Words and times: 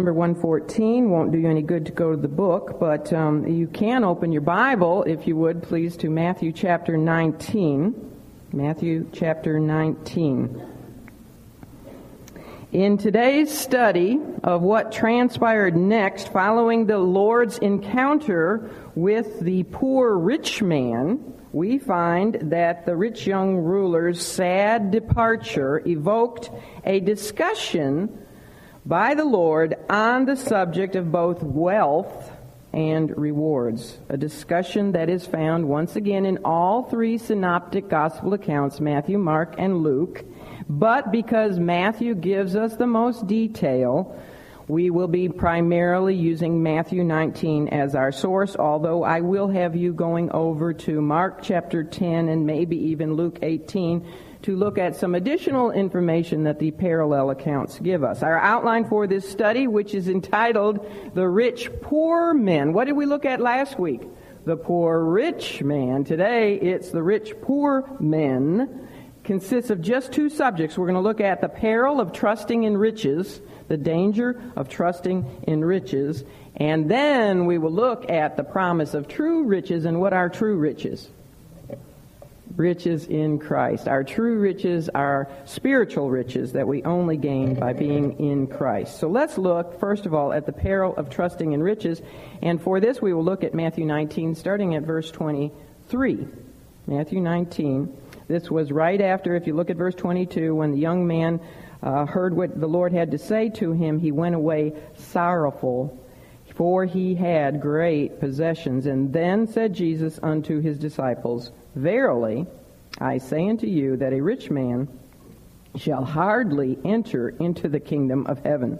number 0.00 0.14
114. 0.14 1.10
Won't 1.10 1.30
do 1.30 1.36
you 1.36 1.50
any 1.50 1.60
good 1.60 1.84
to 1.84 1.92
go 1.92 2.12
to 2.12 2.16
the 2.16 2.26
book, 2.26 2.80
but 2.80 3.12
um, 3.12 3.46
you 3.46 3.66
can 3.66 4.02
open 4.02 4.32
your 4.32 4.40
Bible, 4.40 5.02
if 5.02 5.26
you 5.26 5.36
would, 5.36 5.62
please, 5.62 5.94
to 5.98 6.08
Matthew 6.08 6.52
chapter 6.52 6.96
19. 6.96 8.16
Matthew 8.50 9.10
chapter 9.12 9.60
19. 9.60 10.66
In 12.72 12.96
today's 12.96 13.52
study 13.52 14.18
of 14.42 14.62
what 14.62 14.90
transpired 14.90 15.76
next 15.76 16.32
following 16.32 16.86
the 16.86 16.96
Lord's 16.96 17.58
encounter 17.58 18.70
with 18.94 19.40
the 19.40 19.64
poor 19.64 20.16
rich 20.16 20.62
man, 20.62 21.34
we 21.52 21.78
find 21.78 22.38
that 22.50 22.86
the 22.86 22.96
rich 22.96 23.26
young 23.26 23.56
ruler's 23.56 24.24
sad 24.24 24.92
departure 24.92 25.86
evoked 25.86 26.50
a 26.86 27.00
discussion 27.00 28.19
by 28.84 29.14
the 29.14 29.24
Lord 29.24 29.76
on 29.88 30.24
the 30.24 30.36
subject 30.36 30.96
of 30.96 31.12
both 31.12 31.42
wealth 31.42 32.32
and 32.72 33.16
rewards. 33.16 33.98
A 34.08 34.16
discussion 34.16 34.92
that 34.92 35.10
is 35.10 35.26
found 35.26 35.68
once 35.68 35.96
again 35.96 36.24
in 36.24 36.38
all 36.44 36.84
three 36.84 37.18
synoptic 37.18 37.88
gospel 37.88 38.32
accounts, 38.32 38.80
Matthew, 38.80 39.18
Mark, 39.18 39.54
and 39.58 39.82
Luke. 39.82 40.24
But 40.68 41.10
because 41.10 41.58
Matthew 41.58 42.14
gives 42.14 42.54
us 42.54 42.76
the 42.76 42.86
most 42.86 43.26
detail, 43.26 44.16
we 44.68 44.88
will 44.90 45.08
be 45.08 45.28
primarily 45.28 46.14
using 46.14 46.62
Matthew 46.62 47.02
19 47.02 47.68
as 47.68 47.96
our 47.96 48.12
source, 48.12 48.54
although 48.54 49.02
I 49.02 49.20
will 49.20 49.48
have 49.48 49.74
you 49.74 49.92
going 49.92 50.30
over 50.30 50.72
to 50.72 51.00
Mark 51.00 51.42
chapter 51.42 51.82
10 51.82 52.28
and 52.28 52.46
maybe 52.46 52.76
even 52.76 53.14
Luke 53.14 53.40
18 53.42 54.06
to 54.42 54.56
look 54.56 54.78
at 54.78 54.96
some 54.96 55.14
additional 55.14 55.70
information 55.70 56.44
that 56.44 56.58
the 56.58 56.70
parallel 56.70 57.30
accounts 57.30 57.78
give 57.78 58.02
us. 58.02 58.22
Our 58.22 58.38
outline 58.38 58.86
for 58.88 59.06
this 59.06 59.28
study, 59.28 59.66
which 59.66 59.94
is 59.94 60.08
entitled 60.08 60.86
The 61.14 61.28
Rich 61.28 61.70
Poor 61.82 62.32
Men. 62.32 62.72
What 62.72 62.86
did 62.86 62.96
we 62.96 63.06
look 63.06 63.24
at 63.24 63.40
last 63.40 63.78
week? 63.78 64.02
The 64.46 64.56
poor 64.56 65.04
rich 65.04 65.62
man. 65.62 66.04
Today, 66.04 66.54
it's 66.54 66.90
the 66.90 67.02
rich 67.02 67.34
poor 67.42 67.84
men. 68.00 68.88
Consists 69.22 69.68
of 69.68 69.82
just 69.82 70.12
two 70.12 70.30
subjects. 70.30 70.78
We're 70.78 70.86
going 70.86 70.94
to 70.94 71.02
look 71.02 71.20
at 71.20 71.42
the 71.42 71.48
peril 71.48 72.00
of 72.00 72.14
trusting 72.14 72.64
in 72.64 72.78
riches, 72.78 73.42
the 73.68 73.76
danger 73.76 74.40
of 74.56 74.70
trusting 74.70 75.44
in 75.46 75.62
riches, 75.62 76.24
and 76.56 76.90
then 76.90 77.44
we 77.44 77.58
will 77.58 77.70
look 77.70 78.10
at 78.10 78.38
the 78.38 78.42
promise 78.42 78.94
of 78.94 79.08
true 79.08 79.44
riches 79.44 79.84
and 79.84 80.00
what 80.00 80.14
are 80.14 80.30
true 80.30 80.56
riches 80.56 81.10
riches 82.56 83.06
in 83.06 83.38
Christ. 83.38 83.88
Our 83.88 84.04
true 84.04 84.38
riches 84.38 84.88
are 84.94 85.28
spiritual 85.44 86.10
riches 86.10 86.52
that 86.52 86.66
we 86.66 86.82
only 86.82 87.16
gain 87.16 87.54
by 87.54 87.72
being 87.72 88.18
in 88.18 88.46
Christ. 88.46 88.98
So 88.98 89.08
let's 89.08 89.38
look, 89.38 89.78
first 89.78 90.06
of 90.06 90.14
all, 90.14 90.32
at 90.32 90.46
the 90.46 90.52
peril 90.52 90.94
of 90.96 91.10
trusting 91.10 91.52
in 91.52 91.62
riches. 91.62 92.02
And 92.42 92.60
for 92.60 92.80
this, 92.80 93.00
we 93.00 93.12
will 93.12 93.24
look 93.24 93.44
at 93.44 93.54
Matthew 93.54 93.84
19, 93.86 94.34
starting 94.34 94.74
at 94.74 94.82
verse 94.82 95.10
23. 95.10 96.26
Matthew 96.86 97.20
19. 97.20 97.96
This 98.28 98.50
was 98.50 98.70
right 98.70 99.00
after, 99.00 99.34
if 99.34 99.46
you 99.46 99.54
look 99.54 99.70
at 99.70 99.76
verse 99.76 99.94
22, 99.94 100.54
when 100.54 100.72
the 100.72 100.78
young 100.78 101.06
man 101.06 101.40
uh, 101.82 102.06
heard 102.06 102.34
what 102.34 102.60
the 102.60 102.66
Lord 102.66 102.92
had 102.92 103.10
to 103.12 103.18
say 103.18 103.48
to 103.50 103.72
him, 103.72 103.98
he 103.98 104.12
went 104.12 104.34
away 104.34 104.74
sorrowful, 104.94 105.98
for 106.54 106.84
he 106.84 107.14
had 107.14 107.60
great 107.60 108.20
possessions. 108.20 108.86
And 108.86 109.12
then 109.12 109.46
said 109.46 109.72
Jesus 109.72 110.20
unto 110.22 110.60
his 110.60 110.78
disciples, 110.78 111.52
Verily, 111.74 112.46
I 112.98 113.18
say 113.18 113.48
unto 113.48 113.66
you 113.66 113.96
that 113.98 114.12
a 114.12 114.20
rich 114.20 114.50
man 114.50 114.88
shall 115.76 116.04
hardly 116.04 116.78
enter 116.84 117.28
into 117.28 117.68
the 117.68 117.80
kingdom 117.80 118.26
of 118.26 118.42
heaven. 118.44 118.78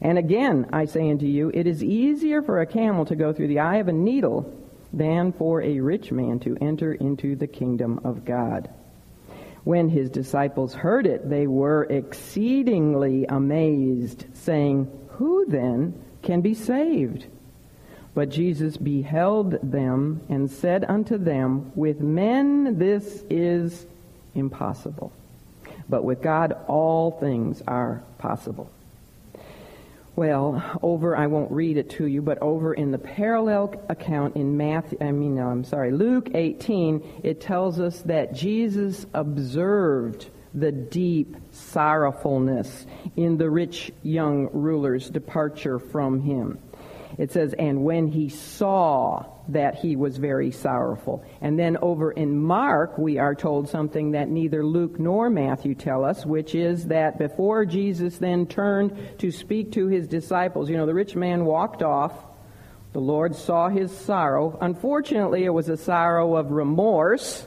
And 0.00 0.18
again, 0.18 0.66
I 0.72 0.86
say 0.86 1.10
unto 1.10 1.26
you, 1.26 1.50
it 1.54 1.66
is 1.66 1.84
easier 1.84 2.42
for 2.42 2.60
a 2.60 2.66
camel 2.66 3.04
to 3.06 3.16
go 3.16 3.32
through 3.32 3.48
the 3.48 3.60
eye 3.60 3.76
of 3.76 3.88
a 3.88 3.92
needle 3.92 4.52
than 4.92 5.32
for 5.32 5.62
a 5.62 5.80
rich 5.80 6.12
man 6.12 6.38
to 6.40 6.56
enter 6.60 6.94
into 6.94 7.36
the 7.36 7.46
kingdom 7.46 8.00
of 8.04 8.24
God. 8.24 8.70
When 9.64 9.88
his 9.88 10.10
disciples 10.10 10.74
heard 10.74 11.06
it, 11.06 11.28
they 11.28 11.46
were 11.46 11.84
exceedingly 11.84 13.24
amazed, 13.26 14.26
saying, 14.34 14.90
Who 15.12 15.46
then 15.46 16.02
can 16.22 16.42
be 16.42 16.54
saved? 16.54 17.26
But 18.14 18.28
Jesus 18.28 18.76
beheld 18.76 19.58
them 19.62 20.20
and 20.28 20.50
said 20.50 20.84
unto 20.84 21.18
them, 21.18 21.72
With 21.74 22.00
men 22.00 22.78
this 22.78 23.24
is 23.28 23.86
impossible, 24.34 25.12
but 25.88 26.04
with 26.04 26.22
God 26.22 26.56
all 26.68 27.10
things 27.10 27.62
are 27.66 28.02
possible. 28.18 28.70
Well, 30.16 30.62
over, 30.80 31.16
I 31.16 31.26
won't 31.26 31.50
read 31.50 31.76
it 31.76 31.90
to 31.90 32.06
you, 32.06 32.22
but 32.22 32.38
over 32.40 32.72
in 32.72 32.92
the 32.92 32.98
parallel 32.98 33.74
account 33.88 34.36
in 34.36 34.56
Matthew, 34.56 34.96
I 35.00 35.10
mean, 35.10 35.34
no, 35.34 35.48
I'm 35.48 35.64
sorry, 35.64 35.90
Luke 35.90 36.30
18, 36.34 37.22
it 37.24 37.40
tells 37.40 37.80
us 37.80 38.00
that 38.02 38.32
Jesus 38.32 39.06
observed 39.12 40.30
the 40.54 40.70
deep 40.70 41.34
sorrowfulness 41.50 42.86
in 43.16 43.38
the 43.38 43.50
rich 43.50 43.90
young 44.04 44.50
ruler's 44.52 45.10
departure 45.10 45.80
from 45.80 46.20
him. 46.20 46.58
It 47.16 47.30
says, 47.30 47.54
and 47.54 47.84
when 47.84 48.08
he 48.08 48.28
saw 48.28 49.26
that 49.48 49.76
he 49.76 49.94
was 49.94 50.16
very 50.16 50.50
sorrowful. 50.50 51.24
And 51.40 51.58
then 51.58 51.76
over 51.76 52.10
in 52.10 52.42
Mark, 52.42 52.98
we 52.98 53.18
are 53.18 53.34
told 53.34 53.68
something 53.68 54.12
that 54.12 54.28
neither 54.28 54.64
Luke 54.64 54.98
nor 54.98 55.30
Matthew 55.30 55.74
tell 55.74 56.04
us, 56.04 56.24
which 56.24 56.54
is 56.54 56.86
that 56.88 57.18
before 57.18 57.64
Jesus 57.64 58.18
then 58.18 58.46
turned 58.46 59.18
to 59.18 59.30
speak 59.30 59.72
to 59.72 59.86
his 59.86 60.08
disciples, 60.08 60.68
you 60.68 60.76
know, 60.76 60.86
the 60.86 60.94
rich 60.94 61.14
man 61.14 61.44
walked 61.44 61.82
off. 61.82 62.12
The 62.92 63.00
Lord 63.00 63.34
saw 63.34 63.68
his 63.68 63.96
sorrow. 63.96 64.56
Unfortunately, 64.60 65.44
it 65.44 65.50
was 65.50 65.68
a 65.68 65.76
sorrow 65.76 66.36
of 66.36 66.50
remorse 66.50 67.46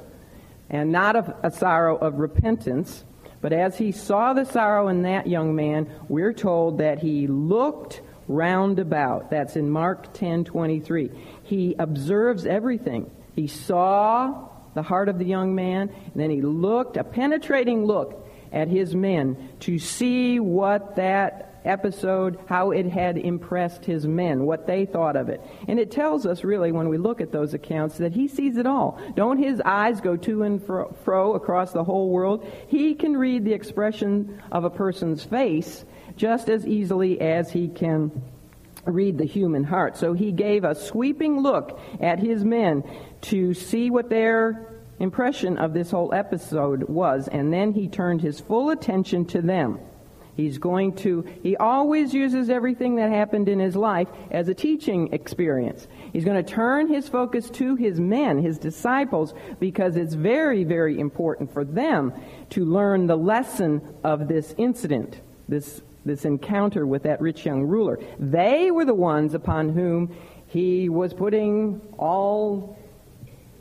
and 0.69 0.91
not 0.91 1.16
a, 1.16 1.35
a 1.44 1.51
sorrow 1.51 1.97
of 1.97 2.19
repentance. 2.19 3.03
But 3.39 3.53
as 3.53 3.77
he 3.77 3.91
saw 3.91 4.33
the 4.33 4.45
sorrow 4.45 4.88
in 4.88 5.03
that 5.03 5.27
young 5.27 5.56
man, 5.56 5.89
we're 6.09 6.33
told 6.33 6.79
that 6.79 7.00
he 7.00 7.27
looked 7.27 8.01
roundabout. 8.27 9.29
That's 9.29 9.55
in 9.55 9.69
Mark 9.69 10.13
10:23. 10.13 11.11
He 11.43 11.75
observes 11.77 12.45
everything. 12.45 13.09
He 13.35 13.47
saw 13.47 14.49
the 14.73 14.83
heart 14.83 15.09
of 15.09 15.17
the 15.17 15.25
young 15.25 15.55
man, 15.55 15.89
and 15.89 16.15
then 16.15 16.29
he 16.29 16.41
looked 16.41 16.97
a 16.97 17.03
penetrating 17.03 17.85
look 17.85 18.27
at 18.51 18.67
his 18.67 18.95
men 18.95 19.38
to 19.61 19.79
see 19.79 20.39
what 20.39 20.95
that 20.95 21.47
episode, 21.65 22.39
how 22.47 22.71
it 22.71 22.85
had 22.85 23.17
impressed 23.17 23.85
his 23.85 24.07
men, 24.07 24.45
what 24.45 24.65
they 24.67 24.85
thought 24.85 25.15
of 25.15 25.29
it. 25.29 25.41
And 25.67 25.79
it 25.79 25.91
tells 25.91 26.25
us 26.25 26.44
really 26.44 26.71
when 26.71 26.89
we 26.89 26.97
look 26.97 27.21
at 27.21 27.31
those 27.31 27.53
accounts 27.53 27.97
that 27.97 28.13
he 28.13 28.27
sees 28.27 28.57
it 28.57 28.65
all. 28.65 28.99
Don't 29.15 29.38
his 29.38 29.61
eyes 29.61 29.99
go 30.01 30.15
to 30.17 30.44
and 30.44 30.63
fro, 30.63 30.95
fro 31.03 31.33
across 31.33 31.73
the 31.73 31.83
whole 31.83 32.09
world? 32.09 32.45
He 32.67 32.95
can 32.95 33.17
read 33.17 33.44
the 33.44 33.53
expression 33.53 34.41
of 34.51 34.63
a 34.63 34.69
person's 34.69 35.23
face 35.23 35.85
just 36.17 36.50
as 36.50 36.66
easily 36.66 37.22
as 37.22 37.51
he 37.51 37.67
can 37.67 38.11
read 38.85 39.17
the 39.17 39.25
human 39.25 39.63
heart. 39.63 39.97
So 39.97 40.13
he 40.13 40.31
gave 40.31 40.63
a 40.63 40.75
sweeping 40.75 41.41
look 41.41 41.79
at 42.00 42.19
his 42.19 42.44
men 42.44 42.83
to 43.22 43.53
see 43.53 43.89
what 43.89 44.09
their 44.09 44.73
impression 45.00 45.57
of 45.57 45.73
this 45.73 45.91
whole 45.91 46.13
episode 46.13 46.83
was, 46.83 47.27
and 47.27 47.53
then 47.53 47.73
he 47.73 47.88
turned 47.88 48.22
his 48.22 48.39
full 48.39 48.69
attention 48.69 49.25
to 49.25 49.41
them. 49.41 49.79
He's 50.35 50.59
going 50.59 50.94
to, 50.97 51.25
he 51.41 51.57
always 51.57 52.13
uses 52.13 52.51
everything 52.51 52.97
that 52.97 53.09
happened 53.09 53.50
in 53.50 53.59
his 53.59 53.75
life 53.75 54.07
as 54.29 54.47
a 54.47 54.53
teaching 54.53 55.11
experience. 55.11 55.88
He's 56.13 56.25
going 56.25 56.44
to 56.44 56.53
turn 56.53 56.94
his 56.94 57.09
focus 57.09 57.50
to 57.51 57.75
his 57.75 58.00
men, 58.00 58.38
his 58.38 58.59
disciples, 58.59 59.33
because 59.59 59.95
it's 59.97 60.13
very, 60.13 60.63
very 60.63 61.00
important 61.00 61.51
for 61.51 61.66
them 61.66 62.13
to 62.51 62.66
learn 62.66 63.07
the 63.07 63.17
lesson 63.17 63.81
of 64.03 64.27
this 64.27 64.53
incident, 64.59 65.22
this 65.50 65.81
this 66.07 66.25
encounter 66.25 66.88
with 66.88 67.03
that 67.03 67.22
rich 67.22 67.45
young 67.45 67.63
ruler. 67.63 68.00
They 68.19 68.71
were 68.71 68.86
the 68.86 68.95
ones 68.95 69.33
upon 69.33 69.69
whom 69.69 70.15
he 70.48 70.89
was 70.89 71.13
putting 71.13 71.81
all 71.98 72.77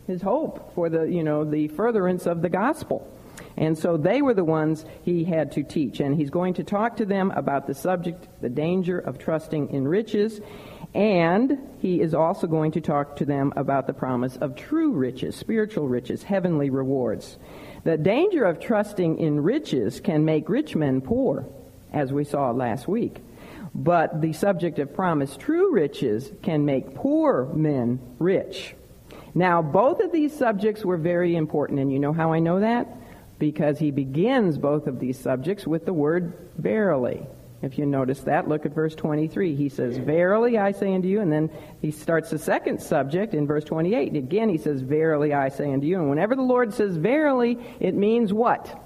his 0.06 0.22
hope 0.22 0.72
for 0.75 0.88
the, 0.88 1.02
you 1.02 1.25
know, 1.25 1.44
the 1.44 1.69
furtherance 1.69 2.26
of 2.26 2.43
the 2.43 2.48
gospel. 2.48 3.12
And 3.56 3.76
so 3.76 3.96
they 3.96 4.22
were 4.22 4.34
the 4.34 4.44
ones 4.44 4.84
he 5.02 5.25
had 5.25 5.52
to 5.52 5.62
teach. 5.62 6.00
And 6.00 6.14
he's 6.14 6.31
going 6.31 6.54
to 6.54 6.64
talk 6.64 6.96
to 6.98 7.06
them 7.06 7.32
about 7.32 7.66
the 7.66 7.75
subject, 7.75 8.28
the 8.40 8.48
danger 8.48 8.98
of 8.98 9.19
trusting 9.19 9.70
in 9.70 9.88
riches. 9.88 10.40
And 10.94 11.58
he 11.78 12.00
is 12.00 12.14
also 12.14 12.46
going 12.46 12.72
to 12.72 12.81
talk 12.81 13.16
to 13.16 13.25
them 13.25 13.52
about 13.56 13.87
the 13.87 13.93
promise 13.93 14.37
of 14.37 14.56
true 14.56 14.93
riches, 14.93 15.37
spiritual 15.37 15.88
riches, 15.88 16.22
heavenly 16.22 16.70
rewards. 16.70 17.38
The 17.84 17.96
danger 17.96 18.44
of 18.44 18.60
trusting 18.60 19.19
in 19.19 19.40
riches 19.40 20.00
can 20.00 20.25
make 20.25 20.48
rich 20.48 20.76
men 20.76 21.00
poor 21.00 21.46
as 21.92 22.12
we 22.12 22.24
saw 22.24 22.50
last 22.50 22.88
week. 22.88 23.18
But 23.74 24.22
the 24.22 24.32
subject 24.32 24.78
of 24.78 24.94
promise, 24.94 25.36
true 25.36 25.72
riches, 25.72 26.32
can 26.42 26.64
make 26.64 26.94
poor 26.94 27.46
men 27.52 28.00
rich. 28.18 28.74
Now, 29.34 29.60
both 29.60 30.00
of 30.00 30.12
these 30.12 30.34
subjects 30.34 30.82
were 30.82 30.96
very 30.96 31.36
important, 31.36 31.78
and 31.78 31.92
you 31.92 31.98
know 31.98 32.14
how 32.14 32.32
I 32.32 32.38
know 32.38 32.60
that? 32.60 32.88
Because 33.38 33.78
he 33.78 33.90
begins 33.90 34.56
both 34.56 34.86
of 34.86 34.98
these 34.98 35.18
subjects 35.18 35.66
with 35.66 35.84
the 35.84 35.92
word 35.92 36.32
verily. 36.56 37.26
If 37.60 37.78
you 37.78 37.84
notice 37.84 38.20
that, 38.20 38.48
look 38.48 38.64
at 38.64 38.72
verse 38.72 38.94
23. 38.94 39.54
He 39.54 39.68
says, 39.68 39.98
Verily 39.98 40.56
I 40.56 40.72
say 40.72 40.94
unto 40.94 41.08
you, 41.08 41.20
and 41.20 41.30
then 41.30 41.50
he 41.82 41.90
starts 41.90 42.30
the 42.30 42.38
second 42.38 42.80
subject 42.80 43.34
in 43.34 43.46
verse 43.46 43.64
28. 43.64 44.08
And 44.08 44.16
again, 44.16 44.48
he 44.48 44.56
says, 44.56 44.80
Verily 44.80 45.34
I 45.34 45.50
say 45.50 45.70
unto 45.70 45.86
you. 45.86 45.98
And 45.98 46.08
whenever 46.08 46.34
the 46.34 46.42
Lord 46.42 46.72
says 46.72 46.96
verily, 46.96 47.58
it 47.78 47.94
means 47.94 48.32
what? 48.32 48.85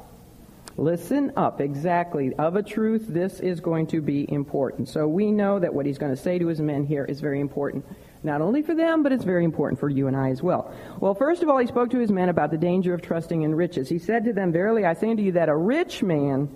Listen 0.81 1.31
up, 1.37 1.61
exactly. 1.61 2.33
Of 2.37 2.57
a 2.57 2.63
truth, 2.63 3.05
this 3.07 3.39
is 3.41 3.61
going 3.61 3.89
to 3.89 4.01
be 4.01 4.25
important. 4.33 4.89
So 4.89 5.07
we 5.07 5.31
know 5.31 5.59
that 5.59 5.75
what 5.75 5.85
he's 5.85 5.99
going 5.99 6.17
to 6.17 6.21
say 6.21 6.39
to 6.39 6.47
his 6.47 6.59
men 6.59 6.87
here 6.87 7.05
is 7.05 7.21
very 7.21 7.39
important. 7.39 7.85
Not 8.23 8.41
only 8.41 8.63
for 8.63 8.75
them, 8.75 9.03
but 9.03 9.13
it's 9.13 9.23
very 9.23 9.45
important 9.45 9.79
for 9.79 9.91
you 9.91 10.07
and 10.07 10.17
I 10.17 10.31
as 10.31 10.43
well. 10.43 10.73
Well, 10.99 11.13
first 11.13 11.43
of 11.43 11.51
all, 11.51 11.59
he 11.59 11.67
spoke 11.67 11.91
to 11.91 11.99
his 11.99 12.11
men 12.11 12.31
about 12.31 12.51
the 12.51 12.57
danger 12.57 12.95
of 12.95 13.03
trusting 13.03 13.43
in 13.43 13.55
riches. 13.55 13.91
He 13.91 13.99
said 13.99 14.25
to 14.25 14.33
them, 14.33 14.53
Verily 14.53 14.87
I 14.87 14.95
say 14.95 15.11
unto 15.11 15.23
you 15.23 15.33
that 15.33 15.51
a 15.51 15.55
rich 15.55 16.03
man 16.03 16.49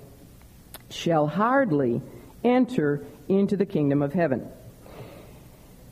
shall 0.88 1.26
hardly 1.26 2.00
enter 2.42 3.04
into 3.28 3.58
the 3.58 3.66
kingdom 3.66 4.00
of 4.00 4.14
heaven. 4.14 4.48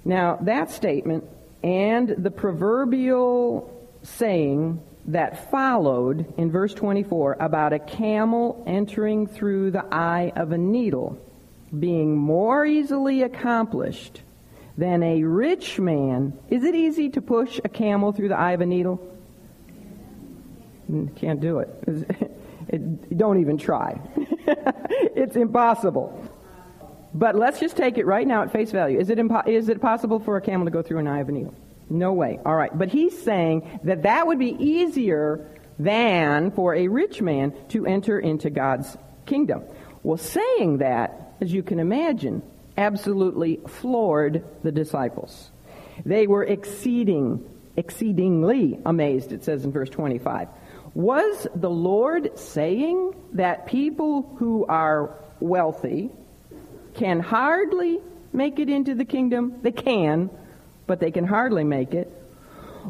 Now, 0.07 0.39
that 0.41 0.71
statement 0.71 1.25
and 1.63 2.09
the 2.09 2.31
proverbial 2.31 3.91
saying 4.03 4.81
that 5.07 5.51
followed 5.51 6.33
in 6.37 6.51
verse 6.51 6.75
24 6.75 7.37
about 7.41 7.73
a 7.73 7.79
camel 7.79 8.63
entering 8.67 9.27
through 9.27 9.71
the 9.73 9.85
eye 9.93 10.33
of 10.37 10.53
a 10.53 10.59
needle 10.59 11.19
being 11.79 12.17
more 12.17 12.65
easily 12.65 13.23
accomplished 13.23 14.23
than 14.77 15.03
a 15.03 15.23
rich 15.25 15.79
man. 15.79 16.39
Is 16.51 16.65
it 16.65 16.75
easy 16.75 17.11
to 17.11 17.21
push 17.21 17.61
a 17.65 17.69
camel 17.69 18.13
through 18.13 18.29
the 18.29 18.39
eye 18.39 18.53
of 18.53 18.61
a 18.61 18.67
needle? 18.67 19.01
Mm, 20.91 21.15
can't 21.17 21.41
do 21.41 21.59
it. 21.59 21.69
it 22.69 23.17
don't 23.17 23.41
even 23.41 23.59
try. 23.59 24.01
it's 24.17 25.37
impossible. 25.37 26.29
But 27.15 27.37
let's 27.37 27.61
just 27.61 27.77
take 27.77 27.99
it 27.99 28.07
right 28.07 28.27
now 28.27 28.43
at 28.43 28.53
face 28.53 28.71
value. 28.71 28.99
Is 28.99 29.11
it, 29.11 29.19
impo- 29.19 29.47
is 29.47 29.69
it 29.69 29.81
possible 29.81 30.19
for 30.19 30.37
a 30.37 30.41
camel 30.41 30.67
to 30.67 30.71
go 30.71 30.83
through 30.83 30.99
an 30.99 31.07
eye 31.07 31.21
of 31.21 31.29
a 31.29 31.33
needle? 31.33 31.55
No 31.93 32.13
way. 32.15 32.41
All 32.45 32.57
right. 32.57 32.77
But 32.77 32.89
he's 32.89 33.21
saying 33.23 33.81
that 33.85 34.03
that 34.03 34.27
would 34.27 34.39
be 34.39 34.57
easier 34.59 35.47
than 35.79 36.51
for 36.53 36.75
a 36.75 36.89
rich 36.89 37.21
man 37.21 37.55
to 37.69 37.87
enter 37.87 38.19
into 38.19 38.51
God's 38.51 38.97
kingdom. 39.27 39.65
Well, 40.03 40.17
saying 40.17 40.79
that, 40.79 41.35
as 41.41 41.53
you 41.53 41.63
can 41.63 41.79
imagine, 41.79 42.43
absolutely 42.79 43.61
floored 43.67 44.45
the 44.63 44.73
disciples. 44.73 45.51
They 46.05 46.27
were 46.27 46.45
exceeding, 46.45 47.49
exceedingly 47.77 48.79
amazed, 48.87 49.33
it 49.33 49.45
says 49.45 49.65
in 49.65 49.73
verse 49.73 49.91
25. 49.91 50.49
Was 50.95 51.47
the 51.55 51.71
Lord 51.71 52.39
saying 52.39 53.15
that 53.35 53.67
people 53.67 54.35
who 54.39 54.65
are 54.67 55.15
wealthy 55.41 56.11
can 56.95 57.21
hardly 57.21 58.01
make 58.33 58.59
it 58.59 58.69
into 58.69 58.95
the 58.95 59.05
kingdom? 59.05 59.61
They 59.63 59.73
can, 59.73 60.31
but 60.87 61.01
they 61.01 61.11
can 61.11 61.27
hardly 61.27 61.65
make 61.65 61.95
it. 61.95 62.11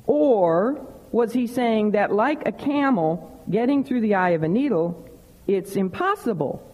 Or 0.07 0.87
was 1.11 1.33
he 1.33 1.47
saying 1.47 1.93
that 1.93 2.13
like 2.13 2.47
a 2.47 2.53
camel 2.53 3.41
getting 3.51 3.85
through 3.85 4.01
the 4.01 4.15
eye 4.15 4.31
of 4.31 4.43
a 4.43 4.49
needle, 4.49 5.09
it's 5.47 5.77
impossible 5.77 6.67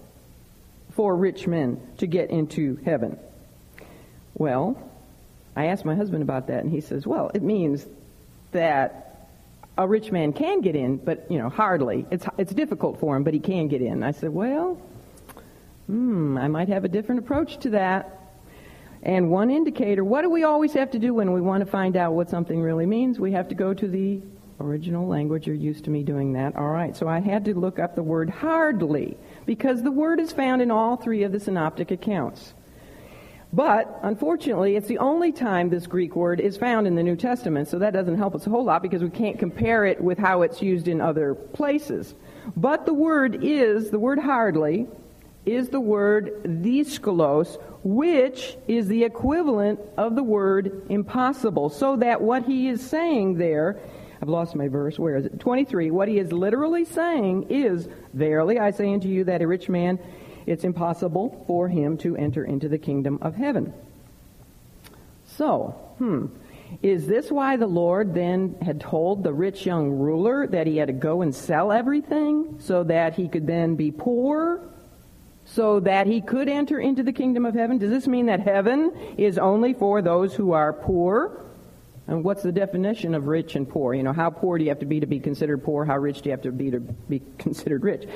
for 0.93 1.17
rich 1.17 1.47
men 1.47 1.81
to 1.99 2.06
get 2.06 2.31
into 2.31 2.76
heaven? 2.85 3.19
Well, 4.35 4.81
I 5.56 5.67
asked 5.67 5.85
my 5.85 5.97
husband 5.97 6.23
about 6.23 6.47
that, 6.47 6.62
and 6.62 6.73
he 6.73 6.81
says, 6.81 7.06
well, 7.06 7.31
it 7.35 7.43
means 7.43 7.85
that 8.53 9.29
a 9.76 9.87
rich 9.87 10.12
man 10.12 10.32
can 10.32 10.61
get 10.61 10.76
in, 10.76 10.97
but, 10.97 11.31
you 11.31 11.38
know, 11.38 11.49
hardly. 11.49 12.06
It's, 12.11 12.26
it's 12.37 12.53
difficult 12.53 13.00
for 13.00 13.17
him, 13.17 13.25
but 13.25 13.35
he 13.35 13.41
can 13.41 13.69
get 13.69 13.82
in. 13.82 14.03
I 14.03 14.12
said, 14.12 14.31
well, 14.31 14.81
hmm, 15.87 16.38
I 16.38 16.49
might 16.49 16.69
have 16.69 16.85
a 16.85 16.88
different 16.88 17.21
approach 17.21 17.59
to 17.61 17.71
that. 17.71 18.28
And 19.03 19.31
one 19.31 19.50
indicator, 19.50 20.05
what 20.05 20.23
do 20.23 20.31
we 20.31 20.43
always 20.43 20.73
have 20.73 20.91
to 20.91 20.99
do 20.99 21.15
when 21.15 21.33
we 21.33 21.41
want 21.41 21.65
to 21.65 21.71
find 21.71 21.97
out 21.97 22.15
what 22.15 22.29
something 22.29 22.61
really 22.61 22.87
means? 22.87 23.21
We 23.21 23.33
have 23.33 23.49
to 23.49 23.55
go 23.55 23.73
to 23.73 23.89
the 23.89 24.21
original 24.61 25.06
language. 25.06 25.47
You're 25.47 25.56
used 25.56 25.85
to 25.85 25.91
me 25.91 26.03
doing 26.03 26.33
that. 26.33 26.56
All 26.56 26.71
right, 26.71 26.97
so 26.97 27.09
I 27.09 27.21
had 27.21 27.45
to 27.45 27.55
look 27.55 27.79
up 27.79 27.95
the 27.95 28.03
word 28.03 28.29
hardly 28.29 29.17
because 29.47 29.83
the 29.83 29.93
word 29.93 30.19
is 30.21 30.33
found 30.33 30.62
in 30.62 30.71
all 30.71 30.97
three 30.97 31.23
of 31.23 31.33
the 31.33 31.41
synoptic 31.41 31.91
accounts. 31.91 32.55
But, 33.50 34.00
unfortunately, 34.03 34.77
it's 34.77 34.89
the 34.89 34.99
only 34.99 35.33
time 35.33 35.71
this 35.71 35.87
Greek 35.87 36.15
word 36.15 36.39
is 36.39 36.59
found 36.59 36.87
in 36.87 36.97
the 36.97 37.03
New 37.03 37.17
Testament, 37.17 37.69
so 37.69 37.79
that 37.79 37.95
doesn't 37.95 38.19
help 38.19 38.35
us 38.35 38.47
a 38.47 38.50
whole 38.50 38.65
lot 38.65 38.83
because 38.83 39.03
we 39.03 39.09
can't 39.09 39.39
compare 39.39 39.87
it 39.87 40.03
with 40.03 40.19
how 40.19 40.43
it's 40.43 40.61
used 40.61 40.87
in 40.87 41.00
other 41.00 41.35
places. 41.35 42.15
But 42.56 42.85
the 42.85 42.93
word 42.93 43.43
is, 43.43 43.91
the 43.91 43.99
word 43.99 44.19
hardly, 44.19 44.87
is 45.53 45.69
the 45.69 45.81
word 45.81 46.43
dyskolos, 46.45 47.61
which 47.83 48.56
is 48.67 48.89
the 48.89 49.05
equivalent 49.05 49.81
of 49.97 50.15
the 50.15 50.23
word 50.23 50.87
impossible. 50.89 51.69
So 51.69 51.97
that 51.97 52.21
what 52.21 52.45
he 52.45 52.69
is 52.69 52.87
saying 52.87 53.39
there, 53.39 53.79
I've 54.21 54.29
lost 54.29 54.55
my 54.55 54.69
verse, 54.69 54.99
where 54.99 55.17
is 55.17 55.27
it? 55.27 55.39
23. 55.41 55.91
What 55.91 56.09
he 56.09 56.19
is 56.19 56.33
literally 56.33 56.85
saying 56.85 57.47
is, 57.50 57.89
Verily 58.15 58.59
I 58.59 58.71
say 58.71 58.93
unto 58.93 59.09
you 59.09 59.25
that 59.25 59.43
a 59.43 59.47
rich 59.47 59.69
man 59.69 59.99
it's 60.49 60.65
impossible 60.65 61.45
for 61.47 61.69
him 61.69 61.99
to 61.99 62.17
enter 62.17 62.43
into 62.43 62.71
the 62.71 62.79
kingdom 62.79 63.19
of 63.21 63.35
heaven. 63.35 63.75
So, 65.27 65.75
hmm, 65.99 66.27
is 66.83 67.06
this 67.06 67.31
why 67.31 67.56
the 67.56 67.67
Lord 67.67 68.15
then 68.15 68.56
had 68.62 68.81
told 68.81 69.23
the 69.23 69.33
rich 69.33 69.67
young 69.67 69.91
ruler 69.91 70.47
that 70.47 70.67
he 70.67 70.79
had 70.79 70.89
to 70.89 70.95
go 70.95 71.21
and 71.21 71.35
sell 71.35 71.71
everything 71.71 72.56
so 72.61 72.83
that 72.85 73.15
he 73.15 73.29
could 73.29 73.47
then 73.47 73.77
be 73.77 73.91
poor? 73.91 74.62
So 75.55 75.81
that 75.81 76.06
he 76.06 76.21
could 76.21 76.49
enter 76.49 76.79
into 76.79 77.03
the 77.03 77.12
kingdom 77.12 77.47
of 77.47 77.55
heaven? 77.55 77.79
Does 77.79 77.91
this 77.91 78.06
mean 78.06 78.27
that 78.27 78.41
heaven 78.41 78.93
is 79.17 79.39
only 79.39 79.73
for 79.73 80.03
those 80.03 80.35
who 80.35 80.53
are 80.53 80.73
poor? 80.75 81.45
And 82.06 82.23
what's 82.23 82.43
the 82.43 82.53
definition 82.53 83.15
of 83.15 83.27
rich 83.27 83.56
and 83.56 83.69
poor? 83.69 83.95
You 83.95 84.03
know, 84.03 84.12
how 84.12 84.29
poor 84.31 84.59
do 84.59 84.65
you 84.65 84.71
have 84.71 84.81
to 84.81 84.87
be 84.87 85.00
to 85.00 85.06
be 85.06 85.21
considered 85.21 85.65
poor? 85.65 85.87
How 85.87 85.97
rich 85.97 86.21
do 86.21 86.29
you 86.29 86.33
have 86.33 86.43
to 86.43 86.53
be 86.53 86.71
to 86.71 86.81
be 86.81 87.23
considered 87.39 87.83
rich? 87.83 88.06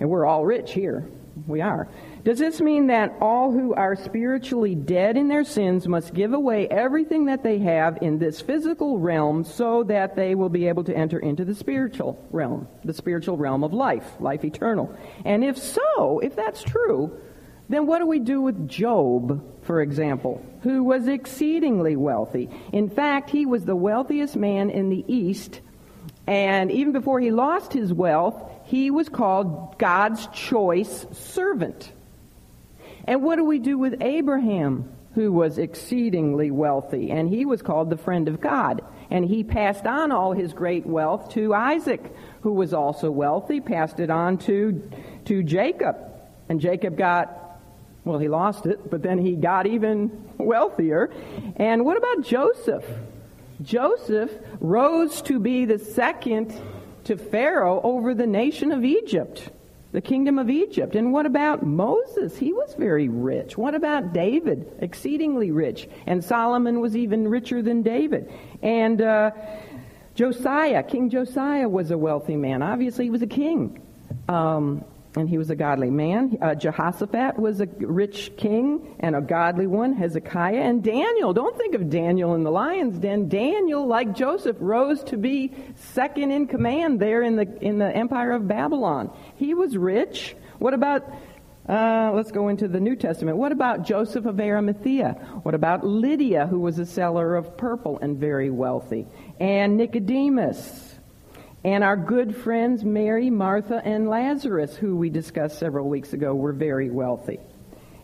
And 0.00 0.08
we're 0.08 0.24
all 0.24 0.44
rich 0.44 0.72
here. 0.72 1.06
We 1.46 1.60
are. 1.60 1.88
Does 2.24 2.38
this 2.38 2.60
mean 2.60 2.88
that 2.88 3.16
all 3.20 3.50
who 3.50 3.74
are 3.74 3.96
spiritually 3.96 4.74
dead 4.74 5.16
in 5.16 5.28
their 5.28 5.44
sins 5.44 5.88
must 5.88 6.12
give 6.12 6.32
away 6.32 6.68
everything 6.68 7.26
that 7.26 7.42
they 7.42 7.58
have 7.58 7.98
in 8.02 8.18
this 8.18 8.40
physical 8.40 8.98
realm 8.98 9.44
so 9.44 9.82
that 9.84 10.16
they 10.16 10.34
will 10.34 10.48
be 10.48 10.68
able 10.68 10.84
to 10.84 10.96
enter 10.96 11.18
into 11.18 11.44
the 11.44 11.54
spiritual 11.54 12.22
realm, 12.30 12.68
the 12.84 12.92
spiritual 12.92 13.36
realm 13.36 13.64
of 13.64 13.72
life, 13.72 14.20
life 14.20 14.44
eternal? 14.44 14.94
And 15.24 15.44
if 15.44 15.56
so, 15.56 16.18
if 16.20 16.36
that's 16.36 16.62
true, 16.62 17.18
then 17.70 17.86
what 17.86 18.00
do 18.00 18.06
we 18.06 18.18
do 18.18 18.40
with 18.40 18.68
Job, 18.68 19.62
for 19.62 19.80
example, 19.80 20.44
who 20.62 20.82
was 20.82 21.06
exceedingly 21.06 21.94
wealthy? 21.96 22.50
In 22.72 22.90
fact, 22.90 23.30
he 23.30 23.46
was 23.46 23.64
the 23.64 23.76
wealthiest 23.76 24.36
man 24.36 24.70
in 24.70 24.88
the 24.88 25.04
East, 25.06 25.60
and 26.26 26.70
even 26.70 26.92
before 26.92 27.20
he 27.20 27.30
lost 27.30 27.72
his 27.72 27.92
wealth, 27.92 28.50
he 28.70 28.88
was 28.92 29.08
called 29.08 29.76
God's 29.78 30.28
choice 30.28 31.04
servant. 31.10 31.92
And 33.04 33.20
what 33.20 33.34
do 33.34 33.44
we 33.44 33.58
do 33.58 33.76
with 33.76 34.00
Abraham, 34.00 34.92
who 35.16 35.32
was 35.32 35.58
exceedingly 35.58 36.52
wealthy? 36.52 37.10
And 37.10 37.28
he 37.28 37.44
was 37.44 37.62
called 37.62 37.90
the 37.90 37.96
friend 37.96 38.28
of 38.28 38.40
God. 38.40 38.82
And 39.10 39.24
he 39.24 39.42
passed 39.42 39.86
on 39.86 40.12
all 40.12 40.34
his 40.34 40.52
great 40.52 40.86
wealth 40.86 41.30
to 41.30 41.52
Isaac, 41.52 42.14
who 42.42 42.52
was 42.52 42.72
also 42.72 43.10
wealthy, 43.10 43.60
passed 43.60 43.98
it 43.98 44.08
on 44.08 44.38
to, 44.38 44.88
to 45.24 45.42
Jacob. 45.42 45.96
And 46.48 46.60
Jacob 46.60 46.96
got, 46.96 47.60
well, 48.04 48.20
he 48.20 48.28
lost 48.28 48.66
it, 48.66 48.88
but 48.88 49.02
then 49.02 49.18
he 49.18 49.34
got 49.34 49.66
even 49.66 50.30
wealthier. 50.38 51.10
And 51.56 51.84
what 51.84 51.96
about 51.96 52.22
Joseph? 52.22 52.84
Joseph 53.62 54.30
rose 54.60 55.22
to 55.22 55.40
be 55.40 55.64
the 55.64 55.80
second 55.80 56.54
to 57.04 57.16
Pharaoh 57.16 57.80
over 57.82 58.14
the 58.14 58.26
nation 58.26 58.72
of 58.72 58.84
Egypt, 58.84 59.50
the 59.92 60.00
kingdom 60.00 60.38
of 60.38 60.50
Egypt. 60.50 60.94
And 60.94 61.12
what 61.12 61.26
about 61.26 61.64
Moses? 61.64 62.36
He 62.36 62.52
was 62.52 62.74
very 62.74 63.08
rich. 63.08 63.58
What 63.58 63.74
about 63.74 64.12
David? 64.12 64.70
Exceedingly 64.80 65.50
rich. 65.50 65.88
And 66.06 66.22
Solomon 66.22 66.80
was 66.80 66.96
even 66.96 67.28
richer 67.28 67.62
than 67.62 67.82
David. 67.82 68.32
And 68.62 69.00
uh, 69.00 69.32
Josiah, 70.14 70.82
King 70.82 71.10
Josiah 71.10 71.68
was 71.68 71.90
a 71.90 71.98
wealthy 71.98 72.36
man. 72.36 72.62
Obviously, 72.62 73.06
he 73.06 73.10
was 73.10 73.22
a 73.22 73.26
king. 73.26 73.80
Um, 74.28 74.84
and 75.16 75.28
he 75.28 75.38
was 75.38 75.50
a 75.50 75.56
godly 75.56 75.90
man. 75.90 76.38
Uh, 76.40 76.54
Jehoshaphat 76.54 77.38
was 77.38 77.60
a 77.60 77.66
rich 77.66 78.32
king 78.36 78.96
and 79.00 79.16
a 79.16 79.20
godly 79.20 79.66
one. 79.66 79.92
Hezekiah 79.92 80.60
and 80.60 80.82
Daniel. 80.84 81.32
Don't 81.32 81.56
think 81.56 81.74
of 81.74 81.90
Daniel 81.90 82.34
in 82.34 82.44
the 82.44 82.50
lion's 82.50 82.98
den. 82.98 83.28
Daniel, 83.28 83.86
like 83.86 84.14
Joseph, 84.14 84.56
rose 84.60 85.02
to 85.04 85.16
be 85.16 85.52
second 85.74 86.30
in 86.30 86.46
command 86.46 87.00
there 87.00 87.22
in 87.22 87.36
the 87.36 87.58
in 87.60 87.78
the 87.78 87.94
empire 87.94 88.32
of 88.32 88.46
Babylon. 88.46 89.10
He 89.36 89.54
was 89.54 89.76
rich. 89.76 90.36
What 90.58 90.74
about? 90.74 91.04
Uh, 91.68 92.10
let's 92.14 92.32
go 92.32 92.48
into 92.48 92.66
the 92.66 92.80
New 92.80 92.96
Testament. 92.96 93.36
What 93.36 93.52
about 93.52 93.84
Joseph 93.84 94.26
of 94.26 94.40
Arimathea? 94.40 95.12
What 95.42 95.54
about 95.54 95.86
Lydia, 95.86 96.46
who 96.46 96.58
was 96.58 96.80
a 96.80 96.86
seller 96.86 97.36
of 97.36 97.56
purple 97.56 97.98
and 98.00 98.18
very 98.18 98.50
wealthy? 98.50 99.06
And 99.38 99.76
Nicodemus 99.76 100.89
and 101.64 101.84
our 101.84 101.96
good 101.96 102.34
friends 102.34 102.84
Mary, 102.84 103.30
Martha, 103.30 103.82
and 103.84 104.08
Lazarus, 104.08 104.76
who 104.76 104.96
we 104.96 105.10
discussed 105.10 105.58
several 105.58 105.88
weeks 105.88 106.12
ago, 106.12 106.34
were 106.34 106.52
very 106.52 106.90
wealthy. 106.90 107.38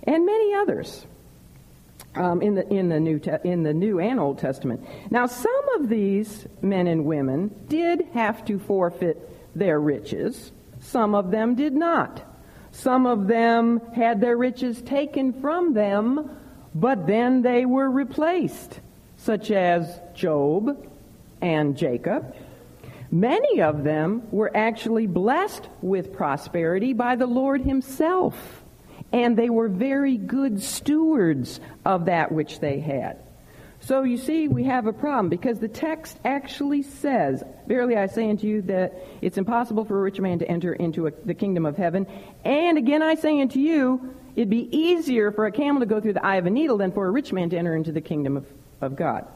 and 0.02 0.24
many 0.26 0.54
others 0.54 1.06
um, 2.14 2.42
in, 2.42 2.54
the, 2.54 2.68
in, 2.72 2.88
the 2.88 3.00
New 3.00 3.18
Te- 3.18 3.38
in 3.44 3.62
the 3.62 3.74
New 3.74 3.98
and 4.00 4.20
Old 4.20 4.38
Testament. 4.38 4.86
Now, 5.10 5.26
some 5.26 5.68
of 5.76 5.88
these 5.88 6.46
men 6.62 6.86
and 6.86 7.04
women 7.04 7.54
did 7.68 8.06
have 8.14 8.44
to 8.46 8.58
forfeit 8.58 9.18
their 9.54 9.80
riches, 9.80 10.52
some 10.80 11.14
of 11.14 11.30
them 11.30 11.54
did 11.54 11.72
not. 11.72 12.22
Some 12.72 13.06
of 13.06 13.26
them 13.26 13.80
had 13.94 14.20
their 14.20 14.36
riches 14.36 14.82
taken 14.82 15.40
from 15.40 15.72
them, 15.72 16.30
but 16.74 17.06
then 17.06 17.40
they 17.40 17.64
were 17.64 17.90
replaced, 17.90 18.80
such 19.16 19.50
as 19.50 19.98
Job 20.14 20.86
and 21.40 21.74
Jacob. 21.74 22.34
Many 23.20 23.62
of 23.62 23.82
them 23.82 24.28
were 24.30 24.54
actually 24.54 25.06
blessed 25.06 25.68
with 25.80 26.12
prosperity 26.12 26.92
by 26.92 27.16
the 27.16 27.26
Lord 27.26 27.62
Himself 27.62 28.62
and 29.12 29.36
they 29.36 29.50
were 29.50 29.68
very 29.68 30.16
good 30.16 30.62
stewards 30.62 31.60
of 31.84 32.06
that 32.06 32.32
which 32.32 32.60
they 32.60 32.80
had. 32.80 33.18
So 33.80 34.02
you 34.02 34.16
see, 34.16 34.48
we 34.48 34.64
have 34.64 34.86
a 34.86 34.92
problem 34.92 35.28
because 35.28 35.58
the 35.58 35.68
text 35.68 36.18
actually 36.24 36.82
says, 36.82 37.42
Verily 37.66 37.96
I 37.96 38.06
say 38.06 38.28
unto 38.28 38.46
you 38.46 38.62
that 38.62 38.94
it's 39.22 39.38
impossible 39.38 39.84
for 39.84 39.98
a 39.98 40.02
rich 40.02 40.18
man 40.18 40.38
to 40.40 40.48
enter 40.48 40.72
into 40.72 41.06
a, 41.06 41.12
the 41.24 41.34
kingdom 41.34 41.66
of 41.66 41.76
heaven. 41.76 42.06
And 42.44 42.78
again 42.78 43.02
I 43.02 43.14
say 43.14 43.40
unto 43.40 43.60
you, 43.60 44.14
it'd 44.34 44.50
be 44.50 44.68
easier 44.76 45.30
for 45.30 45.46
a 45.46 45.52
camel 45.52 45.80
to 45.80 45.86
go 45.86 46.00
through 46.00 46.14
the 46.14 46.24
eye 46.24 46.36
of 46.36 46.46
a 46.46 46.50
needle 46.50 46.78
than 46.78 46.92
for 46.92 47.06
a 47.06 47.10
rich 47.10 47.32
man 47.32 47.50
to 47.50 47.56
enter 47.56 47.76
into 47.76 47.92
the 47.92 48.00
kingdom 48.00 48.36
of, 48.36 48.46
of 48.80 48.96
God. 48.96 49.26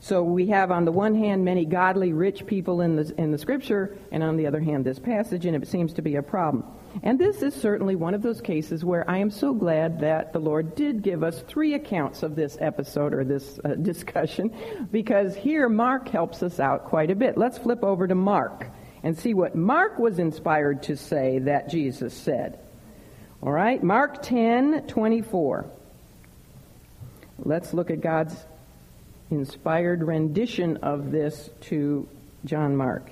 So 0.00 0.22
we 0.22 0.46
have 0.46 0.70
on 0.70 0.84
the 0.84 0.92
one 0.92 1.14
hand 1.14 1.44
many 1.44 1.64
godly 1.64 2.12
rich 2.12 2.46
people 2.46 2.80
in 2.80 2.94
the, 2.96 3.12
in 3.18 3.32
the 3.32 3.38
scripture, 3.38 3.96
and 4.12 4.22
on 4.22 4.36
the 4.36 4.46
other 4.46 4.60
hand 4.60 4.84
this 4.84 4.98
passage, 4.98 5.44
and 5.44 5.60
it 5.60 5.66
seems 5.66 5.92
to 5.94 6.02
be 6.02 6.16
a 6.16 6.22
problem. 6.22 6.64
And 7.02 7.18
this 7.18 7.42
is 7.42 7.54
certainly 7.54 7.96
one 7.96 8.14
of 8.14 8.22
those 8.22 8.40
cases 8.40 8.84
where 8.84 9.08
I 9.10 9.18
am 9.18 9.30
so 9.30 9.52
glad 9.52 10.00
that 10.00 10.32
the 10.32 10.38
Lord 10.38 10.74
did 10.74 11.02
give 11.02 11.22
us 11.22 11.42
three 11.42 11.74
accounts 11.74 12.22
of 12.22 12.36
this 12.36 12.56
episode 12.60 13.12
or 13.12 13.24
this 13.24 13.58
uh, 13.64 13.68
discussion, 13.82 14.54
because 14.92 15.34
here 15.34 15.68
Mark 15.68 16.08
helps 16.08 16.42
us 16.42 16.60
out 16.60 16.84
quite 16.86 17.10
a 17.10 17.16
bit. 17.16 17.36
Let's 17.36 17.58
flip 17.58 17.82
over 17.82 18.06
to 18.06 18.14
Mark 18.14 18.68
and 19.02 19.18
see 19.18 19.34
what 19.34 19.56
Mark 19.56 19.98
was 19.98 20.18
inspired 20.18 20.84
to 20.84 20.96
say 20.96 21.40
that 21.40 21.68
Jesus 21.68 22.14
said. 22.14 22.60
All 23.42 23.52
right, 23.52 23.82
Mark 23.82 24.22
10 24.22 24.86
24. 24.86 25.70
Let's 27.40 27.72
look 27.72 27.90
at 27.90 28.00
God's 28.00 28.34
inspired 29.30 30.02
rendition 30.02 30.78
of 30.78 31.10
this 31.10 31.50
to 31.62 32.08
John 32.44 32.76
Mark. 32.76 33.10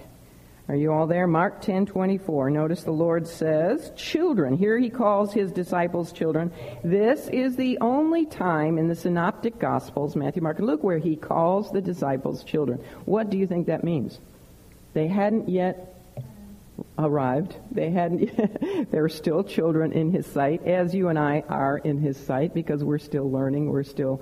Are 0.69 0.75
you 0.75 0.93
all 0.93 1.07
there? 1.07 1.29
Mark 1.29 1.61
10:24. 1.61 2.51
Notice 2.51 2.83
the 2.83 2.91
Lord 2.91 3.29
says, 3.29 3.93
"Children." 3.95 4.55
Here 4.55 4.77
he 4.79 4.91
calls 4.91 5.33
his 5.33 5.53
disciples 5.53 6.11
children. 6.11 6.51
This 6.83 7.29
is 7.29 7.55
the 7.55 7.79
only 7.81 8.27
time 8.27 8.77
in 8.77 8.89
the 8.89 8.97
synoptic 8.97 9.61
gospels, 9.61 10.17
Matthew, 10.17 10.43
Mark, 10.43 10.59
and 10.59 10.67
Luke, 10.67 10.83
where 10.83 10.99
he 10.99 11.15
calls 11.15 11.71
the 11.71 11.81
disciples 11.81 12.43
children. 12.43 12.81
What 13.05 13.31
do 13.31 13.39
you 13.39 13.47
think 13.47 13.69
that 13.69 13.85
means? 13.85 14.19
They 14.93 15.07
hadn't 15.07 15.49
yet 15.49 15.95
arrived. 16.99 17.55
They 17.71 17.91
hadn't 17.91 18.37
they 18.91 19.01
were 19.01 19.09
still 19.09 19.45
children 19.45 19.93
in 19.93 20.11
his 20.11 20.27
sight, 20.27 20.67
as 20.67 20.93
you 20.93 21.09
and 21.09 21.19
I 21.19 21.45
are 21.49 21.79
in 21.79 21.99
his 21.99 22.17
sight 22.17 22.55
because 22.55 22.83
we're 22.83 22.99
still 22.99 23.31
learning, 23.31 23.71
we're 23.71 23.85
still 23.85 24.21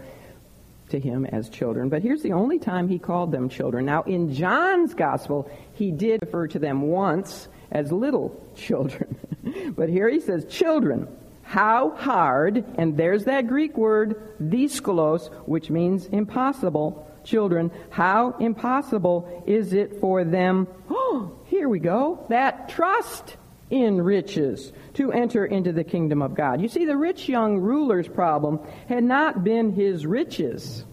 to 0.90 1.00
him 1.00 1.24
as 1.26 1.48
children. 1.48 1.88
But 1.88 2.02
here's 2.02 2.22
the 2.22 2.32
only 2.32 2.58
time 2.58 2.88
he 2.88 2.98
called 2.98 3.32
them 3.32 3.48
children. 3.48 3.86
Now, 3.86 4.02
in 4.02 4.34
John's 4.34 4.94
gospel, 4.94 5.50
he 5.72 5.90
did 5.90 6.22
refer 6.22 6.48
to 6.48 6.58
them 6.58 6.82
once 6.82 7.48
as 7.70 7.90
little 7.90 8.42
children. 8.54 9.16
but 9.76 9.88
here 9.88 10.08
he 10.08 10.20
says, 10.20 10.44
children. 10.46 11.08
How 11.42 11.90
hard, 11.90 12.64
and 12.78 12.96
there's 12.96 13.24
that 13.24 13.48
Greek 13.48 13.76
word, 13.76 14.38
dyskolos, 14.40 15.30
which 15.46 15.70
means 15.70 16.06
impossible. 16.06 17.06
Children, 17.22 17.70
how 17.90 18.36
impossible 18.40 19.44
is 19.46 19.72
it 19.72 20.00
for 20.00 20.24
them? 20.24 20.66
Oh, 20.88 21.38
here 21.46 21.68
we 21.68 21.78
go. 21.78 22.24
That 22.28 22.70
trust 22.70 23.36
in 23.70 24.00
riches 24.00 24.72
to 24.94 25.12
enter 25.12 25.44
into 25.44 25.72
the 25.72 25.84
kingdom 25.84 26.22
of 26.22 26.34
God. 26.34 26.60
You 26.60 26.68
see, 26.68 26.84
the 26.84 26.96
rich 26.96 27.28
young 27.28 27.58
ruler's 27.58 28.08
problem 28.08 28.60
had 28.88 29.04
not 29.04 29.44
been 29.44 29.72
his 29.72 30.06
riches. 30.06 30.84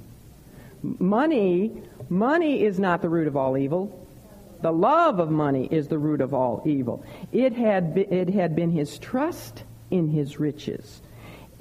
Money, 0.82 1.72
money 2.10 2.64
is 2.64 2.80
not 2.80 3.02
the 3.02 3.10
root 3.10 3.28
of 3.28 3.38
all 3.38 3.58
evil. 3.58 3.98
The 4.62 4.72
love 4.72 5.20
of 5.20 5.32
money 5.32 5.68
is 5.72 5.88
the 5.88 5.98
root 5.98 6.22
of 6.22 6.34
all 6.34 6.62
evil. 6.66 7.04
It 7.32 7.54
had, 7.54 7.98
it 7.98 8.30
had 8.30 8.56
been 8.56 8.72
his 8.72 9.00
trust 9.00 9.64
in 9.90 10.10
his 10.10 10.40
riches 10.40 11.02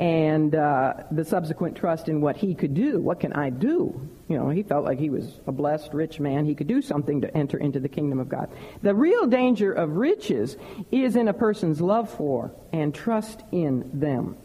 and 0.00 0.54
uh, 0.54 0.94
the 1.10 1.26
subsequent 1.26 1.76
trust 1.76 2.08
in 2.08 2.22
what 2.22 2.34
he 2.34 2.54
could 2.54 2.72
do. 2.72 2.98
What 2.98 3.20
can 3.20 3.34
I 3.34 3.50
do? 3.50 4.08
You 4.28 4.38
know, 4.38 4.48
he 4.48 4.62
felt 4.62 4.82
like 4.82 4.98
he 4.98 5.10
was 5.10 5.40
a 5.46 5.52
blessed, 5.52 5.92
rich 5.92 6.18
man. 6.18 6.46
He 6.46 6.54
could 6.54 6.68
do 6.68 6.80
something 6.80 7.20
to 7.20 7.36
enter 7.36 7.58
into 7.58 7.80
the 7.80 7.88
kingdom 7.88 8.18
of 8.18 8.26
God. 8.30 8.48
The 8.80 8.94
real 8.94 9.26
danger 9.26 9.70
of 9.70 9.96
riches 9.96 10.56
is 10.90 11.16
in 11.16 11.28
a 11.28 11.34
person's 11.34 11.82
love 11.82 12.08
for 12.08 12.50
and 12.72 12.94
trust 12.94 13.42
in 13.52 13.90
them. 13.92 14.38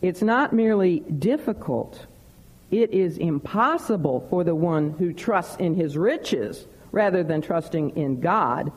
It's 0.00 0.22
not 0.22 0.52
merely 0.52 1.00
difficult, 1.00 2.06
it 2.70 2.92
is 2.92 3.18
impossible 3.18 4.26
for 4.30 4.44
the 4.44 4.54
one 4.54 4.90
who 4.90 5.12
trusts 5.12 5.56
in 5.56 5.74
his 5.74 5.98
riches 5.98 6.66
rather 6.92 7.24
than 7.24 7.42
trusting 7.42 7.96
in 7.96 8.20
God 8.20 8.70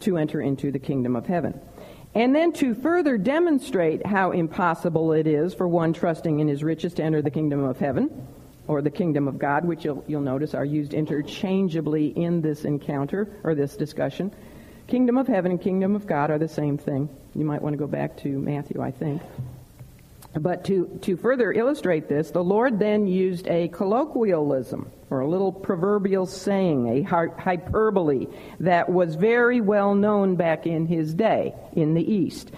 to 0.00 0.18
enter 0.18 0.42
into 0.42 0.70
the 0.70 0.78
kingdom 0.78 1.16
of 1.16 1.24
heaven. 1.24 1.58
And 2.14 2.34
then 2.34 2.52
to 2.54 2.74
further 2.74 3.18
demonstrate 3.18 4.06
how 4.06 4.30
impossible 4.30 5.12
it 5.12 5.26
is 5.26 5.52
for 5.52 5.66
one 5.66 5.92
trusting 5.92 6.38
in 6.38 6.46
his 6.46 6.62
riches 6.62 6.94
to 6.94 7.02
enter 7.02 7.22
the 7.22 7.30
kingdom 7.30 7.64
of 7.64 7.78
heaven, 7.78 8.26
or 8.68 8.82
the 8.82 8.90
kingdom 8.90 9.28
of 9.28 9.38
God, 9.38 9.64
which 9.64 9.84
you'll, 9.84 10.04
you'll 10.06 10.20
notice 10.20 10.54
are 10.54 10.64
used 10.64 10.94
interchangeably 10.94 12.08
in 12.08 12.40
this 12.40 12.64
encounter 12.64 13.28
or 13.42 13.54
this 13.54 13.76
discussion. 13.76 14.32
Kingdom 14.86 15.18
of 15.18 15.26
heaven 15.26 15.50
and 15.50 15.60
kingdom 15.60 15.96
of 15.96 16.06
God 16.06 16.30
are 16.30 16.38
the 16.38 16.48
same 16.48 16.78
thing. 16.78 17.08
You 17.34 17.44
might 17.44 17.62
want 17.62 17.72
to 17.72 17.78
go 17.78 17.86
back 17.86 18.16
to 18.18 18.28
Matthew, 18.28 18.80
I 18.80 18.90
think. 18.90 19.20
But 20.38 20.64
to, 20.64 20.98
to 21.02 21.16
further 21.16 21.52
illustrate 21.52 22.08
this, 22.08 22.32
the 22.32 22.42
Lord 22.42 22.78
then 22.78 23.06
used 23.06 23.46
a 23.46 23.68
colloquialism, 23.68 24.90
or 25.08 25.20
a 25.20 25.28
little 25.28 25.52
proverbial 25.52 26.26
saying, 26.26 26.88
a 26.88 27.02
hyperbole, 27.02 28.26
that 28.58 28.88
was 28.88 29.14
very 29.14 29.60
well 29.60 29.94
known 29.94 30.34
back 30.34 30.66
in 30.66 30.86
his 30.86 31.14
day 31.14 31.54
in 31.74 31.94
the 31.94 32.02
East. 32.02 32.50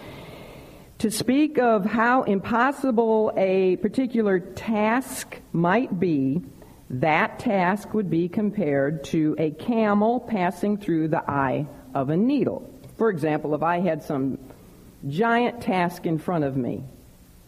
To 1.01 1.11
speak 1.11 1.59
of 1.59 1.85
how 1.85 2.23
impossible 2.23 3.31
a 3.37 3.77
particular 3.77 4.41
task 4.41 5.39
might 5.53 6.01
be, 6.01 6.41
that 6.89 7.39
task 7.39 7.93
would 7.93 8.09
be 8.09 8.31
compared 8.31 9.05
to 9.05 9.37
a 9.39 9.51
camel 9.51 10.21
passing 10.21 10.79
through 10.79 11.09
the 11.09 11.31
eye 11.31 11.67
of 11.95 12.09
a 12.09 12.17
needle. 12.17 12.73
For 12.97 13.11
example, 13.11 13.55
if 13.55 13.63
I 13.63 13.81
had 13.81 14.03
some 14.03 14.39
giant 15.07 15.61
task 15.61 16.07
in 16.07 16.17
front 16.17 16.45
of 16.45 16.57
me, 16.57 16.85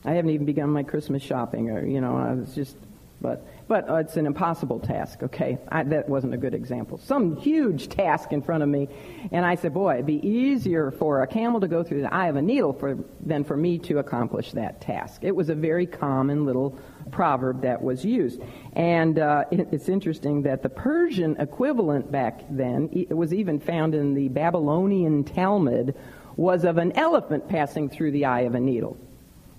I 0.04 0.12
haven't 0.12 0.30
even 0.30 0.46
begun 0.46 0.70
my 0.70 0.84
Christmas 0.84 1.22
shopping, 1.22 1.70
or 1.70 1.84
you 1.84 2.00
know, 2.00 2.16
I 2.16 2.34
was 2.34 2.54
just, 2.54 2.76
but 3.20 3.44
but 3.66 3.90
uh, 3.90 3.96
it's 3.96 4.16
an 4.16 4.26
impossible 4.26 4.78
task. 4.78 5.22
Okay, 5.24 5.58
I, 5.68 5.82
that 5.82 6.08
wasn't 6.08 6.34
a 6.34 6.36
good 6.36 6.54
example. 6.54 6.98
Some 6.98 7.36
huge 7.36 7.88
task 7.88 8.32
in 8.32 8.40
front 8.40 8.62
of 8.62 8.68
me, 8.68 8.88
and 9.32 9.44
I 9.44 9.56
said, 9.56 9.74
boy, 9.74 9.94
it'd 9.94 10.06
be 10.06 10.26
easier 10.26 10.92
for 10.92 11.22
a 11.22 11.26
camel 11.26 11.60
to 11.60 11.68
go 11.68 11.82
through 11.82 12.02
the 12.02 12.14
eye 12.14 12.28
of 12.28 12.36
a 12.36 12.42
needle 12.42 12.72
for 12.72 12.96
than 13.20 13.44
for 13.44 13.56
me 13.56 13.78
to 13.80 13.98
accomplish 13.98 14.52
that 14.52 14.80
task. 14.80 15.24
It 15.24 15.34
was 15.34 15.48
a 15.48 15.54
very 15.54 15.86
common 15.86 16.46
little 16.46 16.78
proverb 17.10 17.62
that 17.62 17.82
was 17.82 18.04
used, 18.04 18.40
and 18.74 19.18
uh, 19.18 19.44
it, 19.50 19.68
it's 19.72 19.88
interesting 19.88 20.42
that 20.42 20.62
the 20.62 20.70
Persian 20.70 21.36
equivalent 21.40 22.12
back 22.12 22.44
then 22.48 22.88
it 22.92 23.16
was 23.16 23.34
even 23.34 23.58
found 23.58 23.96
in 23.96 24.14
the 24.14 24.28
Babylonian 24.28 25.24
Talmud 25.24 25.96
was 26.36 26.64
of 26.64 26.78
an 26.78 26.92
elephant 26.92 27.48
passing 27.48 27.88
through 27.88 28.12
the 28.12 28.24
eye 28.24 28.42
of 28.42 28.54
a 28.54 28.60
needle 28.60 28.96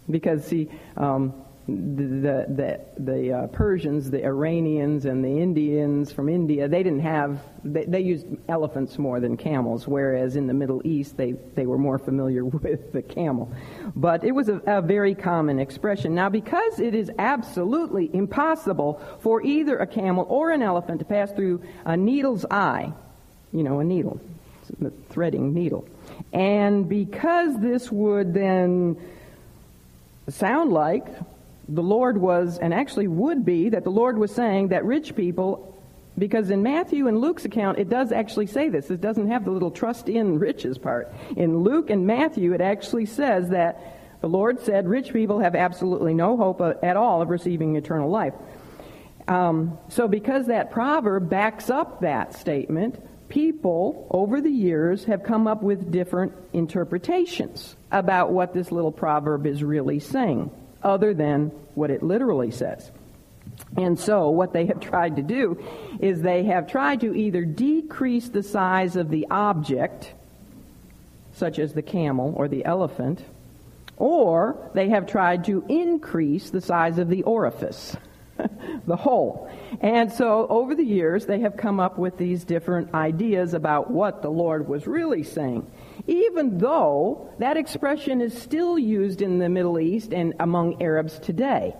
because 0.09 0.45
see, 0.45 0.69
um, 0.97 1.33
the 1.69 2.45
the 2.49 2.79
the 2.97 3.33
uh, 3.33 3.47
Persians, 3.47 4.09
the 4.09 4.23
Iranians, 4.23 5.05
and 5.05 5.23
the 5.23 5.39
Indians 5.41 6.11
from 6.11 6.29
India, 6.29 6.67
they 6.67 6.83
didn't 6.83 7.01
have 7.01 7.41
they, 7.63 7.85
they, 7.85 8.01
used 8.01 8.25
elephants 8.47 8.97
more 8.97 9.19
than 9.19 9.37
camels, 9.37 9.87
whereas 9.87 10.35
in 10.35 10.47
the 10.47 10.53
Middle 10.53 10.81
East 10.85 11.17
they 11.17 11.33
they 11.55 11.65
were 11.65 11.77
more 11.77 11.99
familiar 11.99 12.45
with 12.45 12.91
the 12.91 13.01
camel. 13.01 13.51
But 13.95 14.23
it 14.23 14.31
was 14.31 14.49
a, 14.49 14.61
a 14.65 14.81
very 14.81 15.15
common 15.15 15.59
expression. 15.59 16.15
Now, 16.15 16.29
because 16.29 16.79
it 16.79 16.95
is 16.95 17.11
absolutely 17.19 18.09
impossible 18.13 19.01
for 19.19 19.41
either 19.41 19.77
a 19.77 19.87
camel 19.87 20.25
or 20.29 20.51
an 20.51 20.61
elephant 20.61 20.99
to 20.99 21.05
pass 21.05 21.31
through 21.31 21.61
a 21.85 21.95
needle's 21.95 22.45
eye, 22.49 22.91
you 23.51 23.63
know, 23.63 23.79
a 23.79 23.83
needle, 23.83 24.19
a 24.83 24.91
threading 25.09 25.53
needle, 25.53 25.87
and 26.33 26.87
because 26.87 27.59
this 27.59 27.91
would 27.91 28.33
then 28.33 28.97
sound 30.31 30.71
like 30.71 31.05
the 31.67 31.83
Lord 31.83 32.17
was, 32.17 32.57
and 32.57 32.73
actually 32.73 33.07
would 33.07 33.45
be, 33.45 33.69
that 33.69 33.83
the 33.83 33.91
Lord 33.91 34.17
was 34.17 34.33
saying 34.33 34.69
that 34.69 34.83
rich 34.85 35.15
people, 35.15 35.79
because 36.17 36.49
in 36.49 36.63
Matthew 36.63 37.07
and 37.07 37.19
Luke's 37.19 37.45
account, 37.45 37.77
it 37.77 37.89
does 37.89 38.11
actually 38.11 38.47
say 38.47 38.69
this. 38.69 38.89
It 38.89 39.01
doesn't 39.01 39.29
have 39.29 39.45
the 39.45 39.51
little 39.51 39.71
trust 39.71 40.09
in 40.09 40.39
riches 40.39 40.77
part. 40.77 41.13
In 41.37 41.59
Luke 41.59 41.89
and 41.89 42.07
Matthew, 42.07 42.53
it 42.53 42.61
actually 42.61 43.05
says 43.05 43.49
that 43.49 43.99
The 44.21 44.27
Lord 44.27 44.59
said 44.59 44.87
rich 44.87 45.13
people 45.13 45.39
have 45.39 45.55
absolutely 45.55 46.13
no 46.13 46.35
hope 46.35 46.61
at 46.83 46.97
all 46.97 47.21
of 47.21 47.29
receiving 47.29 47.75
eternal 47.75 48.09
life. 48.09 48.33
Um, 49.27 49.77
so, 49.89 50.07
because 50.07 50.47
that 50.47 50.71
proverb 50.71 51.29
backs 51.29 51.69
up 51.69 52.01
that 52.01 52.33
statement, 52.33 53.01
people 53.29 54.07
over 54.09 54.41
the 54.41 54.49
years 54.49 55.05
have 55.05 55.23
come 55.23 55.47
up 55.47 55.61
with 55.61 55.91
different 55.91 56.33
interpretations 56.51 57.75
about 57.91 58.31
what 58.31 58.53
this 58.53 58.71
little 58.71 58.91
proverb 58.91 59.45
is 59.45 59.63
really 59.63 59.99
saying, 59.99 60.51
other 60.83 61.13
than 61.13 61.49
what 61.75 61.91
it 61.91 62.03
literally 62.03 62.51
says. 62.51 62.91
And 63.77 63.99
so, 63.99 64.29
what 64.29 64.53
they 64.53 64.65
have 64.65 64.79
tried 64.81 65.15
to 65.17 65.21
do 65.21 65.63
is 65.99 66.21
they 66.21 66.43
have 66.45 66.67
tried 66.67 67.01
to 67.01 67.15
either 67.15 67.45
decrease 67.45 68.29
the 68.29 68.43
size 68.43 68.95
of 68.95 69.09
the 69.09 69.27
object, 69.29 70.13
such 71.33 71.59
as 71.59 71.73
the 71.73 71.81
camel 71.81 72.33
or 72.35 72.47
the 72.47 72.65
elephant, 72.65 73.23
or 73.97 74.69
they 74.73 74.89
have 74.89 75.05
tried 75.05 75.45
to 75.45 75.63
increase 75.69 76.49
the 76.49 76.61
size 76.61 76.97
of 76.97 77.09
the 77.09 77.23
orifice, 77.23 77.95
the 78.87 78.95
hole. 78.95 79.49
And 79.81 80.11
so, 80.11 80.47
over 80.47 80.75
the 80.75 80.83
years, 80.83 81.25
they 81.25 81.39
have 81.41 81.57
come 81.57 81.79
up 81.79 81.97
with 81.97 82.17
these 82.17 82.43
different 82.43 82.93
ideas 82.93 83.53
about 83.53 83.91
what 83.91 84.21
the 84.21 84.29
Lord 84.29 84.67
was 84.67 84.87
really 84.87 85.23
saying. 85.23 85.69
Even 86.07 86.57
though 86.57 87.29
that 87.39 87.57
expression 87.57 88.21
is 88.21 88.39
still 88.39 88.79
used 88.79 89.21
in 89.21 89.39
the 89.39 89.49
Middle 89.49 89.79
East 89.79 90.13
and 90.13 90.33
among 90.39 90.81
Arabs 90.81 91.19
today. 91.19 91.75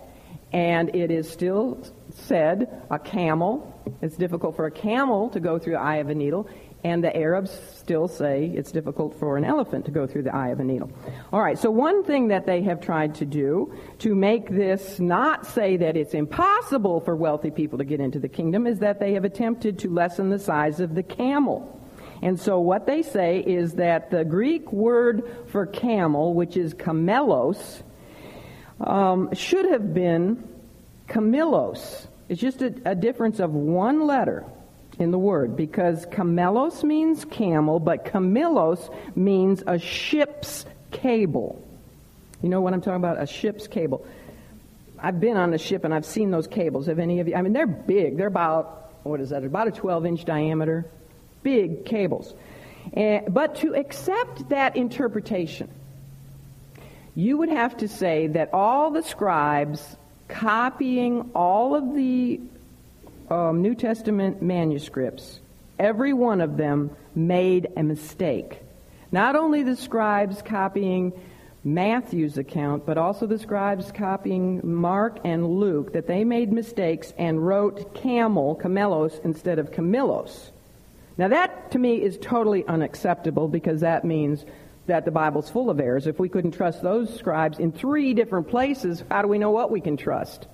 And 0.52 0.96
it 0.96 1.12
is 1.12 1.30
still 1.30 1.84
said 2.12 2.84
a 2.90 2.98
camel. 2.98 3.76
It's 4.02 4.18
difficult 4.18 4.56
for 4.56 4.66
a 4.66 4.72
camel 4.72 5.30
to 5.30 5.40
go 5.40 5.60
through 5.60 5.74
the 5.74 5.80
eye 5.80 5.98
of 5.98 6.10
a 6.10 6.16
needle. 6.16 6.50
And 6.84 7.04
the 7.04 7.16
Arabs 7.16 7.52
still 7.90 8.08
say 8.08 8.52
it's 8.54 8.72
difficult 8.72 9.20
for 9.20 9.36
an 9.36 9.44
elephant 9.44 9.84
to 9.84 9.90
go 9.90 10.06
through 10.06 10.22
the 10.22 10.36
eye 10.36 10.50
of 10.50 10.60
a 10.60 10.64
needle. 10.64 10.92
All 11.34 11.42
right, 11.42 11.58
so 11.58 11.72
one 11.72 12.04
thing 12.04 12.28
that 12.28 12.46
they 12.46 12.62
have 12.62 12.80
tried 12.80 13.16
to 13.16 13.26
do 13.26 13.74
to 13.98 14.14
make 14.14 14.48
this 14.48 15.00
not 15.00 15.48
say 15.48 15.76
that 15.78 15.98
it's 15.98 16.14
impossible 16.14 17.02
for 17.02 17.16
wealthy 17.16 17.50
people 17.50 17.80
to 17.80 17.84
get 17.84 18.00
into 18.00 18.20
the 18.20 18.28
kingdom 18.28 18.68
is 18.68 18.78
that 18.78 19.00
they 19.00 19.14
have 19.14 19.26
attempted 19.26 19.80
to 19.80 19.90
lessen 19.90 20.30
the 20.30 20.38
size 20.38 20.80
of 20.80 20.94
the 20.94 21.02
camel. 21.02 21.82
And 22.22 22.40
so 22.40 22.60
what 22.60 22.86
they 22.86 23.02
say 23.02 23.40
is 23.40 23.74
that 23.74 24.12
the 24.12 24.24
Greek 24.24 24.72
word 24.72 25.24
for 25.48 25.66
camel, 25.66 26.36
which 26.36 26.58
is 26.58 26.76
camelos, 26.76 27.82
um, 28.82 29.34
should 29.34 29.66
have 29.66 29.96
been 29.96 30.48
camillos. 31.08 32.08
It's 32.28 32.40
just 32.40 32.62
a, 32.62 32.72
a 32.86 32.94
difference 32.94 33.40
of 33.40 33.50
one 33.56 34.06
letter 34.06 34.46
in 35.00 35.12
the 35.12 35.18
word 35.18 35.56
because 35.56 36.06
camelos 36.08 36.84
means 36.84 37.26
camel, 37.26 37.80
but 37.80 38.06
camillos 38.06 38.90
means 39.16 39.64
a 39.66 39.80
ship's 39.80 40.66
cable. 40.92 41.66
You 42.42 42.50
know 42.50 42.62
what 42.62 42.74
I'm 42.74 42.82
talking 42.82 42.98
about? 42.98 43.22
A 43.22 43.26
ship's 43.26 43.68
cable. 43.68 44.06
I've 45.02 45.20
been 45.20 45.38
on 45.38 45.54
a 45.54 45.58
ship 45.58 45.86
and 45.86 45.94
I've 45.94 46.06
seen 46.06 46.32
those 46.32 46.48
cables. 46.48 46.88
Have 46.88 47.00
any 47.00 47.22
of 47.22 47.28
you? 47.30 47.36
I 47.36 47.42
mean, 47.42 47.54
they're 47.54 47.66
big. 47.66 48.18
They're 48.18 48.28
about, 48.28 48.92
what 49.04 49.22
is 49.22 49.30
that? 49.30 49.44
About 49.44 49.70
a 49.70 49.72
12 49.72 50.06
inch 50.06 50.26
diameter. 50.26 50.86
Big 51.42 51.86
cables. 51.86 52.34
And, 52.94 53.34
but 53.34 53.56
to 53.58 53.76
accept 53.76 54.50
that 54.50 54.76
interpretation, 54.76 55.70
you 57.16 57.38
would 57.38 57.50
have 57.50 57.78
to 57.78 57.88
say 57.88 58.28
that 58.28 58.54
all 58.54 58.92
the 58.92 59.04
scribes 59.04 59.98
copying 60.28 61.32
all 61.34 61.76
of 61.76 61.96
the 61.96 62.40
um, 63.30 63.62
New 63.62 63.76
Testament 63.76 64.42
manuscripts, 64.42 65.40
every 65.78 66.14
one 66.14 66.42
of 66.42 66.58
them 66.58 66.92
made 67.16 67.68
a 67.76 67.84
mistake. 67.84 68.62
Not 69.12 69.36
only 69.36 69.64
the 69.64 69.76
scribes 69.76 70.42
copying 70.42 71.14
Matthew's 71.64 72.38
account, 72.38 72.86
but 72.86 72.98
also 72.98 73.28
the 73.28 73.40
scribes 73.40 73.92
copying 73.92 74.62
Mark 74.64 75.20
and 75.26 75.60
Luke, 75.60 75.94
that 75.94 76.08
they 76.08 76.24
made 76.24 76.54
mistakes 76.54 77.14
and 77.18 77.46
wrote 77.46 77.94
camel, 77.94 78.56
camelos, 78.56 79.20
instead 79.24 79.60
of 79.60 79.72
camillos. 79.72 80.52
Now 81.18 81.28
that 81.28 81.72
to 81.72 81.80
me 81.80 82.02
is 82.02 82.18
totally 82.22 82.66
unacceptable 82.66 83.50
because 83.50 83.82
that 83.82 84.06
means 84.06 84.46
that 84.88 85.06
the 85.06 85.12
Bible's 85.12 85.50
full 85.50 85.70
of 85.70 85.80
errors. 85.80 86.08
If 86.08 86.18
we 86.18 86.30
couldn't 86.30 86.52
trust 86.52 86.82
those 86.82 87.16
scribes 87.18 87.60
in 87.60 87.72
three 87.72 88.14
different 88.14 88.48
places, 88.48 89.04
how 89.12 89.22
do 89.22 89.28
we 89.28 89.38
know 89.38 89.52
what 89.52 89.70
we 89.70 89.82
can 89.82 89.98
trust? 89.98 90.48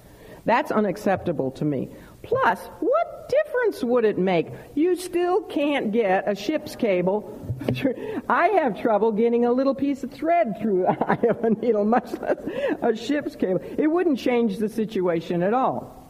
That's 0.45 0.71
unacceptable 0.71 1.51
to 1.51 1.65
me. 1.65 1.89
Plus, 2.25 2.59
what 2.79 3.29
difference 3.29 3.83
would 3.83 4.03
it 4.03 4.17
make? 4.17 4.47
You 4.73 4.95
still 4.95 5.41
can't 5.43 5.91
get 5.91 6.27
a 6.27 6.35
ship's 6.35 6.75
cable. 6.75 7.31
I 8.29 8.47
have 8.47 8.81
trouble 8.81 9.11
getting 9.11 9.45
a 9.45 9.51
little 9.51 9.75
piece 9.75 10.03
of 10.03 10.11
thread 10.11 10.55
through 10.59 10.81
the 10.81 11.09
eye 11.09 11.19
of 11.29 11.43
a 11.43 11.51
needle, 11.51 11.85
much 11.85 12.11
less 12.19 12.37
a 12.81 12.95
ship's 12.95 13.35
cable. 13.35 13.61
It 13.77 13.87
wouldn't 13.87 14.19
change 14.19 14.57
the 14.57 14.69
situation 14.69 15.43
at 15.43 15.53
all. 15.53 16.01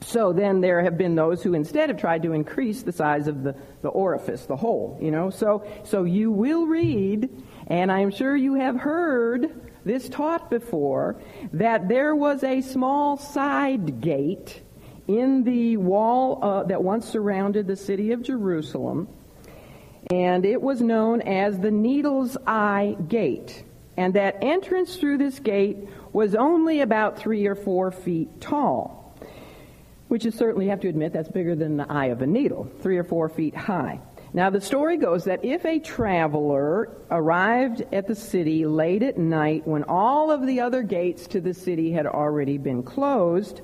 So 0.00 0.32
then 0.32 0.60
there 0.60 0.82
have 0.82 0.96
been 0.96 1.16
those 1.16 1.42
who 1.42 1.54
instead 1.54 1.88
have 1.88 1.98
tried 1.98 2.22
to 2.22 2.32
increase 2.32 2.82
the 2.82 2.92
size 2.92 3.26
of 3.26 3.42
the, 3.42 3.56
the 3.82 3.88
orifice, 3.88 4.46
the 4.46 4.56
hole, 4.56 4.96
you 5.00 5.10
know. 5.10 5.30
So, 5.30 5.66
so 5.84 6.04
you 6.04 6.30
will 6.30 6.66
read, 6.66 7.28
and 7.66 7.90
I'm 7.90 8.10
sure 8.10 8.36
you 8.36 8.54
have 8.54 8.76
heard 8.76 9.68
this 9.84 10.08
taught 10.08 10.50
before, 10.50 11.20
that 11.52 11.88
there 11.88 12.14
was 12.14 12.44
a 12.44 12.60
small 12.60 13.16
side 13.16 14.00
gate 14.00 14.62
in 15.08 15.42
the 15.42 15.76
wall 15.76 16.38
uh, 16.42 16.62
that 16.64 16.82
once 16.82 17.08
surrounded 17.08 17.66
the 17.66 17.76
city 17.76 18.12
of 18.12 18.22
Jerusalem, 18.22 19.08
and 20.10 20.44
it 20.44 20.62
was 20.62 20.80
known 20.80 21.20
as 21.22 21.58
the 21.58 21.70
Needle's 21.70 22.36
Eye 22.46 22.96
Gate. 23.08 23.64
And 23.96 24.14
that 24.14 24.38
entrance 24.42 24.96
through 24.96 25.18
this 25.18 25.40
gate 25.40 25.88
was 26.12 26.36
only 26.36 26.82
about 26.82 27.18
three 27.18 27.46
or 27.46 27.56
four 27.56 27.90
feet 27.90 28.40
tall 28.40 28.98
which 30.08 30.24
is 30.24 30.34
certainly, 30.34 30.68
have 30.68 30.80
to 30.80 30.88
admit, 30.88 31.12
that's 31.12 31.28
bigger 31.28 31.54
than 31.54 31.76
the 31.76 31.90
eye 31.90 32.06
of 32.06 32.22
a 32.22 32.26
needle, 32.26 32.70
three 32.80 32.96
or 32.96 33.04
four 33.04 33.28
feet 33.28 33.54
high. 33.54 34.00
Now, 34.32 34.50
the 34.50 34.60
story 34.60 34.96
goes 34.96 35.24
that 35.24 35.44
if 35.44 35.64
a 35.64 35.78
traveler 35.78 36.90
arrived 37.10 37.82
at 37.92 38.06
the 38.06 38.14
city 38.14 38.66
late 38.66 39.02
at 39.02 39.16
night 39.16 39.66
when 39.66 39.84
all 39.84 40.30
of 40.30 40.46
the 40.46 40.60
other 40.60 40.82
gates 40.82 41.26
to 41.28 41.40
the 41.40 41.54
city 41.54 41.92
had 41.92 42.06
already 42.06 42.58
been 42.58 42.82
closed, 42.82 43.60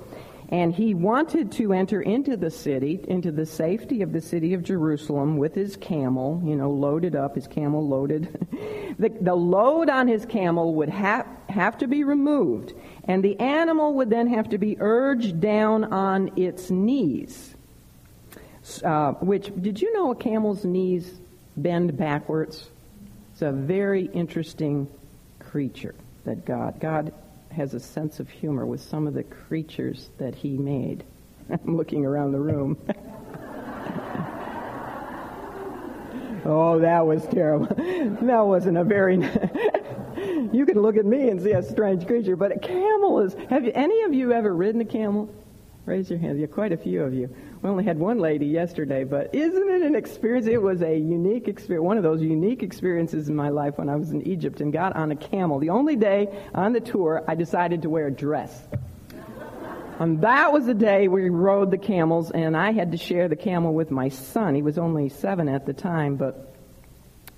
and 0.54 0.72
he 0.72 0.94
wanted 0.94 1.50
to 1.50 1.72
enter 1.72 2.00
into 2.00 2.36
the 2.36 2.48
city, 2.48 3.00
into 3.08 3.32
the 3.32 3.44
safety 3.44 4.02
of 4.02 4.12
the 4.12 4.20
city 4.20 4.54
of 4.54 4.62
Jerusalem 4.62 5.36
with 5.36 5.52
his 5.52 5.74
camel, 5.74 6.40
you 6.44 6.54
know, 6.54 6.70
loaded 6.70 7.16
up, 7.16 7.34
his 7.34 7.48
camel 7.48 7.84
loaded. 7.88 8.28
the, 9.00 9.08
the 9.20 9.34
load 9.34 9.90
on 9.90 10.06
his 10.06 10.24
camel 10.24 10.74
would 10.74 10.90
ha- 10.90 11.26
have 11.48 11.76
to 11.78 11.88
be 11.88 12.04
removed, 12.04 12.72
and 13.02 13.24
the 13.24 13.36
animal 13.40 13.94
would 13.94 14.10
then 14.10 14.28
have 14.28 14.48
to 14.50 14.58
be 14.58 14.76
urged 14.78 15.40
down 15.40 15.92
on 15.92 16.30
its 16.38 16.70
knees. 16.70 17.56
Uh, 18.84 19.14
which, 19.14 19.50
did 19.60 19.82
you 19.82 19.92
know 19.92 20.12
a 20.12 20.14
camel's 20.14 20.64
knees 20.64 21.18
bend 21.56 21.96
backwards? 21.96 22.70
It's 23.32 23.42
a 23.42 23.50
very 23.50 24.04
interesting 24.04 24.86
creature 25.40 25.96
that 26.24 26.44
God, 26.44 26.78
God 26.78 27.12
has 27.54 27.74
a 27.74 27.80
sense 27.80 28.20
of 28.20 28.28
humor 28.28 28.66
with 28.66 28.80
some 28.80 29.06
of 29.06 29.14
the 29.14 29.22
creatures 29.22 30.10
that 30.18 30.34
he 30.34 30.58
made. 30.58 31.04
I'm 31.50 31.76
looking 31.76 32.04
around 32.04 32.32
the 32.32 32.40
room. 32.40 32.76
oh, 36.44 36.78
that 36.80 37.06
was 37.06 37.26
terrible. 37.28 37.68
That 38.24 38.46
wasn't 38.46 38.76
a 38.76 38.84
very. 38.84 39.16
you 40.52 40.66
can 40.66 40.80
look 40.80 40.96
at 40.96 41.04
me 41.04 41.28
and 41.28 41.40
see 41.42 41.52
a 41.52 41.62
strange 41.62 42.06
creature, 42.06 42.36
but 42.36 42.52
a 42.52 42.58
camel 42.58 43.20
is. 43.20 43.34
Have 43.50 43.64
you, 43.64 43.72
any 43.74 44.02
of 44.02 44.14
you 44.14 44.32
ever 44.32 44.54
ridden 44.54 44.80
a 44.80 44.84
camel? 44.84 45.28
Raise 45.86 46.08
your 46.08 46.18
hand. 46.18 46.40
Yeah, 46.40 46.46
quite 46.46 46.72
a 46.72 46.76
few 46.76 47.02
of 47.02 47.12
you. 47.12 47.34
We 47.64 47.70
only 47.70 47.84
had 47.84 47.98
one 47.98 48.18
lady 48.18 48.44
yesterday, 48.44 49.04
but 49.04 49.34
isn't 49.34 49.70
it 49.70 49.80
an 49.80 49.94
experience? 49.94 50.46
It 50.46 50.60
was 50.60 50.82
a 50.82 50.98
unique 50.98 51.48
experience, 51.48 51.82
one 51.82 51.96
of 51.96 52.02
those 52.02 52.20
unique 52.20 52.62
experiences 52.62 53.30
in 53.30 53.34
my 53.34 53.48
life 53.48 53.78
when 53.78 53.88
I 53.88 53.96
was 53.96 54.10
in 54.10 54.20
Egypt 54.28 54.60
and 54.60 54.70
got 54.70 54.94
on 54.94 55.10
a 55.10 55.16
camel. 55.16 55.58
The 55.60 55.70
only 55.70 55.96
day 55.96 56.28
on 56.54 56.74
the 56.74 56.80
tour 56.80 57.24
I 57.26 57.34
decided 57.34 57.80
to 57.80 57.88
wear 57.88 58.08
a 58.08 58.10
dress. 58.10 58.68
And 59.98 60.20
that 60.20 60.52
was 60.52 60.66
the 60.66 60.74
day 60.74 61.08
we 61.08 61.30
rode 61.30 61.70
the 61.70 61.78
camels, 61.78 62.30
and 62.30 62.54
I 62.54 62.72
had 62.72 62.92
to 62.92 62.98
share 62.98 63.28
the 63.28 63.36
camel 63.36 63.72
with 63.72 63.90
my 63.90 64.10
son. 64.10 64.54
He 64.54 64.60
was 64.60 64.76
only 64.76 65.08
seven 65.08 65.48
at 65.48 65.64
the 65.64 65.72
time, 65.72 66.16
but 66.16 66.54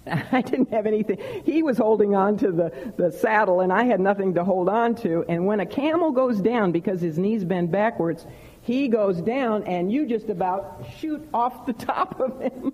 I 0.32 0.40
didn't 0.40 0.72
have 0.72 0.86
anything. 0.86 1.18
He 1.44 1.62
was 1.62 1.78
holding 1.78 2.16
on 2.16 2.36
to 2.38 2.50
the, 2.50 2.92
the 2.96 3.12
saddle, 3.12 3.60
and 3.60 3.72
I 3.72 3.84
had 3.84 4.00
nothing 4.00 4.34
to 4.34 4.44
hold 4.44 4.68
on 4.68 4.96
to. 4.96 5.24
And 5.28 5.46
when 5.46 5.60
a 5.60 5.66
camel 5.66 6.10
goes 6.10 6.40
down 6.40 6.72
because 6.72 7.00
his 7.00 7.16
knees 7.16 7.44
bend 7.44 7.70
backwards, 7.70 8.26
he 8.66 8.88
goes 8.88 9.20
down, 9.20 9.62
and 9.62 9.92
you 9.92 10.07
just 10.07 10.29
about 10.29 10.85
shoot 10.98 11.24
off 11.33 11.66
the 11.66 11.72
top 11.92 12.18
of 12.18 12.40
him. 12.40 12.72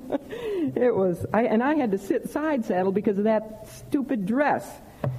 it 0.74 0.94
was, 0.94 1.26
I, 1.34 1.42
and 1.42 1.62
I 1.62 1.74
had 1.74 1.90
to 1.90 1.98
sit 1.98 2.30
side 2.30 2.64
saddle 2.64 2.92
because 2.92 3.18
of 3.18 3.24
that 3.24 3.68
stupid 3.68 4.24
dress. 4.24 4.66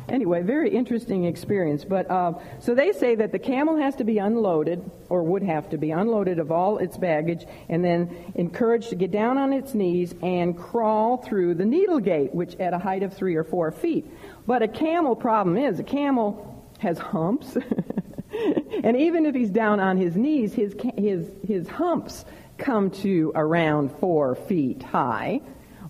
anyway, 0.09 0.41
very 0.41 0.71
interesting 0.71 1.25
experience. 1.25 1.85
But 1.85 2.09
uh, 2.09 2.33
so 2.59 2.73
they 2.73 2.91
say 2.91 3.13
that 3.13 3.31
the 3.31 3.37
camel 3.37 3.77
has 3.77 3.95
to 3.97 4.03
be 4.03 4.17
unloaded, 4.17 4.89
or 5.09 5.21
would 5.21 5.43
have 5.43 5.69
to 5.69 5.77
be 5.77 5.91
unloaded 5.91 6.39
of 6.39 6.51
all 6.51 6.79
its 6.79 6.97
baggage, 6.97 7.45
and 7.69 7.85
then 7.85 8.33
encouraged 8.33 8.89
to 8.89 8.95
get 8.95 9.11
down 9.11 9.37
on 9.37 9.53
its 9.53 9.75
knees 9.75 10.15
and 10.23 10.57
crawl 10.57 11.17
through 11.17 11.53
the 11.53 11.65
needle 11.65 11.99
gate, 11.99 12.33
which 12.33 12.55
at 12.55 12.73
a 12.73 12.79
height 12.79 13.03
of 13.03 13.13
three 13.13 13.35
or 13.35 13.43
four 13.43 13.71
feet. 13.71 14.09
But 14.47 14.63
a 14.63 14.67
camel 14.67 15.15
problem 15.15 15.55
is 15.55 15.79
a 15.79 15.83
camel 15.83 16.65
has 16.79 16.97
humps, 16.97 17.57
and 18.83 18.97
even 18.97 19.25
if 19.25 19.35
he's 19.35 19.49
down 19.49 19.79
on 19.79 19.97
his 19.97 20.15
knees, 20.15 20.53
his 20.53 20.75
his 20.97 21.27
his 21.45 21.67
humps 21.67 22.25
come 22.57 22.91
to 22.91 23.31
around 23.35 23.91
four 23.99 24.35
feet 24.35 24.83
high. 24.83 25.41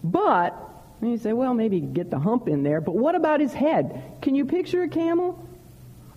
But 0.03 0.57
you 1.01 1.17
say, 1.17 1.33
well, 1.33 1.53
maybe 1.53 1.79
get 1.79 2.09
the 2.09 2.19
hump 2.19 2.47
in 2.47 2.63
there. 2.63 2.81
But 2.81 2.95
what 2.95 3.15
about 3.15 3.39
his 3.39 3.53
head? 3.53 4.01
Can 4.21 4.35
you 4.35 4.45
picture 4.45 4.83
a 4.83 4.89
camel? 4.89 5.47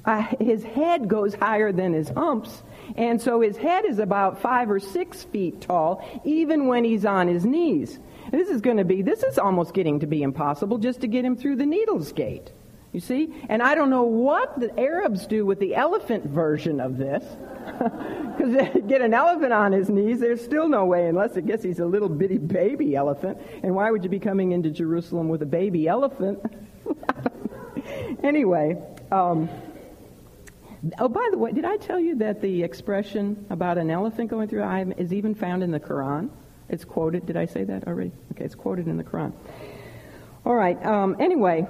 Uh, 0.04 0.22
his 0.38 0.62
head 0.62 1.08
goes 1.08 1.34
higher 1.34 1.72
than 1.72 1.92
his 1.92 2.08
humps. 2.08 2.62
And 2.96 3.20
so 3.20 3.40
his 3.40 3.56
head 3.56 3.84
is 3.84 3.98
about 3.98 4.40
five 4.40 4.70
or 4.70 4.78
six 4.78 5.24
feet 5.24 5.60
tall, 5.60 6.04
even 6.24 6.68
when 6.68 6.84
he's 6.84 7.04
on 7.04 7.26
his 7.26 7.44
knees. 7.44 7.98
This 8.30 8.48
is 8.48 8.60
going 8.60 8.76
to 8.76 8.84
be, 8.84 9.02
this 9.02 9.24
is 9.24 9.38
almost 9.38 9.74
getting 9.74 10.00
to 10.00 10.06
be 10.06 10.22
impossible 10.22 10.78
just 10.78 11.00
to 11.00 11.08
get 11.08 11.24
him 11.24 11.36
through 11.36 11.56
the 11.56 11.66
needles 11.66 12.12
gate. 12.12 12.52
You 12.92 13.00
see? 13.00 13.34
And 13.48 13.62
I 13.62 13.74
don't 13.74 13.90
know 13.90 14.04
what 14.04 14.58
the 14.58 14.78
Arabs 14.78 15.26
do 15.26 15.44
with 15.44 15.58
the 15.58 15.74
elephant 15.74 16.24
version 16.24 16.80
of 16.80 16.96
this. 16.96 17.24
Because 18.36 18.52
they 18.52 18.80
get 18.82 19.00
an 19.00 19.14
elephant 19.14 19.52
on 19.54 19.72
his 19.72 19.88
knees, 19.88 20.20
there's 20.20 20.44
still 20.44 20.68
no 20.68 20.84
way, 20.84 21.08
unless 21.08 21.38
I 21.38 21.40
guess 21.40 21.62
he's 21.62 21.78
a 21.78 21.86
little 21.86 22.08
bitty 22.08 22.36
baby 22.36 22.94
elephant. 22.94 23.38
And 23.62 23.74
why 23.74 23.90
would 23.90 24.04
you 24.04 24.10
be 24.10 24.18
coming 24.18 24.52
into 24.52 24.70
Jerusalem 24.70 25.30
with 25.30 25.40
a 25.40 25.46
baby 25.46 25.88
elephant? 25.88 26.38
anyway, 28.22 28.76
um, 29.10 29.48
oh, 30.98 31.08
by 31.08 31.28
the 31.30 31.38
way, 31.38 31.52
did 31.52 31.64
I 31.64 31.78
tell 31.78 31.98
you 31.98 32.16
that 32.16 32.42
the 32.42 32.62
expression 32.62 33.46
about 33.48 33.78
an 33.78 33.90
elephant 33.90 34.28
going 34.28 34.48
through 34.48 34.62
eye 34.62 34.84
is 34.98 35.14
even 35.14 35.34
found 35.34 35.62
in 35.62 35.70
the 35.70 35.80
Quran? 35.80 36.28
It's 36.68 36.84
quoted. 36.84 37.26
Did 37.26 37.36
I 37.36 37.46
say 37.46 37.64
that 37.64 37.86
already? 37.86 38.12
Okay, 38.32 38.44
it's 38.44 38.54
quoted 38.54 38.86
in 38.86 38.96
the 38.96 39.04
Quran. 39.04 39.32
All 40.44 40.54
right. 40.54 40.84
Um, 40.84 41.16
anyway, 41.18 41.66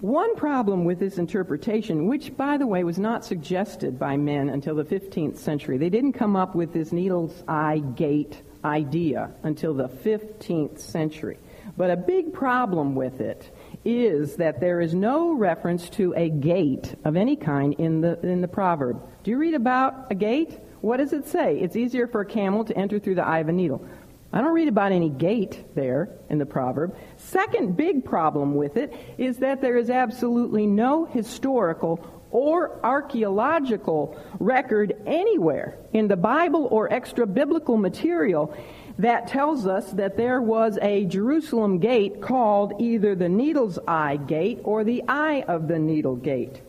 one 0.00 0.36
problem 0.36 0.84
with 0.84 0.98
this 0.98 1.18
interpretation, 1.18 2.06
which, 2.08 2.36
by 2.36 2.56
the 2.56 2.66
way, 2.66 2.84
was 2.84 2.98
not 2.98 3.24
suggested 3.24 3.98
by 3.98 4.16
men 4.16 4.48
until 4.48 4.74
the 4.74 4.84
15th 4.84 5.36
century, 5.36 5.78
they 5.78 5.90
didn't 5.90 6.14
come 6.14 6.36
up 6.36 6.54
with 6.54 6.72
this 6.72 6.92
needle's 6.92 7.44
eye 7.48 7.78
gate 7.94 8.42
idea 8.64 9.30
until 9.42 9.74
the 9.74 9.88
15th 9.88 10.78
century. 10.78 11.38
But 11.76 11.90
a 11.90 11.96
big 11.96 12.32
problem 12.32 12.94
with 12.94 13.20
it 13.20 13.50
is 13.84 14.36
that 14.36 14.60
there 14.60 14.80
is 14.80 14.94
no 14.94 15.32
reference 15.32 15.90
to 15.90 16.14
a 16.16 16.28
gate 16.30 16.94
of 17.04 17.16
any 17.16 17.36
kind 17.36 17.74
in 17.74 18.00
the, 18.00 18.18
in 18.20 18.40
the 18.40 18.48
proverb. 18.48 19.02
Do 19.22 19.30
you 19.30 19.38
read 19.38 19.54
about 19.54 20.10
a 20.10 20.14
gate? 20.14 20.58
What 20.80 20.98
does 20.98 21.12
it 21.12 21.26
say? 21.26 21.58
It's 21.58 21.76
easier 21.76 22.06
for 22.06 22.20
a 22.20 22.26
camel 22.26 22.64
to 22.64 22.76
enter 22.76 22.98
through 22.98 23.16
the 23.16 23.26
eye 23.26 23.38
of 23.38 23.48
a 23.48 23.52
needle. 23.52 23.84
I 24.34 24.40
don't 24.40 24.52
read 24.52 24.66
about 24.66 24.90
any 24.90 25.10
gate 25.10 25.64
there 25.76 26.08
in 26.28 26.38
the 26.38 26.44
proverb. 26.44 26.96
Second 27.16 27.76
big 27.76 28.04
problem 28.04 28.56
with 28.56 28.76
it 28.76 28.92
is 29.16 29.38
that 29.38 29.60
there 29.60 29.76
is 29.76 29.90
absolutely 29.90 30.66
no 30.66 31.04
historical 31.04 32.04
or 32.32 32.84
archaeological 32.84 34.18
record 34.40 34.96
anywhere 35.06 35.78
in 35.92 36.08
the 36.08 36.16
Bible 36.16 36.66
or 36.72 36.92
extra 36.92 37.28
biblical 37.28 37.76
material 37.76 38.52
that 38.98 39.28
tells 39.28 39.68
us 39.68 39.92
that 39.92 40.16
there 40.16 40.42
was 40.42 40.80
a 40.82 41.04
Jerusalem 41.04 41.78
gate 41.78 42.20
called 42.20 42.72
either 42.80 43.14
the 43.14 43.28
Needle's 43.28 43.78
Eye 43.86 44.16
Gate 44.16 44.58
or 44.64 44.82
the 44.82 45.04
Eye 45.06 45.44
of 45.46 45.68
the 45.68 45.78
Needle 45.78 46.16
Gate. 46.16 46.60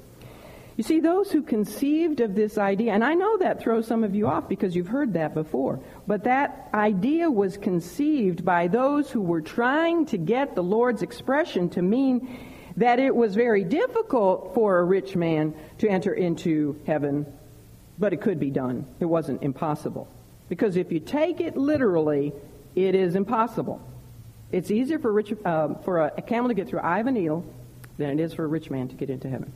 You 0.78 0.84
see, 0.84 1.00
those 1.00 1.32
who 1.32 1.42
conceived 1.42 2.20
of 2.20 2.36
this 2.36 2.58
idea, 2.58 2.92
and 2.92 3.04
I 3.04 3.14
know 3.14 3.38
that 3.38 3.62
throws 3.62 3.88
some 3.88 4.04
of 4.04 4.14
you 4.14 4.28
off 4.28 4.50
because 4.50 4.76
you've 4.76 4.90
heard 4.90 5.14
that 5.14 5.34
before, 5.34 5.80
but 6.06 6.26
that 6.26 6.70
idea 6.74 7.32
was 7.32 7.56
conceived 7.56 8.44
by 8.44 8.68
those 8.68 9.10
who 9.10 9.22
were 9.22 9.42
trying 9.42 10.06
to 10.08 10.18
get 10.18 10.54
the 10.54 10.64
Lord's 10.64 11.02
expression 11.02 11.70
to 11.70 11.82
mean 11.82 12.38
that 12.76 13.00
it 13.00 13.16
was 13.16 13.36
very 13.36 13.64
difficult 13.64 14.54
for 14.54 14.80
a 14.80 14.84
rich 14.84 15.16
man 15.16 15.56
to 15.78 15.88
enter 15.88 16.14
into 16.14 16.78
heaven, 16.86 17.26
but 17.98 18.12
it 18.12 18.20
could 18.20 18.38
be 18.38 18.52
done. 18.52 18.86
It 19.00 19.06
wasn't 19.06 19.44
impossible. 19.44 20.10
Because 20.50 20.76
if 20.76 20.92
you 20.92 21.00
take 21.00 21.40
it 21.40 21.56
literally, 21.56 22.34
it 22.76 22.96
is 22.96 23.16
impossible. 23.16 23.82
It's 24.52 24.70
easier 24.70 25.00
for, 25.00 25.14
rich, 25.14 25.34
uh, 25.46 25.76
for 25.86 26.02
a, 26.02 26.14
a 26.18 26.22
camel 26.22 26.50
to 26.50 26.54
get 26.54 26.68
through 26.68 26.80
eye 26.80 27.00
of 27.00 27.08
a 27.08 27.12
needle 27.12 27.46
than 27.98 28.10
it 28.10 28.20
is 28.20 28.34
for 28.34 28.44
a 28.44 28.48
rich 28.48 28.70
man 28.70 28.90
to 28.90 28.96
get 28.96 29.10
into 29.10 29.30
heaven. 29.30 29.54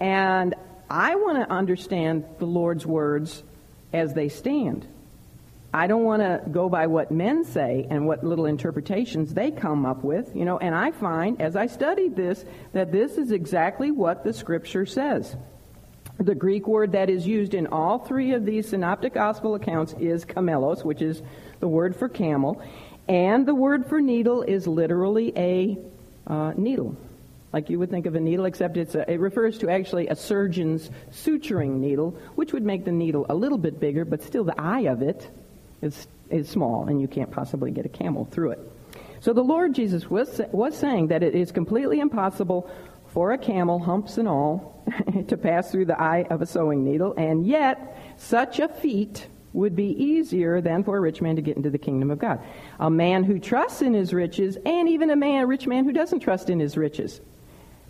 And 0.00 0.54
I 0.90 1.14
want 1.14 1.38
to 1.38 1.52
understand 1.52 2.24
the 2.38 2.46
Lord's 2.46 2.86
words 2.86 3.42
as 3.92 4.14
they 4.14 4.28
stand. 4.28 4.86
I 5.72 5.88
don't 5.88 6.04
want 6.04 6.22
to 6.22 6.40
go 6.50 6.68
by 6.68 6.86
what 6.86 7.10
men 7.10 7.44
say 7.44 7.86
and 7.90 8.06
what 8.06 8.22
little 8.22 8.46
interpretations 8.46 9.34
they 9.34 9.50
come 9.50 9.84
up 9.84 10.04
with, 10.04 10.34
you 10.36 10.44
know, 10.44 10.56
and 10.56 10.72
I 10.72 10.92
find 10.92 11.40
as 11.40 11.56
I 11.56 11.66
studied 11.66 12.14
this 12.14 12.44
that 12.74 12.92
this 12.92 13.18
is 13.18 13.32
exactly 13.32 13.90
what 13.90 14.22
the 14.22 14.32
scripture 14.32 14.86
says. 14.86 15.34
The 16.18 16.34
Greek 16.34 16.68
word 16.68 16.92
that 16.92 17.10
is 17.10 17.26
used 17.26 17.54
in 17.54 17.66
all 17.66 17.98
three 17.98 18.34
of 18.34 18.46
these 18.46 18.68
synoptic 18.68 19.14
gospel 19.14 19.56
accounts 19.56 19.94
is 19.98 20.24
camelos, 20.24 20.84
which 20.84 21.02
is 21.02 21.22
the 21.58 21.66
word 21.66 21.96
for 21.96 22.08
camel, 22.08 22.62
and 23.08 23.44
the 23.44 23.54
word 23.54 23.86
for 23.86 24.00
needle 24.00 24.42
is 24.42 24.68
literally 24.68 25.32
a 25.36 25.76
uh, 26.28 26.52
needle 26.56 26.96
like 27.54 27.70
you 27.70 27.78
would 27.78 27.88
think 27.88 28.04
of 28.06 28.16
a 28.16 28.20
needle, 28.20 28.46
except 28.46 28.76
it's 28.76 28.96
a, 28.96 29.08
it 29.08 29.20
refers 29.20 29.58
to 29.58 29.70
actually 29.70 30.08
a 30.08 30.16
surgeon's 30.16 30.90
suturing 31.12 31.78
needle, 31.78 32.10
which 32.34 32.52
would 32.52 32.64
make 32.64 32.84
the 32.84 32.90
needle 32.90 33.26
a 33.28 33.34
little 33.34 33.58
bit 33.58 33.78
bigger, 33.78 34.04
but 34.04 34.24
still 34.24 34.42
the 34.42 34.60
eye 34.60 34.80
of 34.80 35.02
it 35.02 35.30
is, 35.80 36.08
is 36.30 36.48
small, 36.48 36.88
and 36.88 37.00
you 37.00 37.06
can't 37.06 37.30
possibly 37.30 37.70
get 37.70 37.86
a 37.86 37.88
camel 37.88 38.24
through 38.32 38.50
it. 38.50 38.72
So 39.20 39.32
the 39.32 39.44
Lord 39.44 39.72
Jesus 39.72 40.10
was, 40.10 40.40
was 40.50 40.76
saying 40.76 41.06
that 41.08 41.22
it 41.22 41.36
is 41.36 41.52
completely 41.52 42.00
impossible 42.00 42.68
for 43.06 43.32
a 43.32 43.38
camel, 43.38 43.78
humps 43.78 44.18
and 44.18 44.26
all, 44.26 44.84
to 45.28 45.36
pass 45.36 45.70
through 45.70 45.84
the 45.84 46.02
eye 46.02 46.26
of 46.30 46.42
a 46.42 46.46
sewing 46.46 46.84
needle, 46.84 47.14
and 47.16 47.46
yet 47.46 48.16
such 48.16 48.58
a 48.58 48.66
feat 48.66 49.28
would 49.52 49.76
be 49.76 49.90
easier 49.90 50.60
than 50.60 50.82
for 50.82 50.96
a 50.96 51.00
rich 51.00 51.22
man 51.22 51.36
to 51.36 51.42
get 51.42 51.56
into 51.56 51.70
the 51.70 51.78
kingdom 51.78 52.10
of 52.10 52.18
God. 52.18 52.40
A 52.80 52.90
man 52.90 53.22
who 53.22 53.38
trusts 53.38 53.80
in 53.80 53.94
his 53.94 54.12
riches, 54.12 54.58
and 54.66 54.88
even 54.88 55.10
a 55.10 55.16
man, 55.16 55.44
a 55.44 55.46
rich 55.46 55.68
man 55.68 55.84
who 55.84 55.92
doesn't 55.92 56.18
trust 56.18 56.50
in 56.50 56.58
his 56.58 56.76
riches, 56.76 57.20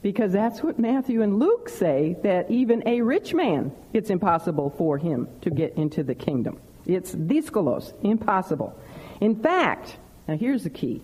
because 0.05 0.33
that's 0.33 0.63
what 0.63 0.79
Matthew 0.79 1.23
and 1.23 1.39
Luke 1.39 1.71
say 1.71 2.15
that 2.23 2.51
even 2.51 2.87
a 2.87 3.01
rich 3.01 3.33
man, 3.33 3.73
it's 3.95 4.11
impossible 4.11 4.69
for 4.77 4.99
him 4.99 5.27
to 5.41 5.49
get 5.49 5.79
into 5.79 6.03
the 6.03 6.15
kingdom. 6.15 6.61
It's 6.85 7.15
dyskolos, 7.15 7.95
impossible. 8.03 8.79
In 9.23 9.35
fact, 9.35 9.97
now 10.29 10.37
here's 10.37 10.63
the 10.63 10.69
key. 10.69 11.01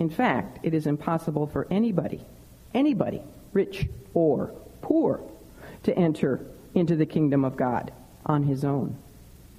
In 0.00 0.10
fact, 0.10 0.58
it 0.64 0.74
is 0.74 0.88
impossible 0.88 1.46
for 1.46 1.68
anybody, 1.70 2.20
anybody, 2.74 3.22
rich 3.52 3.86
or 4.14 4.52
poor, 4.80 5.20
to 5.84 5.96
enter 5.96 6.40
into 6.74 6.96
the 6.96 7.06
kingdom 7.06 7.44
of 7.44 7.54
God 7.56 7.92
on 8.26 8.42
his 8.42 8.64
own. 8.64 8.96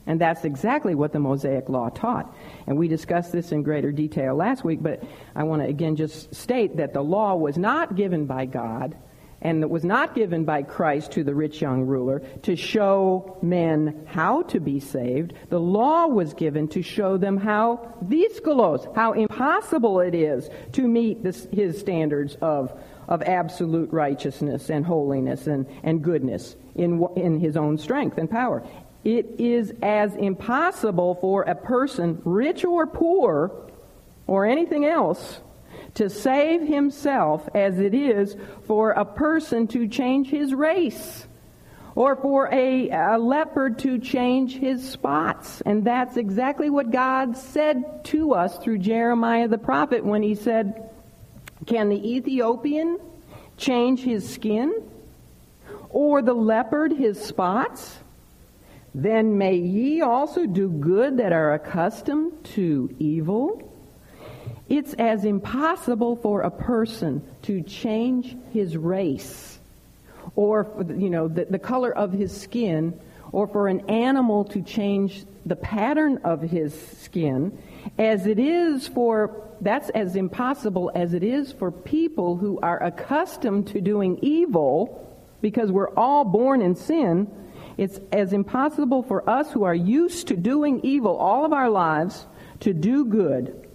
And 0.05 0.19
that's 0.19 0.43
exactly 0.43 0.95
what 0.95 1.13
the 1.13 1.19
Mosaic 1.19 1.69
Law 1.69 1.89
taught. 1.89 2.35
And 2.67 2.77
we 2.77 2.87
discussed 2.87 3.31
this 3.31 3.51
in 3.51 3.63
greater 3.63 3.91
detail 3.91 4.35
last 4.35 4.63
week, 4.63 4.83
but 4.83 5.03
I 5.35 5.43
want 5.43 5.61
to 5.61 5.67
again 5.67 5.95
just 5.95 6.33
state 6.35 6.77
that 6.77 6.93
the 6.93 7.01
law 7.01 7.35
was 7.35 7.57
not 7.57 7.95
given 7.95 8.25
by 8.25 8.45
God 8.45 8.95
and 9.43 9.69
was 9.69 9.83
not 9.83 10.15
given 10.15 10.45
by 10.45 10.63
Christ 10.63 11.11
to 11.11 11.23
the 11.23 11.35
rich 11.35 11.61
young 11.61 11.83
ruler 11.83 12.19
to 12.43 12.55
show 12.55 13.37
men 13.41 14.05
how 14.07 14.43
to 14.43 14.59
be 14.59 14.79
saved. 14.79 15.33
The 15.49 15.59
law 15.59 16.07
was 16.07 16.33
given 16.33 16.69
to 16.69 16.81
show 16.81 17.17
them 17.17 17.37
how 17.37 17.93
dyskolos, 18.05 18.93
how 18.95 19.11
impossible 19.11 19.99
it 19.99 20.15
is 20.15 20.49
to 20.73 20.87
meet 20.87 21.23
this, 21.23 21.45
his 21.51 21.77
standards 21.77 22.37
of, 22.41 22.71
of 23.09 23.21
absolute 23.21 23.91
righteousness 23.91 24.69
and 24.69 24.85
holiness 24.85 25.45
and, 25.45 25.67
and 25.83 26.01
goodness 26.01 26.55
in, 26.75 27.05
in 27.17 27.39
his 27.39 27.57
own 27.57 27.77
strength 27.77 28.17
and 28.17 28.31
power. 28.31 28.63
It 29.03 29.35
is 29.37 29.73
as 29.81 30.15
impossible 30.15 31.15
for 31.15 31.43
a 31.43 31.55
person, 31.55 32.21
rich 32.23 32.63
or 32.63 32.87
poor, 32.87 33.51
or 34.27 34.45
anything 34.45 34.85
else, 34.85 35.41
to 35.95 36.09
save 36.09 36.61
himself 36.61 37.47
as 37.53 37.79
it 37.79 37.93
is 37.93 38.35
for 38.65 38.91
a 38.91 39.05
person 39.05 39.67
to 39.67 39.87
change 39.87 40.29
his 40.29 40.53
race 40.53 41.27
or 41.95 42.15
for 42.15 42.49
a, 42.51 42.89
a, 42.89 43.17
leopard 43.17 43.77
to 43.79 43.99
change 43.99 44.57
his 44.57 44.87
spots. 44.89 45.61
And 45.61 45.83
that's 45.83 46.17
exactly 46.17 46.69
what 46.69 46.91
God 46.91 47.37
said 47.37 48.03
to 48.05 48.33
us 48.33 48.57
through 48.57 48.79
Jeremiah 48.79 49.47
the 49.47 49.59
prophet 49.59 50.03
when 50.03 50.23
he 50.23 50.33
said, 50.33 50.89
Can 51.67 51.89
the 51.89 52.15
Ethiopian 52.15 52.99
change 53.57 53.99
his 54.01 54.27
skin? 54.27 54.73
Or 55.89 56.23
the 56.23 56.33
leopard 56.33 56.93
his 56.93 57.23
spots? 57.23 57.99
Then 58.95 59.37
may 59.37 59.55
ye 59.55 60.01
also 60.01 60.45
do 60.45 60.69
good 60.69 61.17
that 61.17 61.33
are 61.33 61.53
accustomed 61.53 62.43
to 62.55 62.93
evil. 62.99 63.71
It's 64.69 64.93
as 64.93 65.25
impossible 65.25 66.15
for 66.17 66.41
a 66.41 66.51
person 66.51 67.23
to 67.43 67.61
change 67.61 68.37
his 68.51 68.77
race 68.77 69.59
or, 70.35 70.85
you 70.95 71.09
know, 71.09 71.27
the, 71.27 71.45
the 71.45 71.59
color 71.59 71.95
of 71.95 72.13
his 72.13 72.35
skin 72.35 72.99
or 73.31 73.47
for 73.47 73.67
an 73.67 73.89
animal 73.89 74.45
to 74.45 74.61
change 74.61 75.25
the 75.45 75.55
pattern 75.55 76.19
of 76.23 76.41
his 76.41 76.73
skin 77.01 77.57
as 77.97 78.25
it 78.25 78.39
is 78.39 78.87
for 78.87 79.49
that's 79.59 79.89
as 79.89 80.15
impossible 80.15 80.91
as 80.95 81.13
it 81.13 81.23
is 81.23 81.51
for 81.51 81.71
people 81.71 82.37
who 82.37 82.59
are 82.61 82.81
accustomed 82.81 83.67
to 83.67 83.81
doing 83.81 84.17
evil 84.21 84.99
because 85.41 85.71
we're 85.71 85.93
all 85.95 86.23
born 86.23 86.61
in 86.61 86.75
sin 86.75 87.29
it's 87.77 87.99
as 88.11 88.33
impossible 88.33 89.03
for 89.03 89.27
us 89.29 89.51
who 89.51 89.63
are 89.63 89.75
used 89.75 90.27
to 90.27 90.35
doing 90.35 90.81
evil 90.83 91.15
all 91.17 91.45
of 91.45 91.53
our 91.53 91.69
lives 91.69 92.25
to 92.61 92.73
do 92.73 93.05
good 93.05 93.67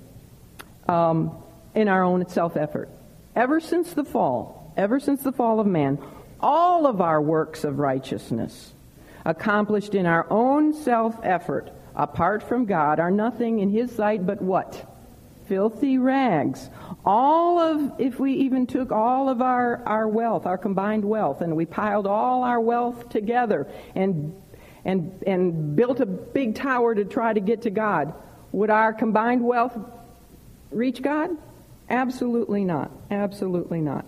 um, 0.89 1.37
in 1.75 1.89
our 1.89 2.03
own 2.03 2.29
self 2.29 2.57
effort. 2.57 2.89
Ever 3.35 3.61
since 3.61 3.93
the 3.93 4.05
fall, 4.05 4.73
ever 4.77 5.01
since 5.01 5.23
the 5.23 5.33
fall 5.33 5.61
of 5.61 5.67
man, 5.67 5.99
all 6.41 6.87
of 6.87 7.01
our 7.01 7.21
works 7.21 7.65
of 7.65 7.79
righteousness 7.79 8.73
accomplished 9.25 9.95
in 9.95 10.07
our 10.07 10.27
own 10.31 10.73
self 10.73 11.19
effort, 11.23 11.71
apart 11.95 12.43
from 12.43 12.65
God, 12.65 12.99
are 12.99 13.11
nothing 13.11 13.59
in 13.59 13.71
His 13.71 13.95
sight 13.95 14.27
but 14.27 14.41
what? 14.41 14.87
Filthy 15.49 15.99
rags. 15.99 16.69
All 17.05 17.59
of, 17.59 18.01
if 18.01 18.21
we 18.21 18.35
even 18.35 18.67
took 18.67 18.93
all 18.93 19.29
of 19.29 19.41
our, 19.41 19.83
our 19.87 20.07
wealth, 20.07 20.47
our 20.47 20.59
combined 20.59 21.05
wealth, 21.05 21.41
and 21.41 21.57
we 21.57 21.65
piled 21.65 22.07
all 22.07 22.45
our 22.45 22.61
wealth 22.61 23.09
together 23.09 23.67
and, 23.95 24.35
and, 24.85 25.23
and 25.27 25.75
built 25.75 26.01
a 26.01 26.07
big 26.07 26.55
tower 26.55 26.95
to 26.95 27.05
try 27.05 27.33
to 27.33 27.41
get 27.41 27.63
to 27.63 27.71
God, 27.71 28.15
would 28.53 28.71
our 28.71 28.93
combined 28.93 29.43
wealth 29.43 29.77
reach 30.71 31.03
God? 31.03 31.31
Absolutely 31.89 32.65
not. 32.65 32.91
Absolutely 33.11 33.81
not. 33.81 34.05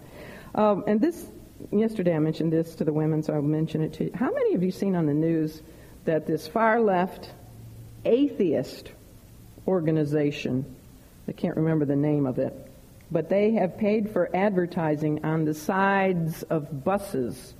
Um, 0.54 0.84
and 0.86 1.00
this, 1.00 1.26
yesterday 1.70 2.14
I 2.14 2.18
mentioned 2.18 2.52
this 2.52 2.74
to 2.76 2.84
the 2.84 2.92
women, 2.92 3.22
so 3.22 3.32
I'll 3.32 3.42
mention 3.42 3.82
it 3.82 3.94
to 3.94 4.04
you. 4.04 4.10
How 4.14 4.30
many 4.30 4.54
of 4.54 4.62
you 4.62 4.70
seen 4.70 4.94
on 4.94 5.06
the 5.06 5.14
news 5.14 5.62
that 6.04 6.26
this 6.26 6.46
far 6.46 6.80
left 6.80 7.30
atheist 8.04 8.92
organization, 9.66 10.76
I 11.30 11.32
can't 11.32 11.56
remember 11.56 11.84
the 11.84 11.94
name 11.94 12.26
of 12.26 12.40
it, 12.40 12.52
but 13.12 13.28
they 13.28 13.52
have 13.52 13.78
paid 13.78 14.10
for 14.10 14.28
advertising 14.34 15.24
on 15.24 15.44
the 15.44 15.54
sides 15.54 16.42
of 16.42 16.82
buses 16.82 17.54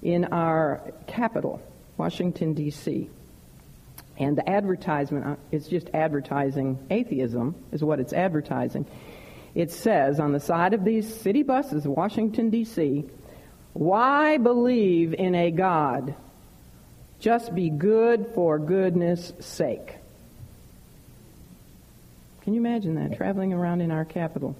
in 0.00 0.24
our 0.24 0.80
capital, 1.06 1.60
Washington, 1.98 2.54
D.C. 2.54 3.10
And 4.16 4.38
the 4.38 4.48
advertisement 4.48 5.26
uh, 5.26 5.36
is 5.50 5.68
just 5.68 5.90
advertising 5.92 6.78
atheism, 6.90 7.54
is 7.70 7.84
what 7.84 8.00
it's 8.00 8.14
advertising. 8.14 8.86
It 9.54 9.70
says 9.70 10.18
on 10.18 10.32
the 10.32 10.40
side 10.40 10.72
of 10.72 10.82
these 10.82 11.06
city 11.14 11.42
buses, 11.42 11.86
Washington, 11.86 12.48
D.C., 12.48 13.04
why 13.74 14.38
believe 14.38 15.12
in 15.12 15.34
a 15.34 15.50
God? 15.50 16.14
Just 17.20 17.54
be 17.54 17.68
good 17.68 18.30
for 18.34 18.58
goodness 18.58 19.34
sake. 19.38 19.96
Can 22.42 22.54
you 22.54 22.60
imagine 22.60 22.96
that, 22.96 23.16
traveling 23.16 23.52
around 23.52 23.82
in 23.82 23.92
our 23.92 24.04
capital? 24.04 24.56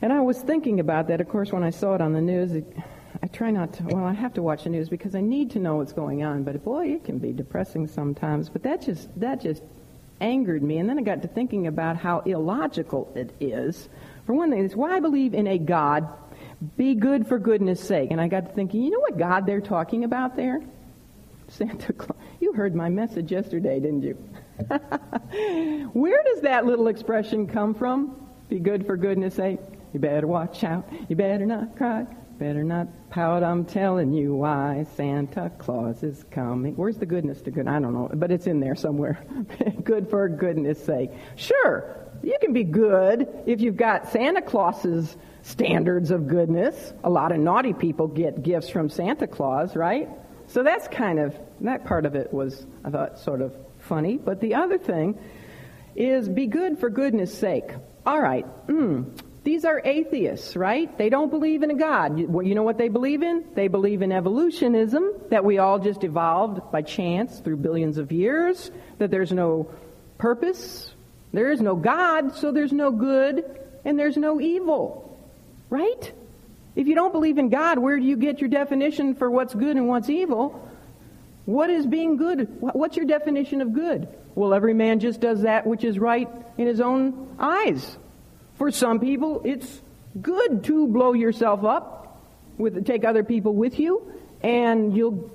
And 0.00 0.12
I 0.12 0.20
was 0.20 0.40
thinking 0.40 0.78
about 0.78 1.08
that, 1.08 1.20
of 1.20 1.28
course, 1.28 1.50
when 1.50 1.64
I 1.64 1.70
saw 1.70 1.94
it 1.94 2.00
on 2.00 2.12
the 2.12 2.20
news. 2.20 2.52
It, 2.52 2.76
I 3.22 3.26
try 3.26 3.50
not 3.50 3.72
to, 3.74 3.82
well, 3.84 4.04
I 4.04 4.12
have 4.12 4.32
to 4.34 4.42
watch 4.42 4.62
the 4.62 4.70
news 4.70 4.88
because 4.88 5.16
I 5.16 5.20
need 5.20 5.50
to 5.52 5.58
know 5.58 5.76
what's 5.76 5.92
going 5.92 6.22
on, 6.22 6.44
but 6.44 6.64
boy, 6.64 6.88
it 6.88 7.04
can 7.04 7.18
be 7.18 7.32
depressing 7.32 7.88
sometimes. 7.88 8.48
But 8.48 8.62
that 8.62 8.82
just, 8.82 9.08
that 9.18 9.40
just 9.40 9.64
angered 10.20 10.62
me. 10.62 10.78
And 10.78 10.88
then 10.88 10.96
I 10.96 11.02
got 11.02 11.22
to 11.22 11.28
thinking 11.28 11.66
about 11.66 11.96
how 11.96 12.20
illogical 12.20 13.12
it 13.16 13.32
is. 13.40 13.88
For 14.24 14.32
one 14.32 14.50
thing, 14.50 14.64
it's 14.64 14.76
why 14.76 14.96
I 14.96 15.00
believe 15.00 15.34
in 15.34 15.48
a 15.48 15.58
God. 15.58 16.06
Be 16.76 16.94
good 16.94 17.26
for 17.26 17.40
goodness 17.40 17.80
sake. 17.80 18.12
And 18.12 18.20
I 18.20 18.28
got 18.28 18.46
to 18.46 18.52
thinking, 18.52 18.82
you 18.82 18.90
know 18.90 19.00
what 19.00 19.18
God 19.18 19.44
they're 19.44 19.60
talking 19.60 20.04
about 20.04 20.36
there? 20.36 20.60
Santa 21.48 21.92
Claus. 21.92 22.18
You 22.40 22.52
heard 22.52 22.76
my 22.76 22.88
message 22.88 23.32
yesterday, 23.32 23.80
didn't 23.80 24.02
you? 24.02 24.16
Where 25.92 26.22
does 26.24 26.42
that 26.42 26.66
little 26.66 26.88
expression 26.88 27.46
come 27.46 27.74
from? 27.74 28.16
Be 28.48 28.58
good 28.58 28.86
for 28.86 28.96
goodness 28.96 29.34
sake. 29.34 29.60
You 29.92 30.00
better 30.00 30.26
watch 30.26 30.64
out. 30.64 30.88
You 31.08 31.16
better 31.16 31.46
not 31.46 31.76
cry. 31.76 32.06
Better 32.38 32.64
not 32.64 32.88
pout, 33.10 33.44
I'm 33.44 33.64
telling 33.64 34.12
you 34.12 34.34
why 34.34 34.86
Santa 34.96 35.52
Claus 35.58 36.02
is 36.02 36.24
coming. 36.30 36.74
Where's 36.74 36.96
the 36.96 37.06
goodness 37.06 37.40
to 37.42 37.50
good? 37.50 37.68
I 37.68 37.78
don't 37.78 37.92
know, 37.92 38.10
but 38.14 38.32
it's 38.32 38.46
in 38.46 38.58
there 38.58 38.74
somewhere. 38.74 39.22
good 39.84 40.08
for 40.10 40.28
goodness 40.28 40.84
sake. 40.84 41.10
Sure, 41.36 41.94
you 42.22 42.36
can 42.40 42.52
be 42.52 42.64
good 42.64 43.28
if 43.46 43.60
you've 43.60 43.76
got 43.76 44.08
Santa 44.08 44.42
Claus's 44.42 45.16
standards 45.42 46.10
of 46.10 46.26
goodness. 46.26 46.92
A 47.04 47.10
lot 47.10 47.32
of 47.32 47.38
naughty 47.38 47.74
people 47.74 48.08
get 48.08 48.42
gifts 48.42 48.68
from 48.68 48.88
Santa 48.88 49.26
Claus, 49.26 49.76
right? 49.76 50.08
So 50.46 50.62
that's 50.62 50.88
kind 50.88 51.18
of, 51.18 51.38
that 51.60 51.84
part 51.84 52.06
of 52.06 52.14
it 52.14 52.32
was, 52.32 52.66
I 52.84 52.90
thought, 52.90 53.18
sort 53.18 53.42
of 53.42 53.54
funny. 53.82 54.16
But 54.16 54.40
the 54.40 54.54
other 54.54 54.78
thing 54.78 55.18
is 55.94 56.28
be 56.28 56.46
good 56.46 56.78
for 56.78 56.88
goodness 56.88 57.36
sake. 57.36 57.70
All 58.04 58.20
right, 58.20 58.46
mm, 58.66 59.16
these 59.44 59.64
are 59.64 59.80
atheists, 59.84 60.56
right? 60.56 60.96
They 60.96 61.08
don't 61.08 61.30
believe 61.30 61.62
in 61.62 61.70
a 61.70 61.74
God. 61.74 62.18
You 62.18 62.54
know 62.54 62.62
what 62.62 62.78
they 62.78 62.88
believe 62.88 63.22
in? 63.22 63.44
They 63.54 63.68
believe 63.68 64.02
in 64.02 64.12
evolutionism, 64.12 65.12
that 65.30 65.44
we 65.44 65.58
all 65.58 65.78
just 65.78 66.04
evolved 66.04 66.70
by 66.70 66.82
chance 66.82 67.40
through 67.40 67.56
billions 67.56 67.98
of 67.98 68.12
years, 68.12 68.70
that 68.98 69.10
there's 69.10 69.32
no 69.32 69.68
purpose, 70.18 70.94
there 71.32 71.50
is 71.50 71.60
no 71.60 71.74
God, 71.74 72.36
so 72.36 72.52
there's 72.52 72.72
no 72.72 72.92
good, 72.92 73.44
and 73.84 73.98
there's 73.98 74.16
no 74.16 74.40
evil. 74.40 75.18
Right? 75.70 76.12
If 76.76 76.86
you 76.86 76.94
don't 76.94 77.12
believe 77.12 77.38
in 77.38 77.48
God, 77.48 77.78
where 77.78 77.98
do 77.98 78.04
you 78.04 78.16
get 78.16 78.40
your 78.40 78.48
definition 78.48 79.14
for 79.14 79.30
what's 79.30 79.54
good 79.54 79.76
and 79.76 79.88
what's 79.88 80.08
evil? 80.08 80.68
What 81.44 81.70
is 81.70 81.86
being 81.86 82.16
good? 82.16 82.48
What's 82.60 82.96
your 82.96 83.06
definition 83.06 83.60
of 83.60 83.72
good? 83.72 84.08
Well, 84.34 84.54
every 84.54 84.74
man 84.74 85.00
just 85.00 85.20
does 85.20 85.42
that 85.42 85.66
which 85.66 85.84
is 85.84 85.98
right 85.98 86.28
in 86.56 86.66
his 86.66 86.80
own 86.80 87.36
eyes. 87.38 87.98
For 88.54 88.70
some 88.70 89.00
people, 89.00 89.42
it's 89.44 89.82
good 90.20 90.64
to 90.64 90.86
blow 90.86 91.14
yourself 91.14 91.64
up, 91.64 91.98
with 92.58 92.84
take 92.86 93.04
other 93.04 93.24
people 93.24 93.54
with 93.54 93.78
you, 93.78 94.12
and 94.42 94.96
you'll, 94.96 95.30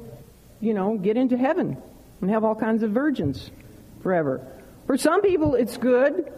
you 0.62 0.74
know, 0.74 0.98
get 0.98 1.18
into 1.18 1.38
heaven 1.38 1.78
and 2.22 2.30
have 2.30 2.44
all 2.44 2.56
kinds 2.56 2.84
of 2.84 2.92
virgins 2.92 3.52
forever. 4.02 4.46
For 4.86 4.98
some 4.98 5.22
people, 5.22 5.56
it's 5.56 5.78
good 5.78 6.32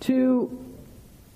to 0.00 0.60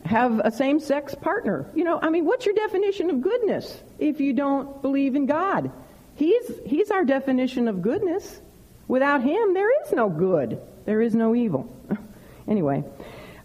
have 0.05 0.41
a 0.43 0.51
same-sex 0.51 1.15
partner. 1.17 1.67
You 1.75 1.85
know, 1.85 1.99
I 2.01 2.11
mean, 2.11 2.25
what's 2.25 2.47
your 2.47 2.55
definition 2.55 3.11
of 3.11 3.21
goodness 3.21 3.83
if 3.99 4.21
you 4.21 4.33
don't 4.33 4.81
believe 4.83 5.15
in 5.15 5.27
God? 5.27 5.71
He's, 6.19 6.51
he's 6.67 6.91
our 6.91 7.05
definition 7.05 7.69
of 7.69 7.81
goodness. 7.81 8.41
Without 8.89 9.23
him, 9.23 9.55
there 9.55 9.71
is 9.83 9.93
no 9.93 10.11
good. 10.11 10.61
There 10.85 11.01
is 11.01 11.15
no 11.15 11.35
evil. 11.35 11.73
anyway, 12.49 12.83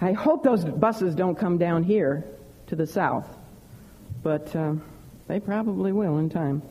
I 0.02 0.14
hope 0.14 0.44
those 0.44 0.66
buses 0.66 1.14
don't 1.14 1.36
come 1.36 1.60
down 1.60 1.84
here 1.84 2.26
to 2.68 2.76
the 2.76 2.88
south, 2.88 3.28
but 4.24 4.56
uh, 4.56 4.74
they 5.28 5.40
probably 5.40 5.92
will 5.92 6.18
in 6.18 6.30
time. 6.30 6.64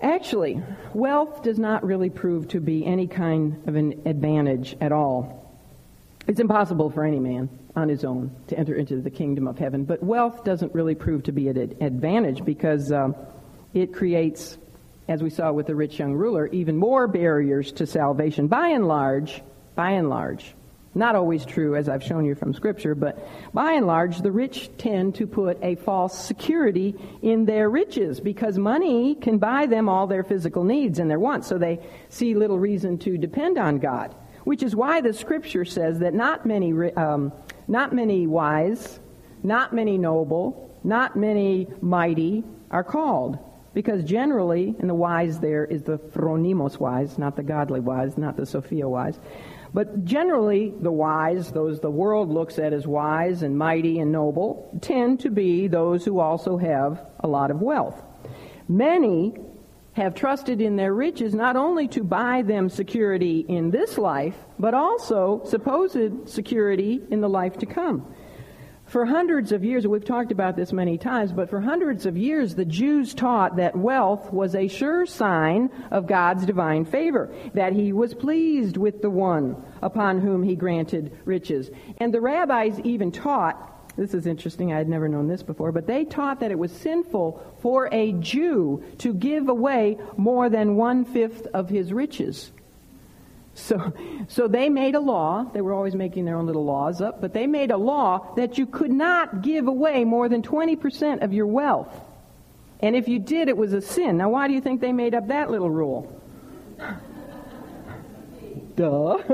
Actually, 0.00 0.62
wealth 0.94 1.42
does 1.42 1.58
not 1.58 1.84
really 1.84 2.08
prove 2.08 2.48
to 2.48 2.60
be 2.60 2.86
any 2.86 3.06
kind 3.06 3.62
of 3.68 3.76
an 3.76 4.00
advantage 4.06 4.74
at 4.80 4.92
all. 4.92 5.54
It's 6.26 6.40
impossible 6.40 6.88
for 6.90 7.04
any 7.04 7.20
man 7.20 7.50
on 7.76 7.90
his 7.90 8.02
own 8.02 8.34
to 8.46 8.58
enter 8.58 8.74
into 8.74 9.02
the 9.02 9.10
kingdom 9.10 9.46
of 9.46 9.58
heaven, 9.58 9.84
but 9.84 10.02
wealth 10.02 10.42
doesn't 10.42 10.74
really 10.74 10.94
prove 10.94 11.24
to 11.24 11.32
be 11.32 11.48
an 11.48 11.76
advantage 11.82 12.44
because 12.46 12.90
uh, 12.90 13.10
it 13.74 13.92
creates, 13.92 14.56
as 15.10 15.24
we 15.24 15.28
saw 15.28 15.50
with 15.50 15.66
the 15.66 15.74
rich 15.74 15.98
young 15.98 16.14
ruler, 16.14 16.46
even 16.46 16.76
more 16.76 17.08
barriers 17.08 17.72
to 17.72 17.84
salvation. 17.84 18.46
By 18.46 18.68
and 18.68 18.86
large, 18.86 19.42
by 19.74 19.90
and 19.90 20.08
large, 20.08 20.54
not 20.94 21.16
always 21.16 21.44
true, 21.44 21.74
as 21.74 21.88
I've 21.88 22.04
shown 22.04 22.24
you 22.24 22.36
from 22.36 22.54
Scripture, 22.54 22.94
but 22.94 23.28
by 23.52 23.72
and 23.72 23.88
large, 23.88 24.18
the 24.18 24.30
rich 24.30 24.70
tend 24.78 25.16
to 25.16 25.26
put 25.26 25.58
a 25.62 25.74
false 25.74 26.16
security 26.16 26.94
in 27.22 27.44
their 27.44 27.68
riches 27.68 28.20
because 28.20 28.56
money 28.56 29.16
can 29.16 29.38
buy 29.38 29.66
them 29.66 29.88
all 29.88 30.06
their 30.06 30.22
physical 30.22 30.62
needs 30.62 31.00
and 31.00 31.10
their 31.10 31.18
wants, 31.18 31.48
so 31.48 31.58
they 31.58 31.80
see 32.08 32.36
little 32.36 32.60
reason 32.60 32.96
to 32.98 33.18
depend 33.18 33.58
on 33.58 33.80
God. 33.80 34.14
Which 34.44 34.62
is 34.62 34.76
why 34.76 35.00
the 35.00 35.12
Scripture 35.12 35.64
says 35.64 35.98
that 35.98 36.14
not 36.14 36.46
many, 36.46 36.72
um, 36.92 37.32
not 37.66 37.92
many 37.92 38.28
wise, 38.28 39.00
not 39.42 39.74
many 39.74 39.98
noble, 39.98 40.78
not 40.84 41.16
many 41.16 41.66
mighty 41.80 42.44
are 42.70 42.84
called. 42.84 43.49
Because 43.72 44.02
generally, 44.02 44.74
and 44.80 44.90
the 44.90 44.94
wise 44.94 45.38
there 45.38 45.64
is 45.64 45.82
the 45.82 45.98
phronimos 45.98 46.80
wise, 46.80 47.18
not 47.18 47.36
the 47.36 47.42
godly 47.42 47.80
wise, 47.80 48.18
not 48.18 48.36
the 48.36 48.46
Sophia 48.46 48.88
wise. 48.88 49.18
But 49.72 50.04
generally, 50.04 50.74
the 50.80 50.90
wise, 50.90 51.52
those 51.52 51.78
the 51.78 51.90
world 51.90 52.30
looks 52.30 52.58
at 52.58 52.72
as 52.72 52.86
wise 52.86 53.42
and 53.42 53.56
mighty 53.56 54.00
and 54.00 54.10
noble, 54.10 54.76
tend 54.82 55.20
to 55.20 55.30
be 55.30 55.68
those 55.68 56.04
who 56.04 56.18
also 56.18 56.56
have 56.56 57.06
a 57.20 57.28
lot 57.28 57.52
of 57.52 57.62
wealth. 57.62 58.02
Many 58.68 59.34
have 59.92 60.14
trusted 60.14 60.60
in 60.60 60.76
their 60.76 60.94
riches 60.94 61.34
not 61.34 61.56
only 61.56 61.86
to 61.88 62.02
buy 62.02 62.42
them 62.42 62.68
security 62.68 63.44
in 63.48 63.70
this 63.70 63.98
life, 63.98 64.36
but 64.58 64.74
also 64.74 65.42
supposed 65.44 66.28
security 66.28 67.00
in 67.10 67.20
the 67.20 67.28
life 67.28 67.58
to 67.58 67.66
come. 67.66 68.12
For 68.90 69.06
hundreds 69.06 69.52
of 69.52 69.64
years, 69.64 69.86
we've 69.86 70.04
talked 70.04 70.32
about 70.32 70.56
this 70.56 70.72
many 70.72 70.98
times, 70.98 71.32
but 71.32 71.48
for 71.48 71.60
hundreds 71.60 72.06
of 72.06 72.16
years, 72.16 72.56
the 72.56 72.64
Jews 72.64 73.14
taught 73.14 73.54
that 73.54 73.76
wealth 73.76 74.32
was 74.32 74.56
a 74.56 74.66
sure 74.66 75.06
sign 75.06 75.70
of 75.92 76.08
God's 76.08 76.44
divine 76.44 76.84
favor, 76.84 77.32
that 77.54 77.72
he 77.72 77.92
was 77.92 78.14
pleased 78.14 78.76
with 78.76 79.00
the 79.00 79.08
one 79.08 79.62
upon 79.80 80.20
whom 80.20 80.42
he 80.42 80.56
granted 80.56 81.16
riches. 81.24 81.70
And 81.98 82.12
the 82.12 82.20
rabbis 82.20 82.80
even 82.80 83.12
taught 83.12 83.68
this 83.96 84.12
is 84.12 84.26
interesting. 84.26 84.72
I 84.72 84.78
had 84.78 84.88
never 84.88 85.08
known 85.08 85.28
this 85.28 85.44
before, 85.44 85.70
but 85.70 85.86
they 85.86 86.04
taught 86.04 86.40
that 86.40 86.50
it 86.50 86.58
was 86.58 86.72
sinful 86.72 87.58
for 87.60 87.88
a 87.92 88.12
Jew 88.14 88.82
to 88.98 89.14
give 89.14 89.48
away 89.48 89.98
more 90.16 90.48
than 90.48 90.74
one 90.74 91.04
fifth 91.04 91.46
of 91.54 91.68
his 91.68 91.92
riches. 91.92 92.50
So, 93.54 93.92
so 94.28 94.48
they 94.48 94.68
made 94.68 94.94
a 94.94 95.00
law. 95.00 95.44
They 95.52 95.60
were 95.60 95.72
always 95.72 95.94
making 95.94 96.24
their 96.24 96.36
own 96.36 96.46
little 96.46 96.64
laws 96.64 97.00
up, 97.00 97.20
but 97.20 97.32
they 97.32 97.46
made 97.46 97.70
a 97.70 97.76
law 97.76 98.34
that 98.36 98.58
you 98.58 98.66
could 98.66 98.92
not 98.92 99.42
give 99.42 99.66
away 99.66 100.04
more 100.04 100.28
than 100.28 100.42
20% 100.42 101.22
of 101.22 101.32
your 101.32 101.46
wealth. 101.46 101.94
And 102.80 102.96
if 102.96 103.08
you 103.08 103.18
did, 103.18 103.48
it 103.48 103.56
was 103.56 103.72
a 103.72 103.80
sin. 103.80 104.16
Now, 104.16 104.30
why 104.30 104.48
do 104.48 104.54
you 104.54 104.60
think 104.60 104.80
they 104.80 104.92
made 104.92 105.14
up 105.14 105.28
that 105.28 105.50
little 105.50 105.70
rule? 105.70 106.20
Duh. 108.76 109.18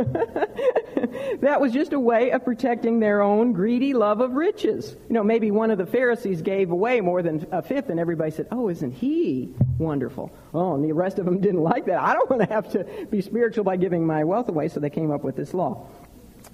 that 1.40 1.58
was 1.60 1.72
just 1.72 1.92
a 1.92 2.00
way 2.00 2.30
of 2.30 2.44
protecting 2.44 3.00
their 3.00 3.22
own 3.22 3.52
greedy 3.52 3.94
love 3.94 4.20
of 4.20 4.32
riches. 4.32 4.96
You 5.08 5.14
know, 5.14 5.22
maybe 5.22 5.50
one 5.50 5.70
of 5.70 5.78
the 5.78 5.86
Pharisees 5.86 6.42
gave 6.42 6.70
away 6.70 7.00
more 7.00 7.22
than 7.22 7.46
a 7.52 7.62
fifth, 7.62 7.88
and 7.90 8.00
everybody 8.00 8.30
said, 8.30 8.48
Oh, 8.50 8.68
isn't 8.68 8.92
he 8.92 9.54
wonderful? 9.78 10.32
Oh, 10.54 10.74
and 10.74 10.84
the 10.84 10.92
rest 10.92 11.18
of 11.18 11.24
them 11.24 11.40
didn't 11.40 11.62
like 11.62 11.86
that. 11.86 12.00
I 12.00 12.14
don't 12.14 12.30
want 12.30 12.42
to 12.42 12.48
have 12.48 12.70
to 12.72 13.06
be 13.10 13.20
spiritual 13.20 13.64
by 13.64 13.76
giving 13.76 14.06
my 14.06 14.24
wealth 14.24 14.48
away, 14.48 14.68
so 14.68 14.80
they 14.80 14.90
came 14.90 15.10
up 15.10 15.22
with 15.22 15.36
this 15.36 15.54
law. 15.54 15.86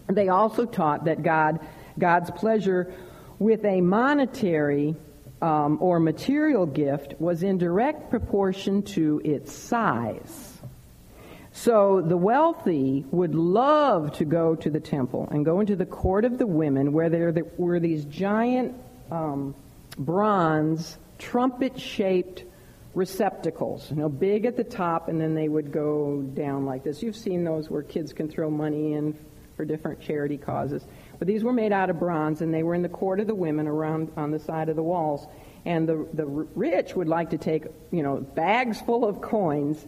They 0.09 0.29
also 0.29 0.64
taught 0.64 1.05
that 1.05 1.23
God, 1.23 1.61
God's 1.99 2.31
pleasure 2.31 2.92
with 3.38 3.64
a 3.64 3.81
monetary 3.81 4.97
um, 5.40 5.79
or 5.81 5.99
material 5.99 6.66
gift 6.66 7.14
was 7.18 7.42
in 7.42 7.59
direct 7.59 8.11
proportion 8.11 8.83
to 8.83 9.21
its 9.25 9.53
size. 9.53 10.52
So 11.53 12.01
the 12.01 12.17
wealthy 12.17 13.05
would 13.11 13.35
love 13.35 14.12
to 14.15 14.25
go 14.25 14.55
to 14.57 14.71
the 14.71 14.81
temple 14.81 15.29
and 15.31 15.45
go 15.45 15.61
into 15.61 15.77
the 15.77 15.87
court 15.87 16.25
of 16.25 16.38
the 16.38 16.47
women 16.47 16.93
where 16.93 17.11
there 17.11 17.33
were 17.59 17.79
these 17.79 18.05
giant 18.07 18.75
um, 19.11 19.55
bronze 19.99 20.97
trumpet-shaped 21.19 22.45
receptacles, 22.95 23.91
you 23.91 23.97
know, 23.97 24.09
big 24.09 24.45
at 24.45 24.57
the 24.57 24.65
top, 24.65 25.09
and 25.09 25.21
then 25.21 25.35
they 25.35 25.49
would 25.49 25.73
go 25.73 26.23
down 26.35 26.65
like 26.67 26.85
this. 26.85 27.03
You've 27.03 27.17
seen 27.17 27.45
those 27.45 27.71
where 27.71 27.83
kids 27.83 28.12
can 28.12 28.29
throw 28.29 28.51
money 28.51 28.95
in 28.95 29.17
for 29.57 29.65
different 29.65 30.01
charity 30.01 30.38
causes. 30.38 30.85
But 31.19 31.29
these 31.29 31.45
were 31.45 31.53
made 31.53 31.73
out 31.73 31.91
of 31.91 31.99
bronze, 31.99 32.41
and 32.41 32.53
they 32.53 32.62
were 32.62 32.75
in 32.75 32.83
the 32.83 32.88
court 32.88 33.21
of 33.21 33.27
the 33.27 33.35
women 33.35 33.69
around 33.69 34.11
on 34.17 34.31
the 34.31 34.38
side 34.38 34.69
of 34.69 34.77
the 34.77 34.83
walls. 34.83 35.27
And 35.65 35.88
the 35.88 36.07
the 36.12 36.27
rich 36.27 36.97
would 36.97 37.09
like 37.09 37.31
to 37.31 37.38
take, 37.38 37.67
you 37.93 38.03
know, 38.03 38.17
bags 38.17 38.81
full 38.81 39.05
of 39.05 39.21
coins 39.21 39.87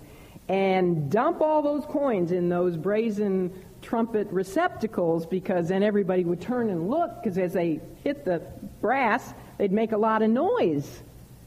and 0.48 1.10
dump 1.10 1.40
all 1.40 1.62
those 1.62 1.86
coins 1.86 2.32
in 2.32 2.48
those 2.48 2.76
brazen 2.76 3.52
trumpet 3.80 4.26
receptacles 4.30 5.26
because 5.26 5.68
then 5.68 5.82
everybody 5.82 6.24
would 6.24 6.40
turn 6.40 6.70
and 6.70 6.88
look 6.88 7.22
because 7.22 7.38
as 7.38 7.52
they 7.52 7.80
hit 8.02 8.24
the 8.24 8.40
brass, 8.80 9.34
they'd 9.58 9.72
make 9.72 9.92
a 9.92 9.96
lot 9.96 10.22
of 10.22 10.30
noise 10.30 11.02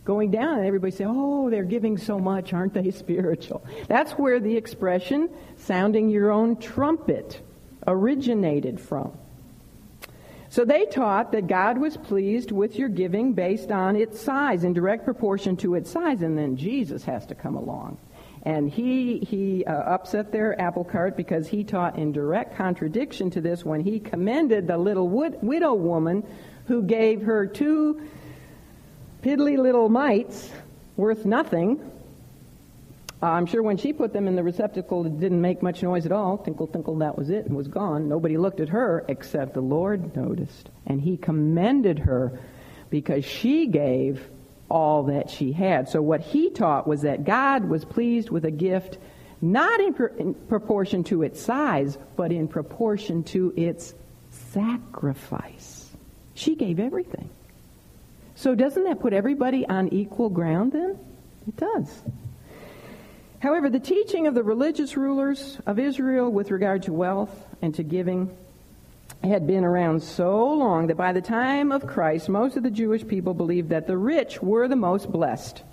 going 0.05 0.31
down 0.31 0.57
and 0.57 0.65
everybody 0.65 0.91
say, 0.91 1.05
oh, 1.05 1.49
they're 1.49 1.63
giving 1.63 1.97
so 1.97 2.17
much, 2.19 2.53
aren't 2.53 2.73
they 2.73 2.91
spiritual? 2.91 3.63
That's 3.87 4.13
where 4.13 4.39
the 4.39 4.55
expression 4.55 5.29
sounding 5.57 6.09
your 6.09 6.31
own 6.31 6.55
trumpet 6.57 7.41
originated 7.85 8.79
from. 8.79 9.17
So 10.49 10.63
they 10.63 10.85
taught 10.85 11.33
that 11.33 11.47
God 11.47 11.77
was 11.77 11.97
pleased 11.97 12.51
with 12.51 12.77
your 12.77 12.87
giving 12.87 13.33
based 13.33 13.69
on 13.69 13.95
its 13.97 14.21
size, 14.21 14.63
in 14.63 14.73
direct 14.73 15.03
proportion 15.03 15.57
to 15.57 15.75
its 15.75 15.91
size, 15.91 16.21
and 16.21 16.37
then 16.37 16.55
Jesus 16.55 17.03
has 17.03 17.25
to 17.27 17.35
come 17.35 17.55
along 17.55 17.97
and 18.47 18.69
he, 18.69 19.19
he 19.19 19.65
uh, 19.65 19.73
upset 19.73 20.31
their 20.31 20.59
apple 20.61 20.85
cart 20.85 21.17
because 21.17 21.49
he 21.49 21.65
taught 21.65 21.97
in 21.97 22.13
direct 22.13 22.55
contradiction 22.55 23.29
to 23.31 23.41
this 23.41 23.65
when 23.65 23.81
he 23.81 23.99
commended 23.99 24.67
the 24.67 24.77
little 24.77 25.09
wood, 25.09 25.37
widow 25.41 25.73
woman 25.73 26.25
who 26.67 26.81
gave 26.81 27.23
her 27.23 27.45
two 27.45 28.01
piddly 29.21 29.57
little 29.57 29.89
mites 29.89 30.49
worth 30.95 31.25
nothing. 31.25 31.91
Uh, 33.21 33.25
I'm 33.25 33.47
sure 33.47 33.61
when 33.61 33.75
she 33.75 33.91
put 33.91 34.13
them 34.13 34.29
in 34.29 34.37
the 34.37 34.43
receptacle, 34.43 35.05
it 35.05 35.19
didn't 35.19 35.41
make 35.41 35.61
much 35.61 35.83
noise 35.83 36.05
at 36.05 36.13
all. 36.13 36.37
Tinkle, 36.37 36.67
tinkle, 36.67 36.95
that 36.99 37.17
was 37.17 37.29
it, 37.29 37.47
and 37.47 37.53
was 37.53 37.67
gone. 37.67 38.07
Nobody 38.07 38.37
looked 38.37 38.61
at 38.61 38.69
her 38.69 39.03
except 39.09 39.55
the 39.55 39.61
Lord 39.61 40.15
noticed. 40.15 40.69
And 40.85 41.01
he 41.01 41.17
commended 41.17 41.99
her 41.99 42.39
because 42.89 43.25
she 43.25 43.67
gave 43.67 44.25
all 44.69 45.03
that 45.03 45.29
she 45.29 45.51
had. 45.51 45.89
So 45.89 46.01
what 46.01 46.21
he 46.21 46.49
taught 46.49 46.87
was 46.87 47.01
that 47.01 47.23
God 47.23 47.65
was 47.65 47.85
pleased 47.85 48.29
with 48.29 48.45
a 48.45 48.51
gift 48.51 48.97
not 49.41 49.79
in, 49.79 49.93
pr- 49.93 50.05
in, 50.05 50.33
proportion 50.33 51.03
to 51.05 51.23
its 51.23 51.41
size, 51.41 51.97
but 52.15 52.31
in 52.31 52.47
proportion 52.47 53.23
to 53.23 53.53
its 53.55 53.93
sacrifice. 54.31 55.89
She 56.33 56.55
gave 56.55 56.79
everything. 56.79 57.29
So 58.35 58.55
doesn't 58.55 58.83
that 58.83 58.99
put 58.99 59.13
everybody 59.13 59.65
on 59.67 59.89
equal 59.89 60.29
ground 60.29 60.71
then? 60.71 60.99
It 61.47 61.55
does. 61.57 62.01
However, 63.39 63.69
the 63.69 63.79
teaching 63.79 64.27
of 64.27 64.33
the 64.33 64.43
religious 64.43 64.97
rulers 64.97 65.59
of 65.65 65.79
Israel 65.79 66.29
with 66.31 66.51
regard 66.51 66.83
to 66.83 66.93
wealth 66.93 67.31
and 67.61 67.73
to 67.75 67.83
giving 67.83 68.35
had 69.23 69.47
been 69.47 69.63
around 69.63 70.03
so 70.03 70.53
long 70.53 70.87
that 70.87 70.97
by 70.97 71.13
the 71.13 71.21
time 71.21 71.71
of 71.71 71.87
Christ, 71.87 72.29
most 72.29 72.57
of 72.57 72.63
the 72.63 72.71
Jewish 72.71 73.05
people 73.07 73.33
believed 73.33 73.69
that 73.69 73.87
the 73.87 73.97
rich 73.97 74.41
were 74.41 74.67
the 74.67 74.75
most 74.75 75.11
blessed 75.11 75.63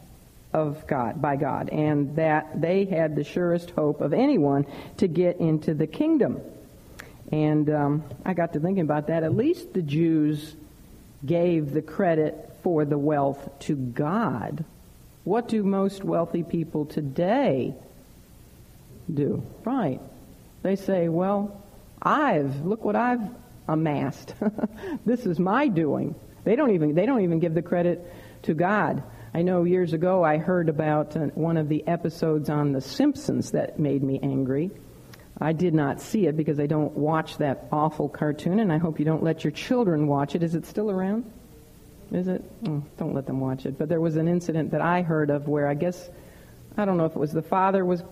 of 0.53 0.87
God 0.87 1.21
by 1.21 1.37
God 1.37 1.69
and 1.69 2.17
that 2.17 2.61
they 2.61 2.85
had 2.85 3.17
the 3.17 3.25
surest 3.25 3.71
hope 3.71 4.01
of 4.01 4.13
anyone 4.13 4.67
to 4.99 5.09
get 5.09 5.39
into 5.39 5.75
the 5.75 5.87
kingdom. 5.87 6.41
And 7.33 7.69
um, 7.71 8.05
I 8.25 8.35
got 8.35 8.53
to 8.53 8.61
thinking 8.61 8.83
about 8.83 9.09
that. 9.09 9.25
At 9.25 9.37
least 9.37 9.75
the 9.75 9.83
Jews 9.83 10.55
gave 11.27 11.73
the 11.73 11.83
credit 11.83 12.57
for 12.63 12.85
the 12.85 12.99
wealth 12.99 13.59
to 13.61 13.75
God. 13.75 14.65
What 15.25 15.49
do 15.49 15.63
most 15.63 16.05
wealthy 16.05 16.43
people 16.43 16.85
today 16.85 17.75
do? 19.13 19.43
Right. 19.65 20.01
They 20.63 20.77
say, 20.77 21.09
well, 21.09 21.64
I've 22.05 22.65
look 22.65 22.85
what 22.85 22.97
I've 22.97 23.23
amassed. 23.67 24.35
this 25.07 25.27
is 25.27 25.39
my 25.39 25.69
doing. 25.69 26.15
They 26.45 26.57
don't 26.57 26.73
even 26.73 26.95
they 26.95 27.07
don't 27.07 27.23
even 27.23 27.39
give 27.39 27.55
the 27.55 27.63
credit 27.63 28.13
to 28.43 28.55
God. 28.55 29.03
I 29.33 29.43
know 29.43 29.65
years 29.65 29.93
ago 29.93 30.23
I 30.23 30.37
heard 30.39 30.69
about 30.69 31.17
one 31.37 31.57
of 31.57 31.69
the 31.69 31.87
episodes 31.89 32.51
on 32.51 32.73
The 32.73 32.81
Simpsons 32.81 33.51
that 33.53 33.79
made 33.79 34.03
me 34.03 34.21
angry. 34.23 34.71
I 35.41 35.53
did 35.53 35.75
not 35.75 36.01
see 36.01 36.27
it 36.27 36.37
because 36.37 36.61
I 36.61 36.67
don't 36.67 36.97
watch 36.97 37.39
that 37.39 37.67
awful 37.73 38.09
cartoon, 38.09 38.61
and 38.61 38.73
I 38.73 38.79
hope 38.79 39.01
you 39.01 39.05
don't 39.05 39.25
let 39.25 39.43
your 39.43 39.51
children 39.51 40.07
watch 40.07 40.37
it. 40.37 40.45
Is 40.45 40.55
it 40.55 40.65
still 40.65 40.91
around? 40.91 41.29
Is 42.13 42.29
it? 42.29 42.45
Oh, 42.69 42.85
don't 42.97 43.15
let 43.15 43.27
them 43.27 43.41
watch 43.41 43.67
it. 43.67 43.77
But 43.77 43.89
there 43.89 44.01
was 44.01 44.17
an 44.17 44.29
incident 44.29 44.71
that 44.71 44.81
I 44.81 45.03
heard 45.03 45.31
of 45.31 45.49
where 45.49 45.67
I 45.67 45.75
guess 45.75 46.11
I 46.77 46.85
don't 46.85 46.97
know 46.97 47.07
if 47.07 47.13
it 47.13 47.19
was 47.19 47.33
the 47.33 47.43
father 47.43 47.85
was 47.85 48.05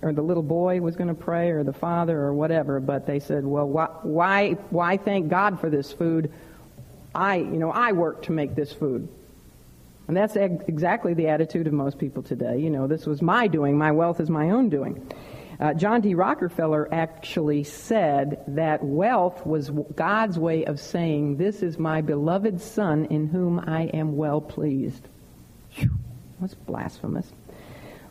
or 0.00 0.12
the 0.12 0.22
little 0.22 0.42
boy 0.42 0.80
was 0.80 0.96
going 0.96 1.08
to 1.08 1.14
pray 1.14 1.50
or 1.50 1.64
the 1.64 1.72
father 1.72 2.18
or 2.18 2.32
whatever, 2.32 2.80
but 2.80 3.06
they 3.06 3.18
said, 3.18 3.44
well, 3.44 3.66
why, 3.66 3.88
why, 4.02 4.52
why 4.70 4.96
thank 4.96 5.28
God 5.28 5.60
for 5.60 5.70
this 5.70 5.92
food? 5.92 6.32
I, 7.14 7.36
you 7.36 7.58
know, 7.58 7.70
I 7.70 7.92
worked 7.92 8.26
to 8.26 8.32
make 8.32 8.54
this 8.54 8.72
food. 8.72 9.08
And 10.06 10.16
that's 10.16 10.36
exactly 10.36 11.14
the 11.14 11.28
attitude 11.28 11.66
of 11.66 11.72
most 11.72 11.98
people 11.98 12.22
today. 12.22 12.58
You 12.58 12.70
know, 12.70 12.86
this 12.86 13.06
was 13.06 13.20
my 13.20 13.46
doing. 13.46 13.76
My 13.76 13.92
wealth 13.92 14.20
is 14.20 14.30
my 14.30 14.50
own 14.50 14.70
doing. 14.70 15.06
Uh, 15.60 15.74
John 15.74 16.00
D. 16.00 16.14
Rockefeller 16.14 16.88
actually 16.94 17.64
said 17.64 18.42
that 18.48 18.82
wealth 18.82 19.44
was 19.44 19.70
God's 19.96 20.38
way 20.38 20.64
of 20.64 20.78
saying, 20.78 21.36
This 21.36 21.62
is 21.62 21.78
my 21.78 22.00
beloved 22.00 22.60
Son 22.60 23.06
in 23.06 23.26
whom 23.26 23.58
I 23.58 23.86
am 23.86 24.16
well 24.16 24.40
pleased. 24.40 25.08
Whew, 25.72 25.90
that's 26.40 26.54
blasphemous. 26.54 27.30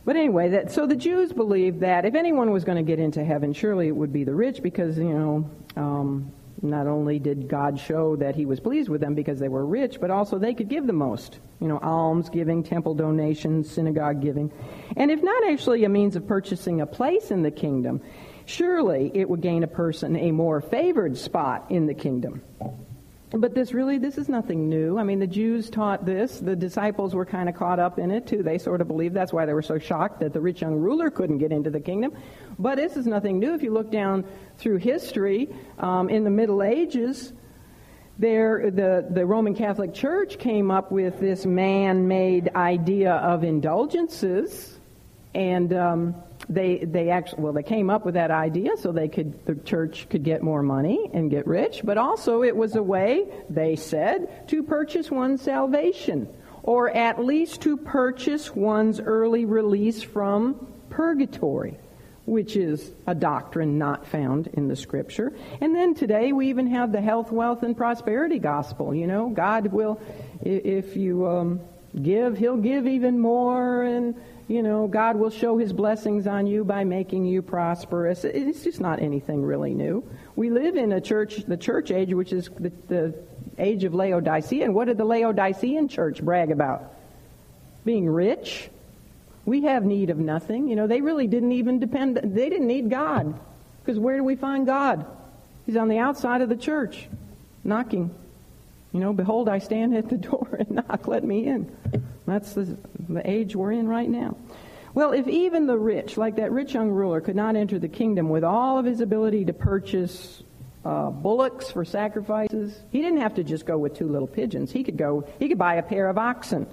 But 0.07 0.15
anyway, 0.15 0.47
that, 0.51 0.71
so 0.71 0.87
the 0.87 0.95
Jews 0.95 1.33
believed 1.33 1.81
that 1.81 2.05
if 2.05 2.15
anyone 2.15 2.51
was 2.51 2.63
going 2.63 2.77
to 2.77 2.81
get 2.81 2.97
into 2.97 3.25
heaven, 3.25 3.51
surely 3.51 3.89
it 3.89 3.91
would 3.91 4.13
be 4.13 4.23
the 4.23 4.33
rich 4.33 4.63
because, 4.63 4.97
you 4.97 5.03
know, 5.03 5.51
um, 5.75 6.31
not 6.61 6.87
only 6.87 7.19
did 7.19 7.49
God 7.49 7.77
show 7.77 8.15
that 8.15 8.33
he 8.33 8.45
was 8.45 8.61
pleased 8.61 8.87
with 8.87 9.01
them 9.01 9.15
because 9.15 9.37
they 9.37 9.49
were 9.49 9.65
rich, 9.65 9.99
but 9.99 10.09
also 10.09 10.39
they 10.39 10.53
could 10.53 10.69
give 10.69 10.87
the 10.87 10.93
most. 10.93 11.39
You 11.59 11.67
know, 11.67 11.77
alms 11.79 12.29
giving, 12.29 12.63
temple 12.63 12.95
donations, 12.95 13.69
synagogue 13.69 14.21
giving. 14.21 14.49
And 14.95 15.11
if 15.11 15.21
not 15.21 15.45
actually 15.49 15.83
a 15.83 15.89
means 15.89 16.15
of 16.15 16.25
purchasing 16.25 16.79
a 16.79 16.85
place 16.85 17.29
in 17.29 17.41
the 17.41 17.51
kingdom, 17.51 17.99
surely 18.45 19.11
it 19.13 19.29
would 19.29 19.41
gain 19.41 19.63
a 19.63 19.67
person 19.67 20.15
a 20.15 20.31
more 20.31 20.61
favored 20.61 21.17
spot 21.17 21.65
in 21.69 21.85
the 21.85 21.93
kingdom. 21.93 22.41
But 23.31 23.53
this 23.53 23.73
really, 23.73 23.97
this 23.97 24.17
is 24.17 24.29
nothing 24.29 24.69
new. 24.69 24.97
I 24.97 25.03
mean, 25.03 25.19
the 25.19 25.27
Jews 25.27 25.69
taught 25.69 26.05
this. 26.05 26.39
The 26.39 26.55
disciples 26.55 27.13
were 27.13 27.25
kind 27.25 27.49
of 27.49 27.55
caught 27.55 27.77
up 27.77 27.99
in 27.99 28.09
it 28.09 28.25
too. 28.25 28.41
They 28.41 28.57
sort 28.57 28.79
of 28.79 28.87
believed. 28.87 29.13
That's 29.13 29.33
why 29.33 29.45
they 29.45 29.53
were 29.53 29.61
so 29.61 29.77
shocked 29.77 30.21
that 30.21 30.31
the 30.31 30.39
rich 30.39 30.61
young 30.61 30.75
ruler 30.75 31.09
couldn't 31.09 31.39
get 31.39 31.51
into 31.51 31.69
the 31.69 31.81
kingdom. 31.81 32.13
But 32.57 32.77
this 32.77 32.95
is 32.95 33.05
nothing 33.05 33.37
new. 33.37 33.53
If 33.53 33.63
you 33.63 33.73
look 33.73 33.91
down 33.91 34.23
through 34.57 34.77
history, 34.77 35.49
um, 35.77 36.09
in 36.09 36.23
the 36.23 36.29
Middle 36.29 36.63
Ages, 36.63 37.33
there, 38.17 38.71
the, 38.71 39.05
the 39.09 39.25
Roman 39.25 39.53
Catholic 39.53 39.93
Church 39.93 40.39
came 40.39 40.71
up 40.71 40.89
with 40.89 41.19
this 41.19 41.45
man-made 41.45 42.49
idea 42.55 43.13
of 43.15 43.43
indulgences, 43.43 44.79
and 45.35 45.73
um, 45.73 46.15
they 46.49 46.77
they 46.77 47.09
actually 47.09 47.43
well 47.43 47.53
they 47.53 47.63
came 47.63 47.89
up 47.89 48.05
with 48.05 48.13
that 48.13 48.31
idea 48.31 48.77
so 48.77 48.91
they 48.91 49.07
could 49.07 49.45
the 49.45 49.55
church 49.55 50.07
could 50.09 50.23
get 50.23 50.41
more 50.41 50.63
money 50.63 51.09
and 51.13 51.29
get 51.29 51.45
rich, 51.45 51.81
but 51.83 51.97
also 51.97 52.43
it 52.43 52.55
was 52.55 52.75
a 52.75 52.83
way 52.83 53.27
they 53.49 53.75
said 53.75 54.47
to 54.47 54.63
purchase 54.63 55.11
one's 55.11 55.41
salvation, 55.41 56.27
or 56.63 56.89
at 56.89 57.23
least 57.23 57.61
to 57.61 57.77
purchase 57.77 58.55
one's 58.55 58.99
early 58.99 59.45
release 59.45 60.01
from 60.01 60.67
purgatory 60.89 61.77
which 62.27 62.57
is 62.57 62.91
a 63.07 63.15
doctrine 63.15 63.77
not 63.77 64.05
found 64.05 64.47
in 64.47 64.67
the 64.67 64.75
scripture. 64.75 65.31
And 65.61 65.73
then 65.73 65.95
today 65.95 66.33
we 66.33 66.49
even 66.49 66.67
have 66.67 66.91
the 66.91 66.99
health, 66.99 67.31
wealth, 67.31 67.63
and 67.63 67.75
prosperity 67.75 68.37
gospel. 68.37 68.93
You 68.93 69.07
know, 69.07 69.29
God 69.29 69.67
will, 69.67 70.01
if 70.41 70.97
you 70.97 71.25
um, 71.25 71.61
give, 72.01 72.37
He'll 72.37 72.57
give 72.57 72.85
even 72.85 73.17
more, 73.17 73.83
and, 73.83 74.13
you 74.47 74.63
know, 74.63 74.87
God 74.87 75.17
will 75.17 75.29
show 75.29 75.57
His 75.57 75.73
blessings 75.73 76.27
on 76.27 76.47
you 76.47 76.63
by 76.63 76.83
making 76.83 77.25
you 77.25 77.41
prosperous. 77.41 78.23
It's 78.23 78.63
just 78.63 78.79
not 78.79 79.01
anything 79.01 79.43
really 79.43 79.73
new. 79.73 80.07
We 80.35 80.49
live 80.49 80.75
in 80.75 80.91
a 80.93 81.01
church, 81.01 81.37
the 81.45 81.57
church 81.57 81.91
age, 81.91 82.13
which 82.13 82.31
is 82.31 82.49
the, 82.59 82.71
the 82.87 83.13
age 83.57 83.83
of 83.83 83.93
Laodicea. 83.93 84.63
And 84.63 84.73
what 84.73 84.85
did 84.85 84.97
the 84.97 85.05
Laodicean 85.05 85.87
church 85.87 86.21
brag 86.21 86.51
about? 86.51 86.93
Being 87.83 88.09
rich 88.09 88.69
we 89.47 89.61
have 89.61 89.85
need 89.85 90.09
of 90.09 90.17
nothing. 90.17 90.67
You 90.67 90.75
know, 90.75 90.87
they 90.87 90.99
really 90.99 91.25
didn't 91.25 91.53
even 91.53 91.79
depend, 91.79 92.17
they 92.17 92.49
didn't 92.49 92.67
need 92.67 92.89
God. 92.89 93.39
Because 93.79 93.97
where 93.97 94.17
do 94.17 94.23
we 94.23 94.35
find 94.35 94.65
God? 94.65 95.05
He's 95.65 95.77
on 95.77 95.87
the 95.87 95.99
outside 95.99 96.41
of 96.41 96.49
the 96.49 96.57
church, 96.57 97.07
knocking. 97.63 98.13
You 98.91 98.99
know, 98.99 99.13
behold, 99.13 99.47
I 99.47 99.59
stand 99.59 99.95
at 99.95 100.09
the 100.09 100.17
door 100.29 100.57
and 100.59 100.69
knock, 100.71 101.07
let 101.07 101.23
me 101.23 101.47
in. 101.47 101.73
That's 102.27 102.53
the, 102.53 102.77
the 103.07 103.27
age 103.27 103.55
we're 103.55 103.71
in 103.71 103.87
right 103.87 104.09
now. 104.09 104.37
Well, 104.93 105.13
if 105.13 105.27
even 105.27 105.65
the 105.65 105.77
rich, 105.77 106.17
like 106.17 106.35
that 106.35 106.51
rich 106.51 106.73
young 106.73 106.89
ruler, 106.89 107.21
could 107.21 107.35
not 107.35 107.55
enter 107.55 107.79
the 107.79 107.87
kingdom 107.87 108.29
with 108.29 108.43
all 108.43 108.77
of 108.77 108.85
his 108.85 108.99
ability 108.99 109.45
to 109.45 109.53
purchase 109.53 110.43
uh, 110.83 111.09
bullocks 111.09 111.71
for 111.71 111.85
sacrifices, 111.85 112.79
he 112.91 113.01
didn't 113.01 113.21
have 113.21 113.35
to 113.35 113.43
just 113.43 113.65
go 113.65 113.77
with 113.77 113.95
two 113.95 114.07
little 114.07 114.27
pigeons. 114.27 114.71
He 114.71 114.83
could 114.83 114.97
go, 114.97 115.27
he 115.39 115.47
could 115.47 115.57
buy 115.57 115.75
a 115.75 115.83
pair 115.83 116.09
of 116.09 116.17
oxen 116.17 116.67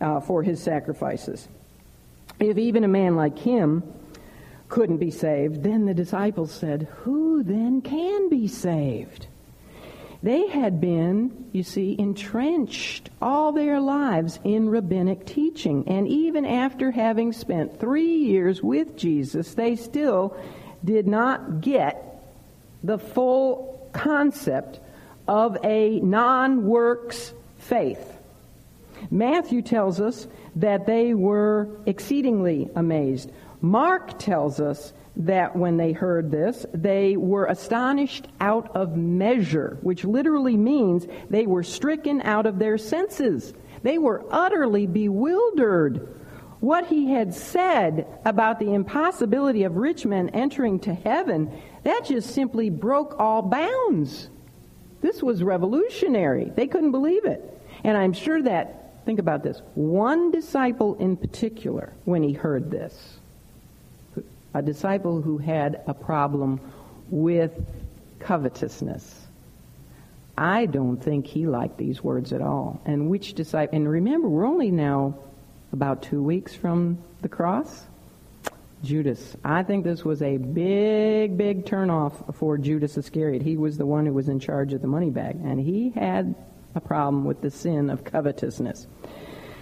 uh, 0.00 0.20
for 0.20 0.42
his 0.42 0.62
sacrifices. 0.62 1.48
If 2.40 2.56
even 2.56 2.84
a 2.84 2.88
man 2.88 3.16
like 3.16 3.38
him 3.38 3.82
couldn't 4.68 4.98
be 4.98 5.10
saved, 5.10 5.62
then 5.62 5.86
the 5.86 5.94
disciples 5.94 6.52
said, 6.52 6.88
Who 7.02 7.42
then 7.42 7.82
can 7.82 8.28
be 8.28 8.48
saved? 8.48 9.26
They 10.22 10.48
had 10.48 10.80
been, 10.80 11.48
you 11.52 11.62
see, 11.62 11.94
entrenched 11.96 13.10
all 13.22 13.52
their 13.52 13.80
lives 13.80 14.40
in 14.42 14.68
rabbinic 14.68 15.24
teaching. 15.24 15.86
And 15.86 16.08
even 16.08 16.44
after 16.44 16.90
having 16.90 17.32
spent 17.32 17.78
three 17.78 18.16
years 18.16 18.62
with 18.62 18.96
Jesus, 18.96 19.54
they 19.54 19.76
still 19.76 20.36
did 20.84 21.06
not 21.06 21.60
get 21.60 22.04
the 22.82 22.98
full 22.98 23.88
concept 23.92 24.80
of 25.28 25.56
a 25.62 26.00
non 26.00 26.66
works 26.66 27.32
faith. 27.58 28.16
Matthew 29.10 29.62
tells 29.62 30.00
us 30.00 30.26
that 30.56 30.86
they 30.86 31.14
were 31.14 31.68
exceedingly 31.86 32.68
amazed. 32.74 33.30
Mark 33.60 34.18
tells 34.18 34.58
us 34.58 34.92
that 35.18 35.56
when 35.56 35.76
they 35.76 35.92
heard 35.92 36.30
this, 36.30 36.64
they 36.72 37.16
were 37.16 37.46
astonished 37.46 38.28
out 38.40 38.74
of 38.76 38.96
measure, 38.96 39.78
which 39.82 40.04
literally 40.04 40.56
means 40.56 41.06
they 41.28 41.46
were 41.46 41.62
stricken 41.62 42.22
out 42.22 42.46
of 42.46 42.58
their 42.58 42.78
senses. 42.78 43.52
They 43.82 43.98
were 43.98 44.24
utterly 44.30 44.86
bewildered. 44.86 46.14
What 46.60 46.86
he 46.86 47.12
had 47.12 47.34
said 47.34 48.06
about 48.24 48.58
the 48.58 48.74
impossibility 48.74 49.64
of 49.64 49.76
rich 49.76 50.04
men 50.06 50.28
entering 50.30 50.80
to 50.80 50.94
heaven, 50.94 51.52
that 51.84 52.06
just 52.06 52.34
simply 52.34 52.70
broke 52.70 53.14
all 53.18 53.42
bounds. 53.42 54.28
This 55.00 55.22
was 55.22 55.42
revolutionary. 55.42 56.52
They 56.54 56.66
couldn't 56.66 56.90
believe 56.90 57.24
it. 57.24 57.60
And 57.84 57.96
I'm 57.96 58.12
sure 58.12 58.42
that 58.42 58.78
Think 59.08 59.20
about 59.20 59.42
this. 59.42 59.62
One 59.74 60.30
disciple 60.30 60.94
in 60.96 61.16
particular, 61.16 61.94
when 62.04 62.22
he 62.22 62.34
heard 62.34 62.70
this, 62.70 63.17
a 64.58 64.62
disciple 64.62 65.22
who 65.22 65.38
had 65.38 65.82
a 65.86 65.94
problem 65.94 66.60
with 67.10 67.52
covetousness. 68.18 69.26
I 70.36 70.66
don't 70.66 70.98
think 70.98 71.26
he 71.26 71.46
liked 71.46 71.78
these 71.78 72.02
words 72.02 72.32
at 72.32 72.40
all. 72.40 72.80
And 72.84 73.08
which 73.08 73.34
disciple, 73.34 73.76
and 73.76 73.88
remember, 73.88 74.28
we're 74.28 74.46
only 74.46 74.70
now 74.70 75.16
about 75.72 76.02
two 76.02 76.22
weeks 76.22 76.54
from 76.54 76.98
the 77.22 77.28
cross. 77.28 77.84
Judas. 78.82 79.36
I 79.44 79.64
think 79.64 79.84
this 79.84 80.04
was 80.04 80.22
a 80.22 80.36
big, 80.36 81.36
big 81.36 81.64
turnoff 81.64 82.34
for 82.36 82.56
Judas 82.56 82.96
Iscariot. 82.96 83.42
He 83.42 83.56
was 83.56 83.76
the 83.76 83.86
one 83.86 84.06
who 84.06 84.12
was 84.12 84.28
in 84.28 84.38
charge 84.38 84.72
of 84.72 84.80
the 84.80 84.86
money 84.86 85.10
bag, 85.10 85.36
and 85.42 85.58
he 85.58 85.90
had 85.90 86.34
a 86.76 86.80
problem 86.80 87.24
with 87.24 87.40
the 87.40 87.50
sin 87.50 87.90
of 87.90 88.04
covetousness. 88.04 88.86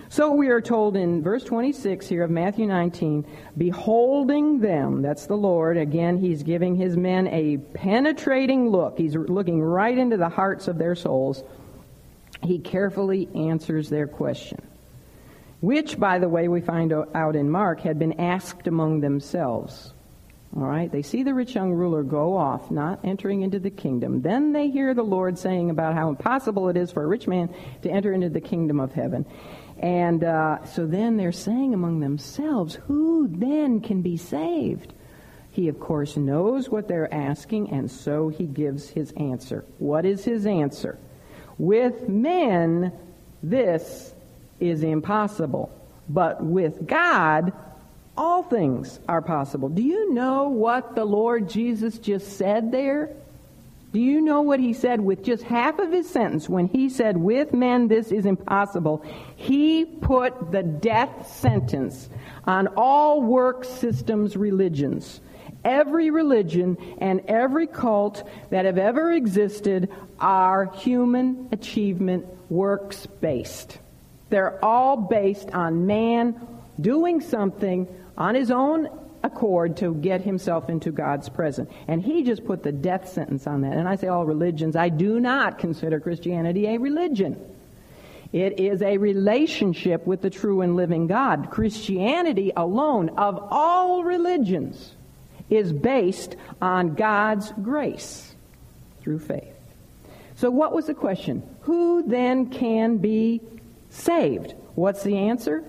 So 0.09 0.33
we 0.33 0.49
are 0.49 0.61
told 0.61 0.97
in 0.97 1.23
verse 1.23 1.43
26 1.43 2.07
here 2.09 2.23
of 2.23 2.31
Matthew 2.31 2.67
19, 2.67 3.27
beholding 3.59 4.61
them, 4.61 5.03
that's 5.03 5.27
the 5.27 5.37
Lord. 5.37 5.77
Again, 5.77 6.19
he's 6.19 6.43
giving 6.45 6.77
his 6.77 6.97
men 6.97 7.27
a 7.29 7.59
penetrating 7.75 8.69
look. 8.71 8.99
He's 8.99 9.17
looking 9.17 9.61
right 9.61 9.97
into 9.97 10.17
the 10.17 10.29
hearts 10.29 10.69
of 10.69 10.79
their 10.79 10.95
souls. 10.95 11.43
He 12.43 12.59
carefully 12.59 13.29
answers 13.35 13.89
their 13.89 14.07
question, 14.07 14.63
which, 15.61 15.99
by 15.99 16.19
the 16.19 16.29
way, 16.29 16.47
we 16.47 16.61
find 16.61 16.93
out 16.93 17.35
in 17.35 17.51
Mark, 17.51 17.81
had 17.81 17.99
been 17.99 18.21
asked 18.21 18.69
among 18.69 19.01
themselves. 19.01 19.93
All 20.57 20.63
right, 20.63 20.91
they 20.91 21.03
see 21.03 21.23
the 21.23 21.35
rich 21.35 21.55
young 21.55 21.73
ruler 21.73 22.03
go 22.03 22.37
off, 22.37 22.71
not 22.71 23.01
entering 23.05 23.43
into 23.43 23.59
the 23.59 23.71
kingdom. 23.71 24.23
Then 24.23 24.53
they 24.53 24.71
hear 24.71 24.95
the 24.95 25.03
Lord 25.03 25.39
saying 25.39 25.69
about 25.69 25.95
how 25.95 26.09
impossible 26.09 26.69
it 26.69 26.77
is 26.77 26.91
for 26.91 27.03
a 27.03 27.07
rich 27.07 27.27
man 27.27 27.53
to 27.83 27.91
enter 27.91 28.13
into 28.13 28.31
the 28.31 28.41
kingdom 28.41 28.81
of 28.81 28.93
heaven. 28.93 29.27
And 29.79 30.25
uh, 30.25 30.65
so 30.65 30.87
then 30.87 31.17
they're 31.17 31.33
saying 31.33 31.75
among 31.75 32.01
themselves, 32.01 32.77
who 32.87 33.29
then 33.29 33.81
can 33.81 34.03
be 34.03 34.17
saved? 34.17 34.95
He, 35.53 35.69
of 35.69 35.81
course, 35.81 36.17
knows 36.17 36.69
what 36.69 36.89
they're 36.89 37.13
asking, 37.13 37.71
and 37.71 37.91
so 37.91 38.29
he 38.29 38.45
gives 38.45 38.89
his 38.89 39.13
answer. 39.13 39.65
What 39.79 40.05
is 40.05 40.25
his 40.25 40.47
answer? 40.47 40.99
With 41.59 42.09
men, 42.09 42.93
this 43.43 44.15
is 44.61 44.83
impossible. 44.83 45.71
But 46.09 46.43
with 46.45 46.87
God, 46.87 47.53
all 48.17 48.43
things 48.43 49.01
are 49.09 49.23
possible. 49.23 49.69
Do 49.69 49.83
you 49.83 50.13
know 50.13 50.49
what 50.49 50.95
the 50.95 51.05
Lord 51.05 51.49
Jesus 51.49 51.99
just 51.99 52.37
said 52.37 52.73
there? 52.73 53.11
Do 53.97 54.03
you 54.03 54.21
know 54.21 54.43
what 54.43 54.61
he 54.61 54.75
said 54.75 55.01
with 55.01 55.25
just 55.25 55.43
half 55.45 55.79
of 55.79 55.91
his 55.91 56.07
sentence 56.07 56.51
when 56.51 56.67
he 56.69 56.91
said, 56.91 57.17
with 57.17 57.55
men 57.55 57.89
this 57.89 58.13
is 58.13 58.27
impossible? 58.27 59.03
He 59.37 59.87
put 59.87 60.53
the 60.53 60.63
death 60.63 61.35
sentence 61.35 62.11
on 62.45 62.67
all 62.77 63.23
work 63.23 63.65
systems 63.65 64.37
religions. 64.37 65.23
Every 65.65 66.11
religion 66.11 66.77
and 66.99 67.23
every 67.27 67.67
cult 67.67 68.29
that 68.51 68.67
have 68.67 68.77
ever 68.77 69.13
existed 69.13 69.91
are 70.21 70.67
human 70.75 71.49
achievement 71.51 72.27
works 72.51 73.07
based. 73.07 73.79
They're 74.29 74.63
all 74.63 74.99
based 74.99 75.49
on 75.53 75.87
man 75.87 76.39
doing 76.79 77.23
something 77.23 77.89
on 78.19 78.35
his 78.35 78.51
own 78.51 78.91
accord 79.37 79.77
to 79.77 79.95
get 79.95 80.23
himself 80.23 80.71
into 80.71 80.91
God's 80.91 81.29
presence. 81.29 81.71
And 81.87 82.03
he 82.03 82.23
just 82.23 82.45
put 82.45 82.63
the 82.63 82.73
death 82.73 83.13
sentence 83.13 83.47
on 83.47 83.61
that. 83.61 83.75
And 83.75 83.87
I 83.87 83.97
say 83.97 84.09
all 84.09 84.25
religions, 84.25 84.77
I 84.77 84.89
do 84.89 85.21
not 85.21 85.59
consider 85.59 86.01
Christianity 86.01 86.67
a 86.67 86.79
religion. 86.79 87.39
It 88.33 88.59
is 88.59 88.81
a 88.83 88.97
relationship 88.97 90.07
with 90.07 90.23
the 90.23 90.31
true 90.31 90.63
and 90.63 90.75
living 90.75 91.07
God. 91.07 91.51
Christianity 91.51 92.51
alone, 92.57 93.11
of 93.11 93.39
all 93.51 94.05
religions, 94.05 94.93
is 95.51 95.73
based 95.73 96.35
on 96.61 96.95
God's 96.95 97.53
grace 97.63 98.35
through 99.01 99.21
faith. 99.21 99.55
So, 100.37 100.51
what 100.51 100.73
was 100.73 100.87
the 100.87 100.95
question? 100.95 101.43
Who 101.63 102.03
then 102.07 102.51
can 102.51 102.97
be 102.97 103.41
saved? 103.91 104.55
What's 104.75 105.03
the 105.03 105.17
answer? 105.17 105.63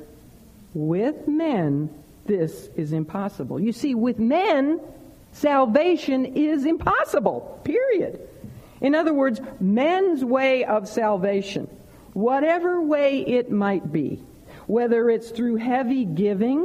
With 0.73 1.27
men 1.27 1.89
this 2.27 2.69
is 2.75 2.93
impossible. 2.93 3.59
You 3.59 3.71
see, 3.71 3.95
with 3.95 4.19
men, 4.19 4.79
salvation 5.31 6.25
is 6.25 6.65
impossible, 6.65 7.59
period. 7.63 8.19
In 8.81 8.93
other 8.93 9.13
words, 9.13 9.41
men's 9.59 10.23
way 10.23 10.63
of 10.65 10.87
salvation, 10.87 11.67
whatever 12.13 12.81
way 12.81 13.21
it 13.21 13.51
might 13.51 13.91
be, 13.91 14.23
whether 14.67 15.09
it's 15.09 15.31
through 15.31 15.55
heavy 15.55 16.05
giving 16.05 16.61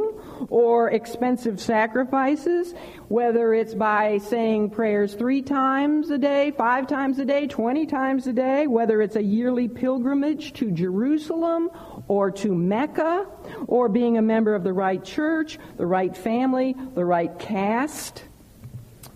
or 0.51 0.91
expensive 0.91 1.61
sacrifices, 1.61 2.75
whether 3.09 3.55
it's 3.55 3.75
by 3.75 4.19
saying 4.19 4.71
prayers 4.71 5.15
three 5.15 5.41
times 5.41 6.11
a 6.11 6.19
day, 6.19 6.51
five 6.51 6.87
times 6.87 7.19
a 7.19 7.25
day, 7.25 7.47
twenty 7.47 7.87
times 7.87 8.27
a 8.27 8.33
day, 8.33 8.67
whether 8.67 9.01
it's 9.01 9.17
a 9.17 9.23
yearly 9.23 9.69
pilgrimage 9.69 10.53
to 10.53 10.71
Jerusalem 10.71 11.71
or 12.09 12.31
to 12.31 12.55
Mecca, 12.55 13.27
or 13.69 13.89
being 13.89 14.19
a 14.19 14.23
member 14.23 14.55
of 14.55 14.65
the 14.65 14.73
right 14.73 15.03
church, 15.03 15.59
the 15.77 15.87
right 15.87 16.17
family, 16.17 16.75
the 16.95 17.05
right 17.05 17.39
caste 17.39 18.25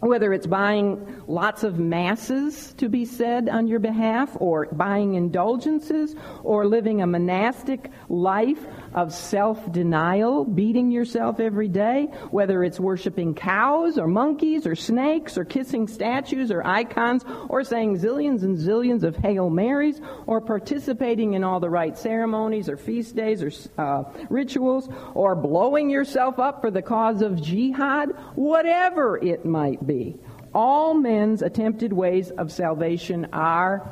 whether 0.00 0.32
it's 0.32 0.46
buying 0.46 1.22
lots 1.26 1.62
of 1.62 1.78
masses 1.78 2.74
to 2.74 2.88
be 2.88 3.04
said 3.04 3.48
on 3.48 3.66
your 3.66 3.78
behalf, 3.78 4.36
or 4.40 4.66
buying 4.72 5.14
indulgences, 5.14 6.14
or 6.42 6.66
living 6.66 7.00
a 7.00 7.06
monastic 7.06 7.90
life 8.08 8.66
of 8.94 9.12
self 9.12 9.72
denial, 9.72 10.44
beating 10.44 10.90
yourself 10.90 11.40
every 11.40 11.68
day, 11.68 12.04
whether 12.30 12.64
it's 12.64 12.80
worshiping 12.80 13.34
cows, 13.34 13.98
or 13.98 14.06
monkeys, 14.06 14.66
or 14.66 14.74
snakes, 14.74 15.36
or 15.36 15.44
kissing 15.44 15.88
statues, 15.88 16.50
or 16.50 16.66
icons, 16.66 17.24
or 17.48 17.64
saying 17.64 17.98
zillions 17.98 18.42
and 18.42 18.56
zillions 18.56 19.02
of 19.02 19.16
Hail 19.16 19.50
Marys, 19.50 20.00
or 20.26 20.40
participating 20.40 21.34
in 21.34 21.44
all 21.44 21.60
the 21.60 21.70
right 21.70 21.96
ceremonies, 21.96 22.68
or 22.68 22.76
feast 22.76 23.16
days, 23.16 23.42
or 23.42 23.52
uh, 23.82 24.04
rituals, 24.30 24.88
or 25.14 25.34
blowing 25.34 25.90
yourself 25.90 26.38
up 26.38 26.60
for 26.60 26.70
the 26.70 26.82
cause 26.82 27.22
of 27.22 27.40
jihad, 27.40 28.10
whatever 28.34 29.18
it 29.18 29.44
might 29.44 29.86
be. 29.86 30.16
All 30.54 30.94
men's 30.94 31.42
attempted 31.42 31.92
ways 31.92 32.30
of 32.30 32.50
salvation 32.50 33.26
are 33.32 33.90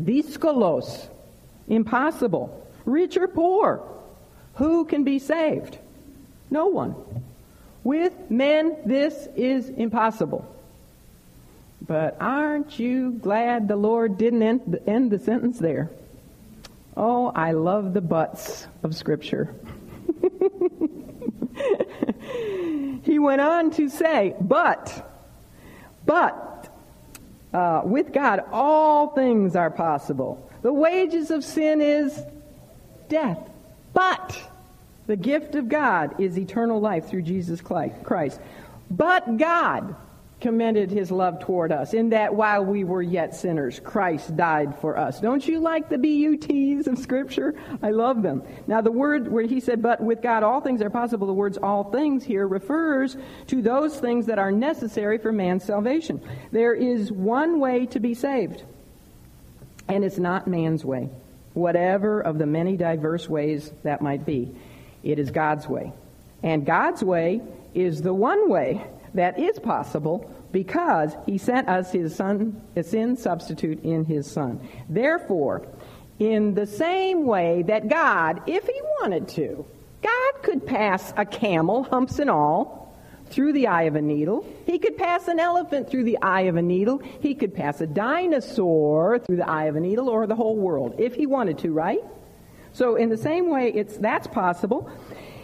dyskolos, 0.00 1.08
impossible, 1.68 2.66
rich 2.84 3.16
or 3.16 3.28
poor. 3.28 3.88
Who 4.62 4.84
can 4.84 5.02
be 5.02 5.18
saved? 5.18 5.76
No 6.48 6.66
one. 6.66 6.94
With 7.82 8.30
men, 8.30 8.76
this 8.86 9.26
is 9.34 9.68
impossible. 9.68 10.46
But 11.84 12.16
aren't 12.20 12.78
you 12.78 13.10
glad 13.10 13.66
the 13.66 13.74
Lord 13.74 14.16
didn't 14.18 14.44
end, 14.44 14.78
end 14.86 15.10
the 15.10 15.18
sentence 15.18 15.58
there? 15.58 15.90
Oh, 16.96 17.32
I 17.34 17.50
love 17.50 17.92
the 17.92 18.00
buts 18.00 18.68
of 18.84 18.94
Scripture. 18.94 19.52
he 23.02 23.18
went 23.18 23.40
on 23.40 23.72
to 23.72 23.88
say, 23.88 24.36
but, 24.40 25.10
but, 26.06 26.72
uh, 27.52 27.82
with 27.84 28.12
God 28.12 28.44
all 28.52 29.08
things 29.08 29.56
are 29.56 29.72
possible. 29.72 30.48
The 30.62 30.72
wages 30.72 31.32
of 31.32 31.42
sin 31.42 31.80
is 31.80 32.16
death. 33.08 33.40
But 33.92 34.50
the 35.06 35.16
gift 35.16 35.54
of 35.54 35.68
God 35.68 36.20
is 36.20 36.38
eternal 36.38 36.80
life 36.80 37.08
through 37.08 37.22
Jesus 37.22 37.60
Christ. 37.60 38.40
But 38.90 39.36
God 39.36 39.96
commended 40.40 40.90
his 40.90 41.10
love 41.10 41.38
toward 41.40 41.70
us 41.70 41.94
in 41.94 42.10
that 42.10 42.34
while 42.34 42.64
we 42.64 42.82
were 42.82 43.00
yet 43.00 43.34
sinners, 43.34 43.80
Christ 43.80 44.36
died 44.36 44.76
for 44.80 44.98
us. 44.98 45.20
Don't 45.20 45.46
you 45.46 45.60
like 45.60 45.88
the 45.88 45.96
BUTs 45.96 46.88
of 46.88 46.98
Scripture? 46.98 47.54
I 47.80 47.90
love 47.90 48.22
them. 48.22 48.42
Now, 48.66 48.80
the 48.80 48.90
word 48.90 49.30
where 49.30 49.46
he 49.46 49.60
said, 49.60 49.80
but 49.80 50.00
with 50.00 50.20
God 50.20 50.42
all 50.42 50.60
things 50.60 50.82
are 50.82 50.90
possible, 50.90 51.28
the 51.28 51.32
words 51.32 51.58
all 51.58 51.84
things 51.84 52.24
here 52.24 52.46
refers 52.46 53.16
to 53.46 53.62
those 53.62 53.98
things 53.98 54.26
that 54.26 54.40
are 54.40 54.50
necessary 54.50 55.16
for 55.18 55.32
man's 55.32 55.64
salvation. 55.64 56.20
There 56.50 56.74
is 56.74 57.12
one 57.12 57.60
way 57.60 57.86
to 57.86 58.00
be 58.00 58.14
saved, 58.14 58.64
and 59.88 60.04
it's 60.04 60.18
not 60.18 60.48
man's 60.48 60.84
way 60.84 61.08
whatever 61.54 62.20
of 62.20 62.38
the 62.38 62.46
many 62.46 62.76
diverse 62.76 63.28
ways 63.28 63.72
that 63.82 64.00
might 64.00 64.24
be. 64.24 64.50
It 65.02 65.18
is 65.18 65.30
God's 65.30 65.68
way. 65.68 65.92
And 66.42 66.66
God's 66.66 67.02
way 67.02 67.40
is 67.74 68.02
the 68.02 68.14
one 68.14 68.48
way 68.48 68.84
that 69.14 69.38
is 69.38 69.58
possible 69.58 70.30
because 70.52 71.16
he 71.26 71.38
sent 71.38 71.68
us 71.68 71.92
his 71.92 72.14
son, 72.14 72.62
a 72.76 72.82
sin 72.82 73.16
substitute 73.16 73.82
in 73.84 74.04
his 74.04 74.30
son. 74.30 74.60
Therefore, 74.88 75.66
in 76.18 76.54
the 76.54 76.66
same 76.66 77.26
way 77.26 77.62
that 77.62 77.88
God, 77.88 78.42
if 78.46 78.66
he 78.66 78.80
wanted 79.00 79.28
to, 79.28 79.64
God 80.02 80.42
could 80.42 80.66
pass 80.66 81.12
a 81.16 81.24
camel, 81.24 81.84
humps 81.84 82.18
and 82.18 82.30
all, 82.30 82.82
through 83.26 83.54
the 83.54 83.66
eye 83.66 83.84
of 83.84 83.96
a 83.96 84.02
needle. 84.02 84.46
He 84.66 84.78
could 84.78 84.96
pass 84.98 85.26
an 85.26 85.40
elephant 85.40 85.88
through 85.88 86.04
the 86.04 86.18
eye 86.20 86.42
of 86.42 86.56
a 86.56 86.62
needle. 86.62 86.98
He 87.20 87.34
could 87.34 87.54
pass 87.54 87.80
a 87.80 87.86
dinosaur 87.86 89.20
through 89.20 89.36
the 89.36 89.48
eye 89.48 89.64
of 89.64 89.76
a 89.76 89.80
needle 89.80 90.08
or 90.08 90.26
the 90.26 90.34
whole 90.34 90.56
world 90.56 90.96
if 90.98 91.14
he 91.14 91.26
wanted 91.26 91.58
to, 91.58 91.72
right? 91.72 92.02
So 92.72 92.96
in 92.96 93.08
the 93.08 93.16
same 93.16 93.50
way 93.50 93.72
it's 93.74 93.96
that's 93.98 94.26
possible. 94.26 94.90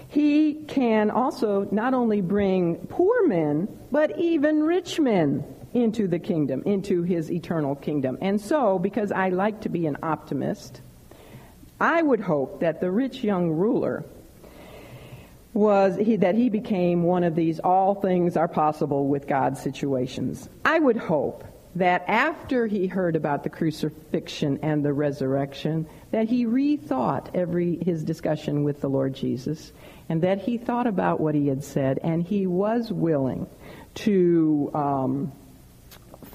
He 0.09 0.65
can 0.69 1.11
also 1.11 1.69
not 1.71 1.93
only 1.93 2.23
bring 2.23 2.77
poor 2.89 3.27
men, 3.27 3.69
but 3.93 4.19
even 4.19 4.63
rich 4.63 4.99
men 4.99 5.45
into 5.75 6.09
the 6.09 6.19
kingdom, 6.19 6.63
into 6.65 7.03
his 7.03 7.31
eternal 7.31 7.75
kingdom. 7.75 8.17
And 8.23 8.41
so, 8.41 8.79
because 8.79 9.13
I 9.13 9.29
like 9.29 9.61
to 9.63 9.69
be 9.69 9.87
an 9.87 9.99
optimist, 10.03 10.81
I 11.79 12.01
would 12.03 12.21
hope 12.21 12.61
that 12.61 12.81
the 12.81 12.91
rich 12.91 13.23
young 13.23 13.51
ruler 13.51 14.05
was 15.53 15.97
he, 15.97 16.17
that 16.17 16.35
he 16.35 16.49
became 16.49 17.03
one 17.03 17.25
of 17.25 17.35
these 17.35 17.59
all 17.61 17.95
things 17.95 18.37
are 18.37 18.49
possible 18.49 19.09
with 19.09 19.27
God 19.27 19.59
situations. 19.59 20.49
I 20.65 20.79
would 20.79 20.97
hope 20.97 21.45
that 21.79 22.05
after 22.09 22.67
he 22.67 22.87
heard 22.87 23.15
about 23.15 23.45
the 23.45 23.49
crucifixion 23.49 24.59
and 24.63 24.85
the 24.85 24.93
resurrection, 24.93 25.87
that 26.11 26.29
he 26.29 26.45
rethought 26.45 27.35
every 27.35 27.77
his 27.77 28.03
discussion 28.03 28.65
with 28.65 28.81
the 28.81 28.89
Lord 28.89 29.15
Jesus, 29.15 29.73
and 30.09 30.23
that 30.23 30.41
he 30.41 30.59
thought 30.59 30.87
about 30.87 31.21
what 31.21 31.35
he 31.35 31.47
had 31.47 31.63
said, 31.63 32.01
and 32.03 32.23
he 32.23 32.47
was 32.47 32.93
willing 32.93 33.47
to 33.95 34.71
um, 34.75 35.33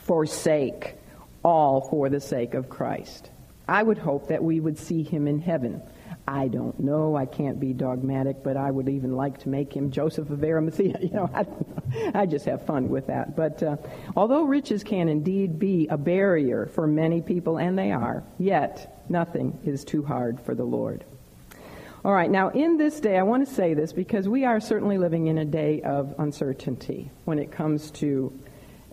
forsake 0.06 0.96
all 1.44 1.90
for 1.90 2.10
the 2.10 2.22
sake 2.22 2.54
of 2.54 2.70
Christ. 2.70 3.30
I 3.68 3.84
would 3.84 3.98
hope 3.98 4.28
that 4.28 4.44
we 4.44 4.60
would 4.60 4.78
see 4.78 5.04
him 5.04 5.28
in 5.28 5.40
heaven 5.40 5.82
I 6.28 6.48
don't 6.48 6.80
know. 6.80 7.18
I 7.18 7.26
can't 7.26 7.60
be 7.60 7.74
dogmatic, 7.74 8.44
but 8.44 8.56
I 8.56 8.72
would 8.72 8.88
even 8.88 9.16
like 9.16 9.40
to 9.40 9.50
make 9.50 9.74
him 9.74 9.92
Joseph 9.92 10.30
of 10.30 10.44
Arimathea. 10.44 10.98
You 11.04 11.10
know, 11.10 11.30
I, 11.34 11.46
I 12.22 12.26
just 12.26 12.46
have 12.46 12.66
fun 12.66 12.88
with 12.88 13.08
that. 13.08 13.36
But 13.36 13.62
uh, 13.62 13.76
although 14.16 14.44
riches 14.44 14.84
can 14.84 15.10
indeed 15.10 15.60
be 15.60 15.88
a 15.90 15.98
barrier 15.98 16.68
for 16.68 16.88
many 16.88 17.22
people, 17.22 17.58
and 17.58 17.78
they 17.78 17.92
are, 17.92 18.24
yet 18.40 19.04
nothing 19.10 19.60
is 19.66 19.84
too 19.84 20.04
hard 20.04 20.40
for 20.40 20.56
the 20.56 20.64
Lord. 20.64 21.04
All 22.06 22.14
right, 22.14 22.30
now 22.30 22.50
in 22.50 22.78
this 22.78 23.00
day, 23.00 23.18
I 23.18 23.24
want 23.24 23.48
to 23.48 23.54
say 23.54 23.74
this 23.74 23.92
because 23.92 24.28
we 24.28 24.46
are 24.46 24.60
certainly 24.60 24.98
living 24.98 25.28
in 25.28 25.38
a 25.38 25.46
day 25.46 25.82
of 25.82 26.16
uncertainty 26.18 27.10
when 27.26 27.40
it 27.40 27.52
comes 27.52 27.92
to 27.92 28.38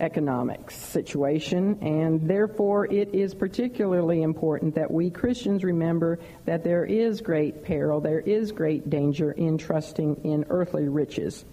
economic 0.01 0.71
situation, 0.71 1.79
and 1.81 2.29
therefore 2.29 2.87
it 2.87 3.15
is 3.15 3.35
particularly 3.35 4.23
important 4.23 4.75
that 4.75 4.91
we 4.91 5.11
Christians 5.11 5.63
remember 5.63 6.19
that 6.47 6.65
there 6.65 6.85
is 6.85 7.21
great 7.21 7.63
peril, 7.63 8.01
there 8.01 8.21
is 8.21 8.53
great 8.53 8.91
danger 8.91 9.33
in 9.33 9.59
trusting 9.59 10.25
in 10.25 10.45
earthly 10.51 10.89
riches. 10.89 11.45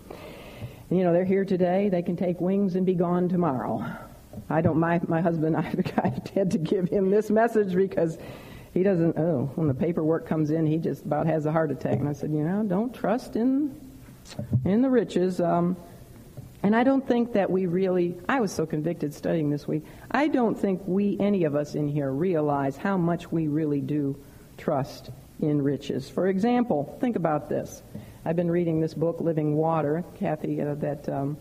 You 0.89 1.03
know, 1.03 1.11
they're 1.11 1.25
here 1.25 1.45
today, 1.45 1.89
they 1.89 2.01
can 2.01 2.15
take 2.15 2.39
wings 2.39 2.75
and 2.75 2.85
be 2.85 2.93
gone 2.93 3.27
tomorrow. 3.27 3.85
I 4.49 4.61
don't, 4.61 4.77
my, 4.77 5.01
my 5.07 5.21
husband, 5.21 5.57
I, 5.57 5.61
I 5.97 6.13
had 6.33 6.51
to 6.51 6.57
give 6.57 6.89
him 6.89 7.09
this 7.09 7.29
message 7.29 7.75
because 7.75 8.17
he 8.73 8.83
doesn't, 8.83 9.17
oh, 9.17 9.51
when 9.55 9.67
the 9.67 9.73
paperwork 9.73 10.27
comes 10.27 10.51
in, 10.51 10.65
he 10.65 10.77
just 10.77 11.03
about 11.03 11.25
has 11.25 11.45
a 11.45 11.51
heart 11.51 11.71
attack. 11.71 11.99
And 11.99 12.07
I 12.07 12.13
said, 12.13 12.31
you 12.31 12.43
know, 12.43 12.63
don't 12.63 12.93
trust 12.93 13.35
in, 13.35 13.75
in 14.65 14.81
the 14.81 14.89
riches. 14.89 15.41
Um, 15.41 15.75
and 16.63 16.75
I 16.75 16.83
don't 16.83 17.07
think 17.07 17.33
that 17.33 17.49
we 17.49 17.65
really, 17.65 18.17
I 18.27 18.39
was 18.39 18.51
so 18.51 18.65
convicted 18.65 19.13
studying 19.13 19.49
this 19.49 19.67
week, 19.67 19.83
I 20.11 20.27
don't 20.27 20.59
think 20.59 20.81
we, 20.85 21.17
any 21.19 21.43
of 21.43 21.55
us 21.55 21.75
in 21.75 21.87
here, 21.87 22.11
realize 22.11 22.77
how 22.77 22.97
much 22.97 23.31
we 23.31 23.47
really 23.47 23.81
do 23.81 24.17
trust 24.57 25.11
in 25.39 25.61
riches. 25.61 26.09
For 26.09 26.27
example, 26.27 26.97
think 26.99 27.15
about 27.15 27.49
this. 27.49 27.83
I've 28.25 28.35
been 28.35 28.51
reading 28.51 28.81
this 28.81 28.93
book, 28.93 29.21
Living 29.21 29.55
Water, 29.55 30.03
Kathy, 30.19 30.61
uh, 30.61 30.75
that 30.75 31.07
um, 31.07 31.37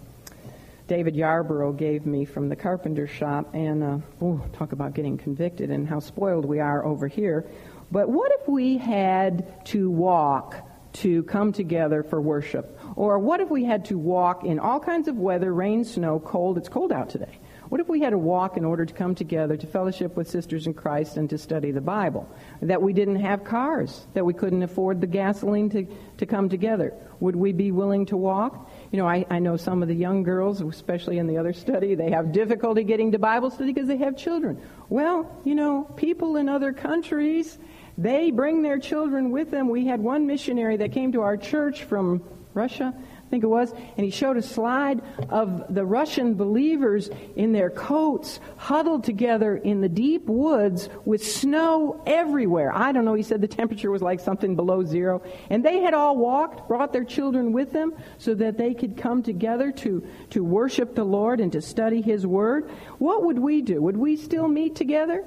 David 0.87 1.17
Yarborough 1.17 1.73
gave 1.73 2.07
me 2.07 2.25
from 2.25 2.49
the 2.49 2.57
carpenter 2.57 3.07
shop, 3.07 3.53
and 3.55 3.83
uh, 3.83 4.25
ooh, 4.25 4.41
talk 4.53 4.73
about 4.73 4.95
getting 4.95 5.19
convicted 5.19 5.71
and 5.71 5.89
how 5.89 5.99
spoiled 5.99 6.45
we 6.45 6.61
are 6.61 6.85
over 6.85 7.09
here. 7.09 7.45
But 7.91 8.09
what 8.09 8.33
if 8.41 8.49
we 8.49 8.79
had 8.79 9.64
to 9.67 9.91
walk 9.91 10.57
to 10.97 11.22
come 11.24 11.53
together 11.53 12.03
for 12.03 12.20
worship? 12.20 12.78
Or 12.97 13.18
what 13.18 13.40
if 13.40 13.51
we 13.51 13.64
had 13.64 13.84
to 13.86 13.99
walk 13.99 14.44
in 14.44 14.59
all 14.59 14.80
kinds 14.80 15.09
of 15.09 15.16
weather, 15.16 15.53
rain, 15.53 15.84
snow, 15.84 16.18
cold? 16.20 16.59
It's 16.59 16.68
cold 16.68 16.92
out 16.92 17.11
today. 17.11 17.38
What 17.68 17.80
if 17.80 17.88
we 17.88 18.01
had 18.01 18.11
to 18.11 18.18
walk 18.18 18.57
in 18.57 18.64
order 18.64 18.84
to 18.86 18.94
come 18.94 19.14
together 19.14 19.57
to 19.57 19.66
fellowship 19.66 20.16
with 20.16 20.30
sisters 20.30 20.68
in 20.68 20.74
Christ 20.74 21.16
and 21.16 21.28
to 21.30 21.38
study 21.38 21.72
the 21.72 21.80
Bible? 21.80 22.30
That 22.62 22.80
we 22.80 22.92
didn't 22.92 23.16
have 23.16 23.42
cars, 23.42 24.07
that 24.14 24.24
we 24.24 24.34
couldn't 24.34 24.62
afford 24.62 25.01
the 25.01 25.09
gasoline 25.09 25.68
to, 25.70 25.86
to 26.18 26.26
come 26.26 26.49
together. 26.49 26.94
Would 27.18 27.34
we 27.34 27.53
be 27.53 27.72
willing 27.72 28.07
to 28.07 28.16
walk? 28.16 28.70
You 28.92 28.99
know, 28.99 29.09
I, 29.09 29.26
I 29.30 29.40
know 29.40 29.57
some 29.57 29.82
of 29.82 29.88
the 29.88 29.94
young 29.94 30.22
girls, 30.22 30.61
especially 30.61 31.18
in 31.18 31.26
the 31.26 31.38
other 31.38 31.53
study, 31.53 31.97
they 31.97 32.11
have 32.11 32.30
difficulty 32.30 32.84
getting 32.84 33.11
to 33.12 33.18
Bible 33.18 33.51
study 33.51 33.72
because 33.72 33.88
they 33.88 33.97
have 33.97 34.16
children. 34.16 34.62
Well, 34.88 35.40
you 35.44 35.57
know, 35.57 35.84
people 35.97 36.36
in 36.36 36.49
other 36.49 36.72
countries, 36.72 37.59
they 37.99 38.30
bring 38.30 38.62
their 38.62 38.78
children 38.78 39.30
with 39.30 39.51
them. 39.51 39.68
We 39.68 39.86
had 39.86 40.01
one 40.01 40.26
missionary 40.26 40.76
that 40.78 40.92
came 40.92 41.12
to 41.12 41.22
our 41.22 41.36
church 41.36 41.84
from 41.84 42.22
Russia 42.55 42.94
I 43.26 43.28
think 43.28 43.42
it 43.42 43.49
was, 43.49 43.72
and 43.72 44.05
he 44.05 44.11
showed 44.11 44.36
a 44.36 44.42
slide 44.42 45.03
of 45.30 45.74
the 45.74 45.84
Russian 45.84 46.36
believers 46.36 47.11
in 47.34 47.51
their 47.51 47.70
coats, 47.70 48.38
huddled 48.57 49.03
together 49.03 49.57
in 49.57 49.80
the 49.80 49.88
deep 49.88 50.26
woods 50.26 50.88
with 51.05 51.26
snow 51.26 52.01
everywhere. 52.07 52.72
I 52.72 52.92
don't 52.92 53.05
know, 53.05 53.14
he 53.14 53.24
said 53.24 53.40
the 53.40 53.49
temperature 53.49 53.90
was 53.90 54.01
like 54.01 54.20
something 54.20 54.55
below 54.55 54.84
zero. 54.84 55.22
And 55.51 55.64
they 55.64 55.80
had 55.80 55.92
all 55.92 56.16
walked, 56.16 56.68
brought 56.68 56.92
their 56.92 57.03
children 57.03 57.51
with 57.51 57.72
them 57.72 57.94
so 58.18 58.32
that 58.34 58.59
they 58.59 58.74
could 58.74 58.97
come 58.97 59.24
together 59.24 59.72
to, 59.72 60.07
to 60.30 60.44
worship 60.44 60.94
the 60.94 61.03
Lord 61.03 61.40
and 61.40 61.51
to 61.51 61.61
study 61.61 62.03
His 62.03 62.24
Word. 62.24 62.70
What 62.99 63.24
would 63.24 63.40
we 63.40 63.61
do? 63.61 63.82
Would 63.82 63.97
we 63.97 64.16
still 64.16 64.47
meet 64.47 64.76
together? 64.76 65.24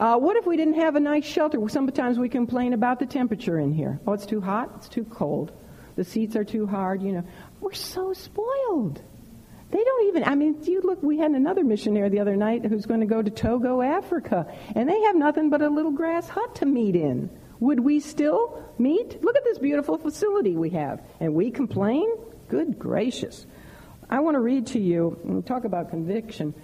Uh, 0.00 0.16
what 0.16 0.36
if 0.36 0.46
we 0.46 0.56
didn't 0.56 0.74
have 0.74 0.96
a 0.96 1.00
nice 1.00 1.24
shelter? 1.24 1.60
Sometimes 1.68 2.18
we 2.18 2.28
complain 2.28 2.72
about 2.72 2.98
the 2.98 3.06
temperature 3.06 3.60
in 3.60 3.72
here. 3.72 4.00
Oh, 4.06 4.14
it's 4.14 4.26
too 4.26 4.40
hot, 4.40 4.72
it's 4.76 4.88
too 4.88 5.04
cold 5.04 5.52
the 6.00 6.04
seats 6.04 6.34
are 6.34 6.44
too 6.44 6.66
hard, 6.66 7.02
you 7.02 7.12
know. 7.12 7.24
We're 7.60 7.74
so 7.74 8.14
spoiled. 8.14 9.02
They 9.70 9.84
don't 9.84 10.08
even, 10.08 10.24
I 10.24 10.34
mean, 10.34 10.56
you 10.62 10.80
look, 10.80 11.02
we 11.02 11.18
had 11.18 11.32
another 11.32 11.62
missionary 11.62 12.08
the 12.08 12.20
other 12.20 12.36
night 12.36 12.64
who's 12.64 12.86
going 12.86 13.00
to 13.00 13.06
go 13.06 13.20
to 13.20 13.30
Togo, 13.30 13.82
Africa, 13.82 14.46
and 14.74 14.88
they 14.88 14.98
have 15.02 15.14
nothing 15.14 15.50
but 15.50 15.60
a 15.60 15.68
little 15.68 15.92
grass 15.92 16.26
hut 16.26 16.54
to 16.56 16.64
meet 16.64 16.96
in. 16.96 17.28
Would 17.60 17.80
we 17.80 18.00
still 18.00 18.64
meet? 18.78 19.22
Look 19.22 19.36
at 19.36 19.44
this 19.44 19.58
beautiful 19.58 19.98
facility 19.98 20.56
we 20.56 20.70
have. 20.70 21.02
And 21.20 21.34
we 21.34 21.50
complain? 21.50 22.10
Good 22.48 22.78
gracious. 22.78 23.44
I 24.08 24.20
want 24.20 24.36
to 24.36 24.40
read 24.40 24.68
to 24.68 24.80
you 24.80 25.20
and 25.24 25.46
talk 25.46 25.64
about 25.64 25.90
conviction. 25.90 26.54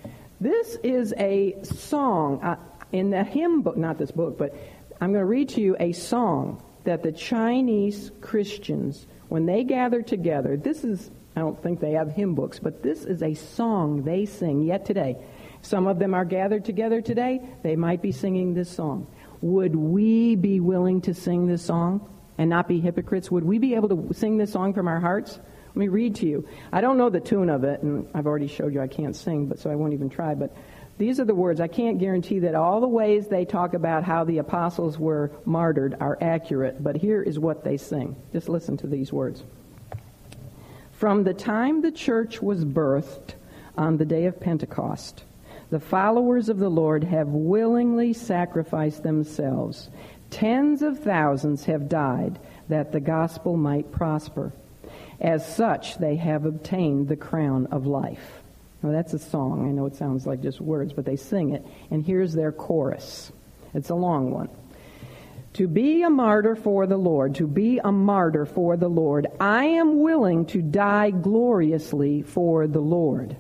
This 0.41 0.79
is 0.83 1.13
a 1.19 1.63
song 1.63 2.43
uh, 2.43 2.57
in 2.93 3.11
the 3.11 3.25
hymn 3.25 3.63
book, 3.63 3.77
not 3.77 3.99
this 3.99 4.11
book, 4.11 4.39
but 4.39 4.55
I'm 5.01 5.13
going 5.13 5.23
to 5.23 5.27
read 5.27 5.51
to 5.51 5.61
you 5.61 5.77
a 5.79 5.93
song 5.93 6.63
that 6.85 7.03
the 7.03 7.13
Chinese 7.13 8.11
Christians 8.21 9.07
when 9.29 9.47
they 9.47 9.65
gather 9.65 10.03
together, 10.03 10.57
this 10.57 10.85
is, 10.85 11.11
I 11.35 11.41
don't 11.41 11.61
think 11.63 11.81
they 11.81 11.93
have 11.93 12.13
hymn 12.13 12.35
books, 12.35 12.59
but 12.59 12.83
this 12.83 13.05
is 13.05 13.23
a 13.23 13.35
song 13.35 14.05
they 14.05 14.25
sing 14.25 14.63
yet 14.63 14.85
today. 14.85 15.17
Some 15.63 15.87
of 15.87 15.99
them 15.99 16.15
are 16.15 16.25
gathered 16.25 16.65
together 16.65 17.01
today. 17.01 17.41
They 17.63 17.77
might 17.77 18.03
be 18.03 18.13
singing 18.13 18.55
this 18.55 18.71
song. 18.71 19.09
Would 19.41 19.75
we 19.75 20.37
be 20.37 20.61
willing 20.61 21.01
to 21.03 21.15
sing 21.15 21.47
this 21.47 21.63
song 21.63 22.09
and 22.39 22.49
not 22.49 22.69
be 22.69 22.79
hypocrites? 22.79 23.31
Would 23.31 23.45
we 23.45 23.59
be 23.59 23.75
able 23.75 23.89
to 23.89 24.15
sing 24.15 24.39
this 24.39 24.53
song 24.53 24.73
from 24.75 24.87
our 24.87 25.01
hearts? 25.01 25.41
Let 25.69 25.77
me 25.77 25.89
read 25.89 26.15
to 26.17 26.27
you. 26.27 26.47
I 26.73 26.81
don't 26.81 26.97
know 26.97 27.11
the 27.11 27.21
tune 27.21 27.51
of 27.51 27.65
it, 27.65 27.83
and 27.83 28.09
I've 28.15 28.27
already 28.27 28.47
showed 28.47 28.73
you 28.73 28.81
I 28.81 28.87
can't 28.87 29.15
sing, 29.15 29.47
but 29.47 29.59
so 29.59 29.71
I 29.71 29.75
won't 29.75 29.93
even 29.93 30.09
try. 30.09 30.35
But 30.35 30.57
these 30.99 31.21
are 31.21 31.25
the 31.25 31.35
words. 31.35 31.61
I 31.61 31.69
can't 31.69 31.99
guarantee 31.99 32.39
that 32.41 32.55
all 32.55 32.81
the 32.81 32.89
ways 32.89 33.29
they 33.29 33.45
talk 33.45 33.75
about 33.75 34.05
how 34.05 34.25
the 34.25 34.39
apostles 34.39 34.99
were 34.99 35.31
martyred 35.45 35.97
are 36.01 36.17
accurate, 36.21 36.83
but 36.83 36.97
here 36.97 37.23
is 37.23 37.39
what 37.39 37.65
they 37.65 37.77
sing. 37.77 38.17
Just 38.33 38.49
listen 38.49 38.77
to 38.79 38.87
these 38.87 39.13
words. 39.13 39.43
From 40.93 41.25
the 41.25 41.35
time 41.35 41.83
the 41.83 41.93
church 41.93 42.41
was 42.41 42.65
birthed 42.65 43.35
on 43.77 43.99
the 43.99 44.07
day 44.07 44.25
of 44.25 44.41
Pentecost, 44.41 45.25
the 45.69 45.81
followers 45.81 46.49
of 46.49 46.59
the 46.59 46.71
Lord 46.71 47.05
have 47.05 47.29
willingly 47.29 48.15
sacrificed 48.15 49.03
themselves. 49.03 49.91
Tens 50.31 50.81
of 50.81 51.01
thousands 51.01 51.65
have 51.65 51.89
died 51.89 52.39
that 52.69 52.93
the 52.93 53.01
gospel 53.01 53.57
might 53.57 53.93
prosper. 53.93 54.53
As 55.21 55.47
such, 55.47 55.99
they 55.99 56.17
have 56.17 56.47
obtained 56.47 57.09
the 57.09 57.17
crown 57.17 57.67
of 57.67 57.87
life. 57.87 58.43
Well, 58.83 58.93
that's 58.93 59.15
a 59.15 59.19
song. 59.19 59.67
I 59.69 59.73
know 59.73 59.87
it 59.87 59.97
sounds 59.97 60.27
like 60.27 60.43
just 60.43 60.61
words, 60.61 60.93
but 60.93 61.05
they 61.05 61.17
sing 61.17 61.51
it. 61.51 61.67
And 61.91 62.05
here's 62.05 62.35
their 62.35 62.53
chorus. 62.53 63.33
It's 63.75 63.91
a 63.91 63.95
long 63.95 64.31
one. 64.31 64.49
To 65.55 65.67
be 65.67 66.03
a 66.03 66.11
martyr 66.11 66.55
for 66.55 66.87
the 66.87 66.99
Lord, 66.99 67.37
to 67.37 67.47
be 67.47 67.79
a 67.83 67.91
martyr 67.91 68.45
for 68.45 68.77
the 68.77 68.89
Lord, 68.89 69.27
I 69.41 69.65
am 69.65 70.01
willing 70.01 70.45
to 70.47 70.61
die 70.61 71.11
gloriously 71.11 72.21
for 72.21 72.67
the 72.67 72.81
Lord. 72.81 73.37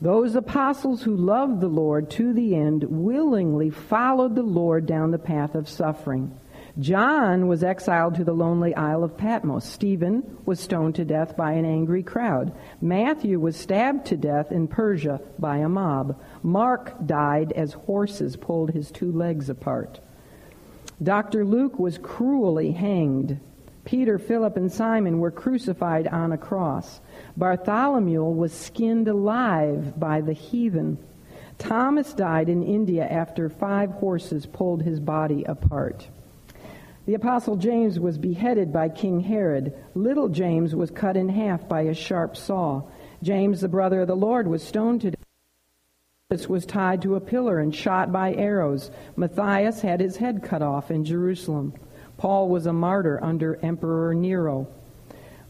Those 0.00 0.34
apostles 0.34 1.02
who 1.02 1.14
loved 1.14 1.60
the 1.60 1.68
Lord 1.68 2.08
to 2.12 2.32
the 2.32 2.56
end 2.56 2.84
willingly 2.84 3.68
followed 3.68 4.34
the 4.34 4.42
Lord 4.42 4.86
down 4.86 5.10
the 5.10 5.18
path 5.18 5.54
of 5.54 5.68
suffering. 5.68 6.39
John 6.80 7.46
was 7.46 7.62
exiled 7.62 8.14
to 8.14 8.24
the 8.24 8.32
lonely 8.32 8.74
Isle 8.74 9.04
of 9.04 9.18
Patmos. 9.18 9.66
Stephen 9.66 10.38
was 10.46 10.60
stoned 10.60 10.94
to 10.94 11.04
death 11.04 11.36
by 11.36 11.52
an 11.52 11.66
angry 11.66 12.02
crowd. 12.02 12.54
Matthew 12.80 13.38
was 13.38 13.54
stabbed 13.54 14.06
to 14.06 14.16
death 14.16 14.50
in 14.50 14.66
Persia 14.66 15.20
by 15.38 15.58
a 15.58 15.68
mob. 15.68 16.18
Mark 16.42 16.94
died 17.04 17.52
as 17.52 17.74
horses 17.74 18.36
pulled 18.36 18.70
his 18.70 18.90
two 18.90 19.12
legs 19.12 19.50
apart. 19.50 20.00
Dr. 21.02 21.44
Luke 21.44 21.78
was 21.78 21.98
cruelly 21.98 22.72
hanged. 22.72 23.38
Peter, 23.84 24.18
Philip, 24.18 24.56
and 24.56 24.72
Simon 24.72 25.18
were 25.18 25.30
crucified 25.30 26.06
on 26.06 26.32
a 26.32 26.38
cross. 26.38 27.00
Bartholomew 27.36 28.24
was 28.24 28.54
skinned 28.54 29.08
alive 29.08 30.00
by 30.00 30.22
the 30.22 30.32
heathen. 30.32 30.96
Thomas 31.58 32.14
died 32.14 32.48
in 32.48 32.62
India 32.62 33.06
after 33.06 33.50
five 33.50 33.90
horses 33.90 34.46
pulled 34.46 34.82
his 34.82 34.98
body 34.98 35.44
apart. 35.44 36.08
The 37.10 37.16
Apostle 37.16 37.56
James 37.56 37.98
was 37.98 38.18
beheaded 38.18 38.72
by 38.72 38.88
King 38.88 39.18
Herod. 39.18 39.74
Little 39.96 40.28
James 40.28 40.76
was 40.76 40.92
cut 40.92 41.16
in 41.16 41.28
half 41.28 41.68
by 41.68 41.80
a 41.80 41.92
sharp 41.92 42.36
saw. 42.36 42.84
James, 43.20 43.60
the 43.60 43.68
brother 43.68 44.02
of 44.02 44.06
the 44.06 44.14
Lord, 44.14 44.46
was 44.46 44.62
stoned 44.62 45.00
to 45.00 45.10
death. 46.30 46.48
was 46.48 46.64
tied 46.64 47.02
to 47.02 47.16
a 47.16 47.20
pillar 47.20 47.58
and 47.58 47.74
shot 47.74 48.12
by 48.12 48.32
arrows. 48.34 48.92
Matthias 49.16 49.80
had 49.80 49.98
his 49.98 50.18
head 50.18 50.44
cut 50.44 50.62
off 50.62 50.92
in 50.92 51.04
Jerusalem. 51.04 51.74
Paul 52.16 52.48
was 52.48 52.66
a 52.66 52.72
martyr 52.72 53.18
under 53.20 53.58
Emperor 53.60 54.14
Nero. 54.14 54.68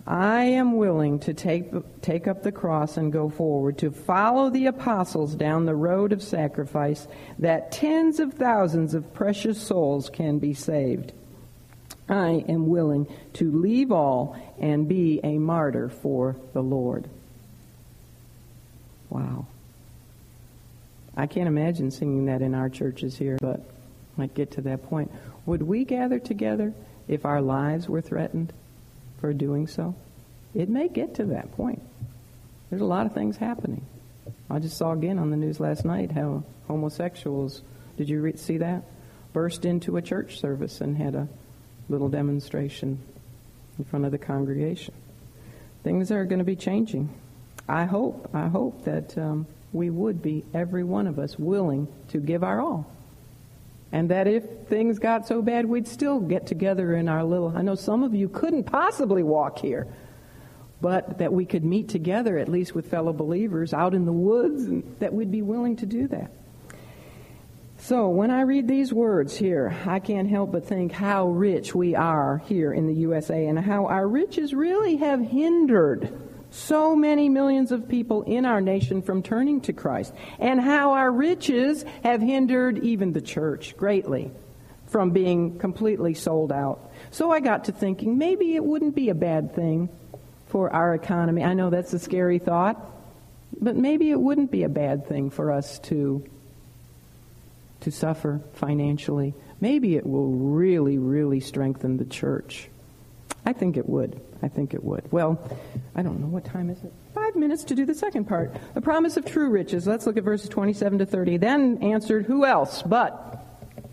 I 0.06 0.44
am 0.44 0.78
willing 0.78 1.18
to 1.18 1.34
take, 1.34 1.74
take 2.00 2.26
up 2.26 2.42
the 2.42 2.52
cross 2.52 2.96
and 2.96 3.12
go 3.12 3.28
forward, 3.28 3.76
to 3.80 3.90
follow 3.90 4.48
the 4.48 4.64
apostles 4.64 5.34
down 5.34 5.66
the 5.66 5.76
road 5.76 6.14
of 6.14 6.22
sacrifice, 6.22 7.06
that 7.38 7.70
tens 7.70 8.18
of 8.18 8.32
thousands 8.32 8.94
of 8.94 9.12
precious 9.12 9.60
souls 9.60 10.08
can 10.08 10.38
be 10.38 10.54
saved. 10.54 11.12
I 12.10 12.44
am 12.48 12.68
willing 12.68 13.06
to 13.34 13.50
leave 13.52 13.92
all 13.92 14.36
and 14.58 14.88
be 14.88 15.20
a 15.22 15.38
martyr 15.38 15.88
for 15.88 16.36
the 16.52 16.60
Lord. 16.60 17.08
Wow. 19.08 19.46
I 21.16 21.26
can't 21.26 21.46
imagine 21.46 21.90
singing 21.92 22.26
that 22.26 22.42
in 22.42 22.54
our 22.54 22.68
churches 22.68 23.16
here, 23.16 23.38
but 23.40 23.60
might 24.16 24.34
get 24.34 24.52
to 24.52 24.62
that 24.62 24.82
point. 24.82 25.10
Would 25.46 25.62
we 25.62 25.84
gather 25.84 26.18
together 26.18 26.74
if 27.06 27.24
our 27.24 27.40
lives 27.40 27.88
were 27.88 28.00
threatened 28.00 28.52
for 29.20 29.32
doing 29.32 29.68
so? 29.68 29.94
It 30.52 30.68
may 30.68 30.88
get 30.88 31.14
to 31.16 31.26
that 31.26 31.52
point. 31.52 31.80
There's 32.70 32.82
a 32.82 32.86
lot 32.86 33.06
of 33.06 33.14
things 33.14 33.36
happening. 33.36 33.86
I 34.48 34.58
just 34.58 34.76
saw 34.76 34.92
again 34.92 35.18
on 35.18 35.30
the 35.30 35.36
news 35.36 35.60
last 35.60 35.84
night 35.84 36.10
how 36.10 36.42
homosexuals, 36.66 37.62
did 37.96 38.08
you 38.08 38.32
see 38.36 38.58
that? 38.58 38.82
Burst 39.32 39.64
into 39.64 39.96
a 39.96 40.02
church 40.02 40.40
service 40.40 40.80
and 40.80 40.96
had 40.96 41.14
a 41.14 41.28
little 41.90 42.08
demonstration 42.08 42.98
in 43.78 43.84
front 43.84 44.04
of 44.04 44.12
the 44.12 44.18
congregation. 44.18 44.94
Things 45.82 46.10
are 46.10 46.24
going 46.24 46.38
to 46.38 46.44
be 46.44 46.56
changing. 46.56 47.12
I 47.68 47.84
hope, 47.84 48.30
I 48.32 48.48
hope 48.48 48.84
that 48.84 49.16
um, 49.18 49.46
we 49.72 49.90
would 49.90 50.22
be, 50.22 50.44
every 50.54 50.84
one 50.84 51.06
of 51.06 51.18
us, 51.18 51.38
willing 51.38 51.88
to 52.08 52.18
give 52.18 52.44
our 52.44 52.60
all. 52.60 52.90
And 53.92 54.10
that 54.10 54.28
if 54.28 54.44
things 54.68 54.98
got 54.98 55.26
so 55.26 55.42
bad, 55.42 55.66
we'd 55.66 55.88
still 55.88 56.20
get 56.20 56.46
together 56.46 56.94
in 56.94 57.08
our 57.08 57.24
little. 57.24 57.52
I 57.56 57.62
know 57.62 57.74
some 57.74 58.04
of 58.04 58.14
you 58.14 58.28
couldn't 58.28 58.64
possibly 58.64 59.22
walk 59.22 59.58
here, 59.58 59.86
but 60.80 61.18
that 61.18 61.32
we 61.32 61.44
could 61.44 61.64
meet 61.64 61.88
together, 61.88 62.38
at 62.38 62.48
least 62.48 62.74
with 62.74 62.88
fellow 62.88 63.12
believers, 63.12 63.74
out 63.74 63.94
in 63.94 64.04
the 64.04 64.12
woods, 64.12 64.62
and 64.64 64.96
that 65.00 65.12
we'd 65.12 65.32
be 65.32 65.42
willing 65.42 65.76
to 65.76 65.86
do 65.86 66.06
that. 66.08 66.30
So 67.82 68.10
when 68.10 68.30
I 68.30 68.42
read 68.42 68.68
these 68.68 68.92
words 68.92 69.34
here, 69.34 69.74
I 69.86 70.00
can't 70.00 70.28
help 70.28 70.52
but 70.52 70.66
think 70.66 70.92
how 70.92 71.28
rich 71.28 71.74
we 71.74 71.96
are 71.96 72.42
here 72.46 72.74
in 72.74 72.86
the 72.86 72.94
USA 72.94 73.46
and 73.46 73.58
how 73.58 73.86
our 73.86 74.06
riches 74.06 74.52
really 74.52 74.96
have 74.98 75.20
hindered 75.20 76.12
so 76.50 76.94
many 76.94 77.30
millions 77.30 77.72
of 77.72 77.88
people 77.88 78.22
in 78.22 78.44
our 78.44 78.60
nation 78.60 79.00
from 79.00 79.22
turning 79.22 79.62
to 79.62 79.72
Christ, 79.72 80.12
and 80.38 80.60
how 80.60 80.92
our 80.92 81.10
riches 81.10 81.84
have 82.02 82.20
hindered 82.20 82.78
even 82.84 83.12
the 83.12 83.20
church 83.20 83.76
greatly 83.76 84.30
from 84.86 85.12
being 85.12 85.58
completely 85.58 86.12
sold 86.12 86.52
out. 86.52 86.90
So 87.10 87.30
I 87.30 87.40
got 87.40 87.64
to 87.64 87.72
thinking 87.72 88.18
maybe 88.18 88.56
it 88.56 88.64
wouldn't 88.64 88.94
be 88.94 89.08
a 89.08 89.14
bad 89.14 89.54
thing 89.54 89.88
for 90.48 90.70
our 90.70 90.94
economy. 90.94 91.44
I 91.44 91.54
know 91.54 91.70
that's 91.70 91.94
a 91.94 91.98
scary 91.98 92.38
thought. 92.38 92.88
but 93.60 93.76
maybe 93.76 94.10
it 94.10 94.20
wouldn't 94.20 94.50
be 94.50 94.64
a 94.64 94.68
bad 94.68 95.06
thing 95.06 95.30
for 95.30 95.50
us 95.50 95.78
to 95.80 96.24
to 97.80 97.90
suffer 97.90 98.40
financially. 98.52 99.34
Maybe 99.60 99.96
it 99.96 100.06
will 100.06 100.30
really, 100.30 100.98
really 100.98 101.40
strengthen 101.40 101.96
the 101.96 102.04
church. 102.04 102.68
I 103.44 103.52
think 103.52 103.76
it 103.76 103.88
would. 103.88 104.20
I 104.42 104.48
think 104.48 104.74
it 104.74 104.82
would. 104.82 105.10
Well, 105.12 105.38
I 105.94 106.02
don't 106.02 106.20
know. 106.20 106.26
What 106.26 106.44
time 106.44 106.70
is 106.70 106.82
it? 106.82 106.92
Five 107.14 107.36
minutes 107.36 107.64
to 107.64 107.74
do 107.74 107.84
the 107.84 107.94
second 107.94 108.26
part. 108.26 108.54
The 108.74 108.80
promise 108.80 109.16
of 109.16 109.24
true 109.24 109.50
riches. 109.50 109.86
Let's 109.86 110.06
look 110.06 110.16
at 110.16 110.24
verses 110.24 110.48
27 110.48 110.98
to 110.98 111.06
30. 111.06 111.36
Then 111.38 111.78
answered 111.82 112.26
who 112.26 112.44
else 112.44 112.82
but 112.82 113.44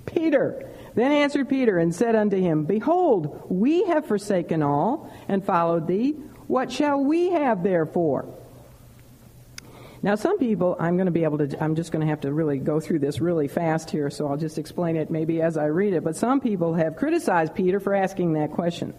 Peter? 0.05 0.69
Then 0.95 1.11
answered 1.11 1.49
Peter 1.49 1.77
and 1.77 1.93
said 1.93 2.15
unto 2.15 2.38
him, 2.38 2.65
Behold, 2.65 3.45
we 3.49 3.85
have 3.85 4.05
forsaken 4.05 4.63
all 4.63 5.13
and 5.27 5.45
followed 5.45 5.88
thee. 5.88 6.11
What 6.47 6.71
shall 6.71 7.03
we 7.03 7.29
have 7.31 7.61
therefore? 7.61 8.33
Now, 10.04 10.16
some 10.16 10.38
people, 10.38 10.76
I'm 10.80 10.95
going 10.95 11.08
to 11.08 11.12
be 11.12 11.24
able 11.24 11.39
to, 11.39 11.64
I'm 11.64 11.76
just 11.76 11.91
going 11.91 12.02
to 12.02 12.08
have 12.08 12.22
to 12.22 12.32
really 12.32 12.60
go 12.60 12.80
through 12.80 13.00
this 13.00 13.20
really 13.20 13.48
fast 13.48 13.89
here, 13.89 14.10
so 14.10 14.28
I'll 14.28 14.38
just 14.38 14.58
explain 14.58 14.95
it 14.95 15.10
maybe 15.10 15.41
as 15.41 15.58
I 15.58 15.66
read 15.66 15.93
it. 15.93 16.04
But 16.04 16.16
some 16.16 16.39
people 16.39 16.76
have 16.76 16.95
criticized 16.95 17.56
Peter 17.56 17.80
for 17.80 17.93
asking 17.93 18.34
that 18.34 18.52
question. 18.52 18.93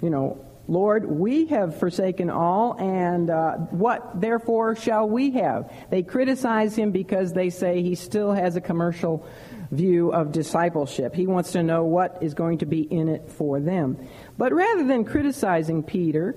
You 0.00 0.10
know, 0.10 0.44
Lord, 0.68 1.06
we 1.06 1.46
have 1.46 1.78
forsaken 1.78 2.30
all, 2.30 2.76
and 2.78 3.30
uh, 3.30 3.54
what 3.70 4.20
therefore 4.20 4.76
shall 4.76 5.08
we 5.08 5.32
have? 5.32 5.72
They 5.90 6.02
criticize 6.02 6.76
him 6.76 6.92
because 6.92 7.32
they 7.32 7.50
say 7.50 7.82
he 7.82 7.96
still 7.96 8.32
has 8.32 8.54
a 8.54 8.60
commercial 8.60 9.26
view 9.72 10.12
of 10.12 10.30
discipleship. 10.30 11.14
He 11.14 11.26
wants 11.26 11.52
to 11.52 11.62
know 11.62 11.84
what 11.84 12.18
is 12.22 12.34
going 12.34 12.58
to 12.58 12.66
be 12.66 12.82
in 12.82 13.08
it 13.08 13.30
for 13.30 13.58
them. 13.58 14.06
But 14.38 14.52
rather 14.52 14.84
than 14.84 15.04
criticizing 15.04 15.82
Peter, 15.82 16.36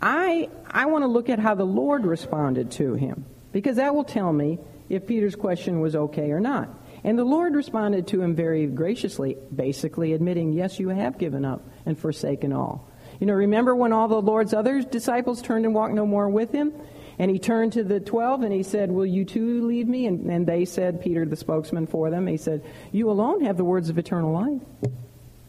I, 0.00 0.48
I 0.70 0.86
want 0.86 1.02
to 1.02 1.08
look 1.08 1.28
at 1.28 1.38
how 1.38 1.54
the 1.54 1.64
Lord 1.64 2.06
responded 2.06 2.70
to 2.72 2.94
him, 2.94 3.24
because 3.52 3.76
that 3.76 3.94
will 3.94 4.04
tell 4.04 4.32
me 4.32 4.58
if 4.88 5.06
Peter's 5.06 5.34
question 5.36 5.80
was 5.80 5.96
okay 5.96 6.30
or 6.30 6.40
not. 6.40 6.68
And 7.04 7.18
the 7.18 7.24
Lord 7.24 7.54
responded 7.54 8.08
to 8.08 8.22
him 8.22 8.34
very 8.34 8.66
graciously, 8.66 9.36
basically 9.54 10.12
admitting, 10.12 10.52
Yes, 10.52 10.78
you 10.78 10.88
have 10.88 11.18
given 11.18 11.44
up 11.44 11.62
and 11.86 11.98
forsaken 11.98 12.52
all. 12.52 12.88
You 13.20 13.26
know, 13.26 13.34
remember 13.34 13.74
when 13.74 13.92
all 13.92 14.08
the 14.08 14.20
Lord's 14.20 14.54
other 14.54 14.82
disciples 14.82 15.42
turned 15.42 15.64
and 15.64 15.74
walked 15.74 15.94
no 15.94 16.06
more 16.06 16.28
with 16.28 16.52
him? 16.52 16.72
And 17.18 17.30
he 17.30 17.38
turned 17.40 17.72
to 17.72 17.82
the 17.82 17.98
twelve 17.98 18.42
and 18.42 18.52
he 18.52 18.62
said, 18.62 18.90
Will 18.90 19.06
you 19.06 19.24
too 19.24 19.66
leave 19.66 19.88
me? 19.88 20.06
And, 20.06 20.30
and 20.30 20.46
they 20.46 20.64
said, 20.64 21.00
Peter, 21.00 21.24
the 21.24 21.36
spokesman 21.36 21.86
for 21.86 22.10
them, 22.10 22.26
he 22.26 22.36
said, 22.36 22.64
You 22.92 23.10
alone 23.10 23.44
have 23.44 23.56
the 23.56 23.64
words 23.64 23.90
of 23.90 23.98
eternal 23.98 24.32
life. 24.32 24.62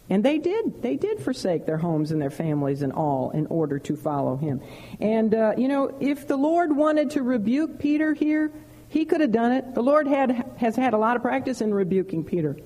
And 0.10 0.24
they 0.24 0.39
did. 0.39 0.82
They 0.82 0.95
did 0.95 1.20
forsake 1.20 1.66
their 1.66 1.78
homes 1.78 2.12
and 2.12 2.22
their 2.22 2.32
families 2.32 2.82
and 2.82 2.91
all 2.91 3.30
in 3.32 3.45
order 3.47 3.78
to 3.80 3.95
follow 3.95 4.36
him. 4.36 4.62
And, 4.99 5.36
uh, 5.36 5.53
you 5.57 5.68
know, 5.68 5.95
if 5.99 6.28
the 6.28 6.38
Lord 6.38 6.76
wanted 6.76 7.12
to 7.12 7.22
rebuke 7.22 7.80
Peter 7.80 8.14
here, 8.14 8.51
he 8.88 9.05
could 9.05 9.22
have 9.22 9.32
done 9.32 9.51
it. 9.51 9.76
The 9.76 9.84
Lord 9.84 10.07
had, 10.07 10.53
has 10.57 10.76
had 10.76 10.93
a 10.93 10.97
lot 10.97 11.16
of 11.16 11.22
practice 11.22 11.62
in 11.62 11.74
rebuking 11.74 12.24
Peter. 12.24 12.57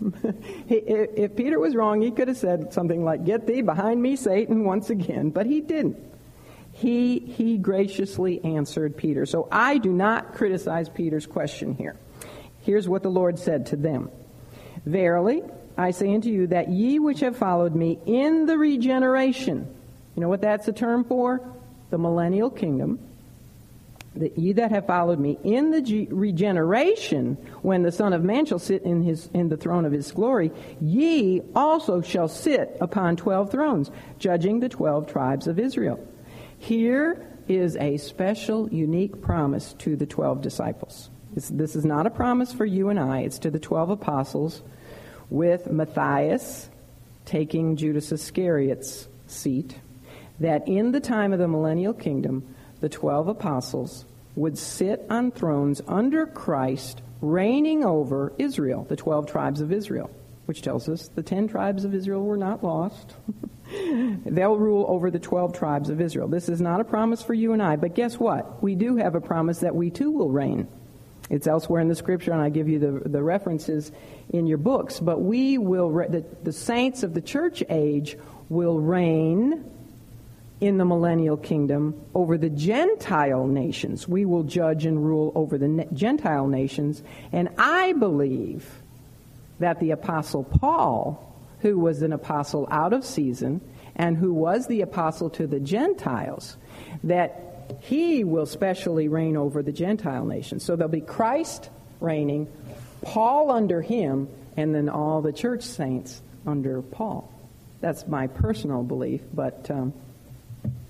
if 0.68 1.36
Peter 1.36 1.58
was 1.58 1.74
wrong, 1.74 2.00
he 2.00 2.10
could 2.10 2.28
have 2.28 2.38
said 2.38 2.72
something 2.72 3.04
like, 3.04 3.24
Get 3.24 3.46
thee 3.46 3.60
behind 3.60 4.00
me, 4.00 4.16
Satan, 4.16 4.64
once 4.64 4.88
again. 4.88 5.30
But 5.30 5.46
he 5.46 5.60
didn't. 5.60 5.98
He, 6.72 7.18
he 7.18 7.58
graciously 7.58 8.42
answered 8.44 8.96
Peter. 8.96 9.26
So 9.26 9.48
I 9.50 9.78
do 9.78 9.92
not 9.92 10.34
criticize 10.34 10.88
Peter's 10.88 11.26
question 11.26 11.74
here. 11.74 11.96
Here's 12.60 12.88
what 12.88 13.02
the 13.02 13.10
Lord 13.10 13.38
said 13.38 13.66
to 13.66 13.76
them 13.76 14.10
Verily, 14.86 15.42
I 15.78 15.92
say 15.92 16.12
unto 16.12 16.28
you 16.28 16.48
that 16.48 16.68
ye 16.68 16.98
which 16.98 17.20
have 17.20 17.36
followed 17.36 17.74
me 17.74 17.98
in 18.04 18.46
the 18.46 18.58
regeneration, 18.58 19.72
you 20.16 20.20
know 20.20 20.28
what 20.28 20.40
that's 20.40 20.66
a 20.66 20.72
term 20.72 21.04
for? 21.04 21.40
The 21.90 21.98
millennial 21.98 22.50
kingdom. 22.50 22.98
That 24.16 24.36
ye 24.36 24.52
that 24.54 24.72
have 24.72 24.86
followed 24.86 25.20
me 25.20 25.38
in 25.44 25.70
the 25.70 25.80
ge- 25.80 26.10
regeneration, 26.10 27.36
when 27.62 27.84
the 27.84 27.92
Son 27.92 28.12
of 28.12 28.24
Man 28.24 28.46
shall 28.46 28.58
sit 28.58 28.82
in 28.82 29.02
his 29.02 29.28
in 29.32 29.48
the 29.48 29.56
throne 29.56 29.84
of 29.84 29.92
his 29.92 30.10
glory, 30.10 30.50
ye 30.80 31.42
also 31.54 32.00
shall 32.00 32.26
sit 32.26 32.76
upon 32.80 33.14
twelve 33.14 33.52
thrones, 33.52 33.92
judging 34.18 34.58
the 34.58 34.68
twelve 34.68 35.06
tribes 35.06 35.46
of 35.46 35.60
Israel. 35.60 36.04
Here 36.58 37.24
is 37.46 37.76
a 37.76 37.98
special, 37.98 38.68
unique 38.70 39.22
promise 39.22 39.74
to 39.78 39.94
the 39.94 40.06
twelve 40.06 40.42
disciples. 40.42 41.10
This, 41.34 41.48
this 41.50 41.76
is 41.76 41.84
not 41.84 42.06
a 42.06 42.10
promise 42.10 42.52
for 42.52 42.66
you 42.66 42.88
and 42.88 42.98
I. 42.98 43.20
It's 43.20 43.38
to 43.40 43.50
the 43.50 43.60
twelve 43.60 43.90
apostles 43.90 44.62
with 45.30 45.70
Matthias 45.70 46.68
taking 47.24 47.76
Judas 47.76 48.10
Iscariot's 48.10 49.08
seat, 49.26 49.78
that 50.40 50.66
in 50.66 50.92
the 50.92 51.00
time 51.00 51.32
of 51.32 51.38
the 51.38 51.48
millennial 51.48 51.92
kingdom, 51.92 52.54
the 52.80 52.88
12 52.88 53.28
apostles 53.28 54.04
would 54.34 54.56
sit 54.56 55.04
on 55.10 55.30
thrones 55.30 55.82
under 55.86 56.26
Christ, 56.26 57.02
reigning 57.20 57.84
over 57.84 58.32
Israel, 58.38 58.86
the 58.88 58.96
12 58.96 59.30
tribes 59.30 59.60
of 59.60 59.72
Israel, 59.72 60.10
which 60.46 60.62
tells 60.62 60.88
us 60.88 61.08
the 61.08 61.22
10 61.22 61.48
tribes 61.48 61.84
of 61.84 61.94
Israel 61.94 62.24
were 62.24 62.36
not 62.36 62.62
lost. 62.62 63.14
They'll 64.24 64.56
rule 64.56 64.86
over 64.88 65.10
the 65.10 65.18
12 65.18 65.52
tribes 65.52 65.90
of 65.90 66.00
Israel. 66.00 66.28
This 66.28 66.48
is 66.48 66.60
not 66.60 66.80
a 66.80 66.84
promise 66.84 67.22
for 67.22 67.34
you 67.34 67.52
and 67.52 67.62
I, 67.62 67.76
but 67.76 67.94
guess 67.94 68.18
what? 68.18 68.62
We 68.62 68.74
do 68.74 68.96
have 68.96 69.14
a 69.14 69.20
promise 69.20 69.58
that 69.60 69.74
we 69.74 69.90
too 69.90 70.10
will 70.10 70.30
reign. 70.30 70.68
It's 71.30 71.46
elsewhere 71.46 71.80
in 71.80 71.88
the 71.88 71.94
scripture, 71.94 72.32
and 72.32 72.40
I 72.40 72.48
give 72.48 72.68
you 72.68 72.78
the, 72.78 73.08
the 73.08 73.22
references 73.22 73.92
in 74.30 74.46
your 74.46 74.58
books. 74.58 74.98
But 75.00 75.20
we 75.20 75.58
will, 75.58 75.90
re- 75.90 76.08
the, 76.08 76.24
the 76.42 76.52
saints 76.52 77.02
of 77.02 77.14
the 77.14 77.20
church 77.20 77.62
age 77.68 78.16
will 78.48 78.78
reign 78.80 79.64
in 80.60 80.78
the 80.78 80.84
millennial 80.84 81.36
kingdom 81.36 82.00
over 82.14 82.36
the 82.36 82.50
Gentile 82.50 83.46
nations. 83.46 84.08
We 84.08 84.24
will 84.24 84.42
judge 84.42 84.86
and 84.86 85.04
rule 85.04 85.32
over 85.34 85.58
the 85.58 85.86
Gentile 85.92 86.48
nations. 86.48 87.02
And 87.30 87.50
I 87.58 87.92
believe 87.92 88.82
that 89.60 89.80
the 89.80 89.92
Apostle 89.92 90.44
Paul, 90.44 91.24
who 91.60 91.78
was 91.78 92.02
an 92.02 92.12
apostle 92.12 92.66
out 92.70 92.92
of 92.92 93.04
season 93.04 93.60
and 93.96 94.16
who 94.16 94.32
was 94.32 94.66
the 94.66 94.80
apostle 94.80 95.30
to 95.30 95.46
the 95.46 95.60
Gentiles, 95.60 96.56
that 97.04 97.47
he 97.80 98.24
will 98.24 98.46
specially 98.46 99.08
reign 99.08 99.36
over 99.36 99.62
the 99.62 99.72
Gentile 99.72 100.24
nations. 100.24 100.64
So 100.64 100.76
there'll 100.76 100.90
be 100.90 101.00
Christ 101.00 101.70
reigning, 102.00 102.48
Paul 103.02 103.50
under 103.50 103.80
him, 103.80 104.28
and 104.56 104.74
then 104.74 104.88
all 104.88 105.22
the 105.22 105.32
church 105.32 105.62
saints 105.62 106.20
under 106.46 106.82
Paul. 106.82 107.32
That's 107.80 108.06
my 108.06 108.26
personal 108.26 108.82
belief, 108.82 109.20
but 109.32 109.70
um, 109.70 109.92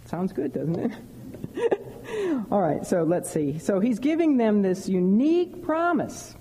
sounds 0.06 0.32
good, 0.32 0.52
doesn't 0.52 0.78
it? 0.78 2.46
all 2.50 2.60
right, 2.60 2.86
so 2.86 3.02
let's 3.02 3.30
see. 3.30 3.58
So 3.58 3.80
he's 3.80 3.98
giving 3.98 4.36
them 4.36 4.62
this 4.62 4.88
unique 4.88 5.62
promise. 5.62 6.34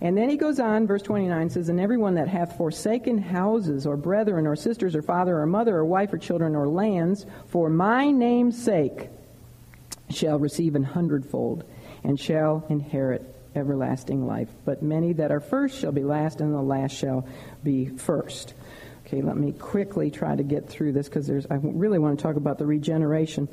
And 0.00 0.18
then 0.18 0.28
he 0.28 0.36
goes 0.36 0.58
on, 0.58 0.88
verse 0.88 1.02
29 1.02 1.50
says, 1.50 1.68
And 1.68 1.78
everyone 1.78 2.14
that 2.14 2.26
hath 2.26 2.56
forsaken 2.56 3.18
houses, 3.18 3.86
or 3.86 3.96
brethren, 3.96 4.48
or 4.48 4.56
sisters, 4.56 4.96
or 4.96 5.02
father, 5.02 5.38
or 5.38 5.46
mother, 5.46 5.76
or 5.76 5.84
wife, 5.84 6.12
or 6.12 6.18
children, 6.18 6.56
or 6.56 6.66
lands, 6.66 7.24
for 7.46 7.70
my 7.70 8.10
name's 8.10 8.60
sake, 8.60 9.10
shall 10.14 10.38
receive 10.38 10.74
an 10.74 10.84
hundredfold 10.84 11.64
and 12.04 12.18
shall 12.18 12.64
inherit 12.68 13.34
everlasting 13.54 14.26
life. 14.26 14.48
But 14.64 14.82
many 14.82 15.12
that 15.14 15.30
are 15.30 15.40
first 15.40 15.78
shall 15.78 15.92
be 15.92 16.02
last, 16.04 16.40
and 16.40 16.54
the 16.54 16.62
last 16.62 16.92
shall 16.92 17.26
be 17.62 17.86
first. 17.86 18.54
Okay, 19.06 19.22
let 19.22 19.36
me 19.36 19.52
quickly 19.52 20.10
try 20.10 20.34
to 20.34 20.42
get 20.42 20.68
through 20.68 20.92
this 20.92 21.08
because 21.08 21.26
there's 21.26 21.46
I 21.46 21.56
really 21.62 21.98
want 21.98 22.18
to 22.18 22.22
talk 22.22 22.36
about 22.36 22.58
the 22.58 22.66
regeneration. 22.66 23.48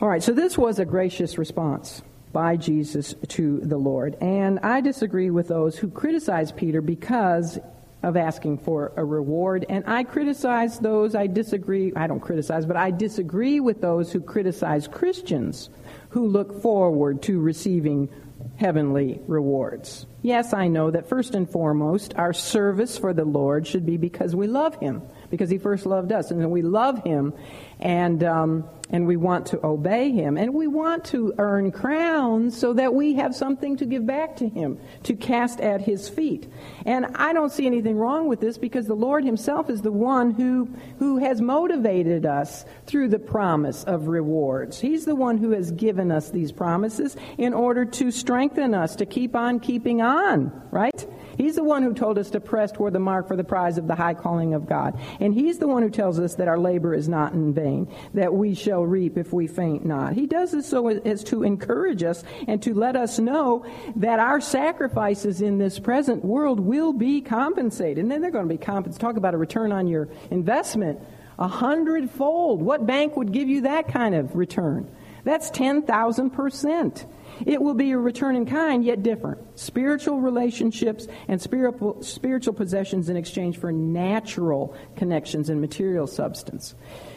All 0.00 0.08
right, 0.08 0.22
so 0.22 0.32
this 0.32 0.58
was 0.58 0.78
a 0.78 0.84
gracious 0.84 1.38
response 1.38 2.02
by 2.32 2.56
Jesus 2.56 3.14
to 3.28 3.60
the 3.60 3.78
Lord. 3.78 4.16
And 4.20 4.60
I 4.60 4.80
disagree 4.80 5.30
with 5.30 5.48
those 5.48 5.76
who 5.78 5.88
criticize 5.88 6.52
Peter 6.52 6.80
because 6.80 7.58
of 8.02 8.16
asking 8.16 8.58
for 8.58 8.92
a 8.96 9.04
reward. 9.04 9.66
And 9.68 9.84
I 9.86 10.04
criticize 10.04 10.78
those, 10.78 11.14
I 11.14 11.26
disagree, 11.26 11.92
I 11.96 12.06
don't 12.06 12.20
criticize, 12.20 12.64
but 12.64 12.76
I 12.76 12.90
disagree 12.90 13.60
with 13.60 13.80
those 13.80 14.12
who 14.12 14.20
criticize 14.20 14.86
Christians 14.86 15.70
who 16.10 16.26
look 16.26 16.62
forward 16.62 17.22
to 17.22 17.40
receiving 17.40 18.08
heavenly 18.56 19.20
rewards. 19.26 20.06
Yes, 20.22 20.52
I 20.52 20.68
know 20.68 20.90
that 20.90 21.08
first 21.08 21.34
and 21.34 21.48
foremost, 21.50 22.14
our 22.16 22.32
service 22.32 22.98
for 22.98 23.12
the 23.12 23.24
Lord 23.24 23.66
should 23.66 23.86
be 23.86 23.96
because 23.96 24.34
we 24.34 24.46
love 24.46 24.76
Him, 24.76 25.02
because 25.30 25.50
He 25.50 25.58
first 25.58 25.86
loved 25.86 26.12
us. 26.12 26.30
And 26.30 26.50
we 26.50 26.62
love 26.62 27.02
Him, 27.04 27.34
and 27.80 28.22
um, 28.24 28.68
and 28.90 29.06
we 29.06 29.16
want 29.16 29.46
to 29.46 29.64
obey 29.64 30.10
him. 30.10 30.36
And 30.36 30.54
we 30.54 30.66
want 30.66 31.04
to 31.06 31.34
earn 31.38 31.70
crowns 31.70 32.58
so 32.58 32.72
that 32.74 32.94
we 32.94 33.14
have 33.14 33.34
something 33.34 33.76
to 33.78 33.84
give 33.84 34.06
back 34.06 34.36
to 34.36 34.48
him 34.48 34.78
to 35.04 35.14
cast 35.14 35.60
at 35.60 35.82
his 35.82 36.08
feet. 36.08 36.50
And 36.86 37.06
i 37.14 37.32
don't 37.32 37.52
see 37.52 37.66
anything 37.66 37.96
wrong 37.96 38.28
with 38.28 38.40
this 38.40 38.58
because 38.58 38.86
the 38.86 38.94
lord 38.94 39.24
himself 39.24 39.68
is 39.70 39.82
the 39.82 39.92
one 39.92 40.30
who 40.30 40.68
who 40.98 41.18
has 41.18 41.40
motivated 41.40 42.24
us 42.24 42.64
through 42.86 43.08
the 43.08 43.18
promise 43.18 43.84
of 43.84 44.08
rewards. 44.08 44.80
He's 44.80 45.04
the 45.04 45.14
one 45.14 45.38
who 45.38 45.50
has 45.50 45.70
given 45.72 46.10
us 46.10 46.30
these 46.30 46.52
promises 46.52 47.16
in 47.36 47.52
order 47.54 47.84
to 47.84 48.10
strengthen 48.10 48.74
us 48.74 48.96
to 48.96 49.06
keep 49.06 49.36
on 49.36 49.60
keeping 49.60 50.00
on 50.00 50.62
right 50.70 51.06
He's 51.38 51.54
the 51.54 51.64
one 51.64 51.84
who 51.84 51.94
told 51.94 52.18
us 52.18 52.30
to 52.30 52.40
press 52.40 52.72
toward 52.72 52.92
the 52.92 52.98
mark 52.98 53.28
for 53.28 53.36
the 53.36 53.44
prize 53.44 53.78
of 53.78 53.86
the 53.86 53.94
high 53.94 54.14
calling 54.14 54.54
of 54.54 54.66
God. 54.66 54.98
And 55.20 55.32
He's 55.32 55.58
the 55.58 55.68
one 55.68 55.82
who 55.82 55.88
tells 55.90 56.18
us 56.18 56.34
that 56.34 56.48
our 56.48 56.58
labor 56.58 56.92
is 56.92 57.08
not 57.08 57.32
in 57.32 57.54
vain, 57.54 57.88
that 58.14 58.34
we 58.34 58.54
shall 58.54 58.84
reap 58.84 59.16
if 59.16 59.32
we 59.32 59.46
faint 59.46 59.86
not. 59.86 60.14
He 60.14 60.26
does 60.26 60.50
this 60.50 60.66
so 60.66 60.88
as 60.88 61.22
to 61.24 61.44
encourage 61.44 62.02
us 62.02 62.24
and 62.48 62.60
to 62.64 62.74
let 62.74 62.96
us 62.96 63.20
know 63.20 63.64
that 63.96 64.18
our 64.18 64.40
sacrifices 64.40 65.40
in 65.40 65.58
this 65.58 65.78
present 65.78 66.24
world 66.24 66.58
will 66.58 66.92
be 66.92 67.20
compensated. 67.20 67.98
And 67.98 68.10
then 68.10 68.20
they're 68.20 68.32
going 68.32 68.48
to 68.48 68.54
be 68.54 68.58
compensated. 68.58 69.00
Talk 69.00 69.16
about 69.16 69.34
a 69.34 69.38
return 69.38 69.70
on 69.70 69.86
your 69.86 70.08
investment. 70.30 71.00
A 71.38 71.46
hundredfold. 71.46 72.60
What 72.60 72.84
bank 72.84 73.16
would 73.16 73.30
give 73.30 73.48
you 73.48 73.60
that 73.60 73.86
kind 73.86 74.16
of 74.16 74.34
return? 74.34 74.90
That's 75.24 75.50
10,000%. 75.50 77.06
It 77.46 77.62
will 77.62 77.74
be 77.74 77.92
a 77.92 77.98
return 77.98 78.36
in 78.36 78.46
kind, 78.46 78.84
yet 78.84 79.02
different. 79.02 79.58
Spiritual 79.58 80.20
relationships 80.20 81.06
and 81.28 81.40
spiritual, 81.40 82.02
spiritual 82.02 82.54
possessions 82.54 83.08
in 83.08 83.16
exchange 83.16 83.58
for 83.58 83.70
natural 83.72 84.74
connections 84.96 85.48
and 85.50 85.60
material 85.60 86.06
substance. 86.06 86.74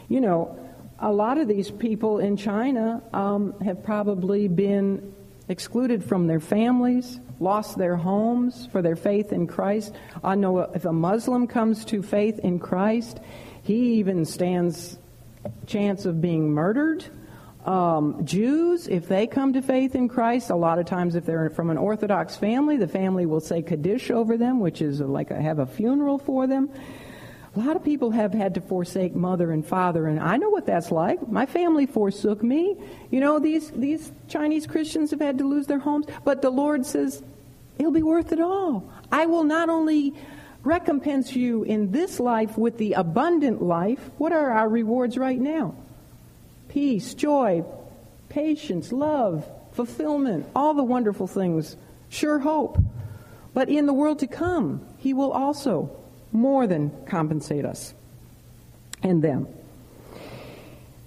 You 0.10 0.22
know, 0.22 0.58
a 0.99 1.12
lot 1.12 1.38
of 1.38 1.47
these 1.47 1.72
people 1.72 2.20
in 2.20 2.38
China 2.38 3.02
um, 3.14 3.60
have 3.62 3.84
probably 3.84 4.47
been 4.47 5.14
excluded 5.49 6.04
from 6.04 6.28
their 6.28 6.39
families, 6.39 7.20
lost 7.39 7.78
their 7.78 7.95
homes 7.95 8.68
for 8.72 8.82
their 8.82 8.95
faith 8.95 9.34
in 9.34 9.47
Christ. 9.47 9.93
I 10.24 10.36
know 10.36 10.60
if 10.60 10.86
a 10.86 10.93
Muslim 10.93 11.47
comes 11.47 11.84
to 11.86 12.04
faith 12.04 12.39
in 12.39 12.60
Christ, 12.60 13.20
he 13.64 13.95
even 13.95 14.26
stands 14.26 14.97
chance 15.66 16.06
of 16.06 16.22
being 16.22 16.52
murdered 16.52 17.06
um, 17.66 18.26
Jews, 18.26 18.88
if 18.88 19.07
they 19.07 19.28
come 19.28 19.53
to 19.53 19.62
faith 19.62 19.93
in 19.93 20.07
Christ, 20.07 20.49
a 20.49 20.55
lot 20.55 20.80
of 20.80 20.88
times 20.88 21.16
if 21.16 21.26
they're 21.26 21.49
from 21.51 21.70
an 21.70 21.78
Orthodox 21.78 22.36
family, 22.36 22.78
the 22.78 22.88
family 22.88 23.26
will 23.26 23.39
say 23.39 23.62
Kaddish 23.62 24.09
over 24.09 24.36
them, 24.36 24.59
which 24.59 24.82
is 24.82 24.99
like 24.99 25.30
a, 25.30 25.39
have 25.39 25.59
a 25.59 25.68
funeral 25.68 26.18
for 26.18 26.47
them. 26.47 26.70
A 27.55 27.59
lot 27.59 27.76
of 27.76 27.84
people 27.84 28.12
have 28.12 28.34
had 28.34 28.55
to 28.55 28.62
forsake 28.62 29.14
mother 29.14 29.51
and 29.51 29.66
father, 29.66 30.07
and 30.07 30.20
I 30.20 30.38
know 30.38 30.49
what 30.49 30.66
that's 30.66 30.89
like. 30.89 31.28
My 31.28 31.45
family 31.45 31.86
forsook 31.86 32.41
me. 32.41 32.78
You 33.12 33.20
know, 33.20 33.39
these, 33.39 33.70
these 33.72 34.12
Chinese 34.30 34.66
Christians 34.66 35.12
have 35.12 35.20
had 35.20 35.38
to 35.39 35.47
lose 35.47 35.68
their 35.68 35.80
homes, 35.80 36.07
but 36.24 36.41
the 36.41 36.49
Lord 36.49 36.86
says, 36.86 37.22
it'll 37.78 37.91
be 37.91 38.03
worth 38.03 38.32
it 38.32 38.39
all. 38.39 38.89
I 39.12 39.26
will 39.26 39.43
not 39.43 39.70
only 39.70 40.14
recompense 40.64 41.36
you 41.36 41.64
in 41.64 41.91
this 41.91 42.20
life 42.20 42.57
with 42.57 42.78
the 42.78 42.93
abundant 42.93 43.62
life, 43.62 43.99
what 44.18 44.32
are 44.32 44.51
our 44.51 44.70
rewards 44.70 45.18
right 45.18 45.39
now? 45.39 45.76
Peace, 46.72 47.13
joy, 47.13 47.65
patience, 48.30 48.93
love, 48.93 49.45
fulfillment, 49.74 50.47
all 50.55 50.74
the 50.74 50.84
wonderful 50.84 51.28
things, 51.28 51.76
sure 52.07 52.39
hope. 52.39 52.78
But 53.53 53.67
in 53.67 53.86
the 53.86 53.93
world 53.93 54.19
to 54.19 54.28
come, 54.28 54.82
He 54.97 55.13
will 55.13 55.34
also 55.34 55.91
more 56.32 56.67
than 56.67 56.91
compensate 57.05 57.65
us 57.65 57.93
and 59.03 59.22
them. 59.22 59.47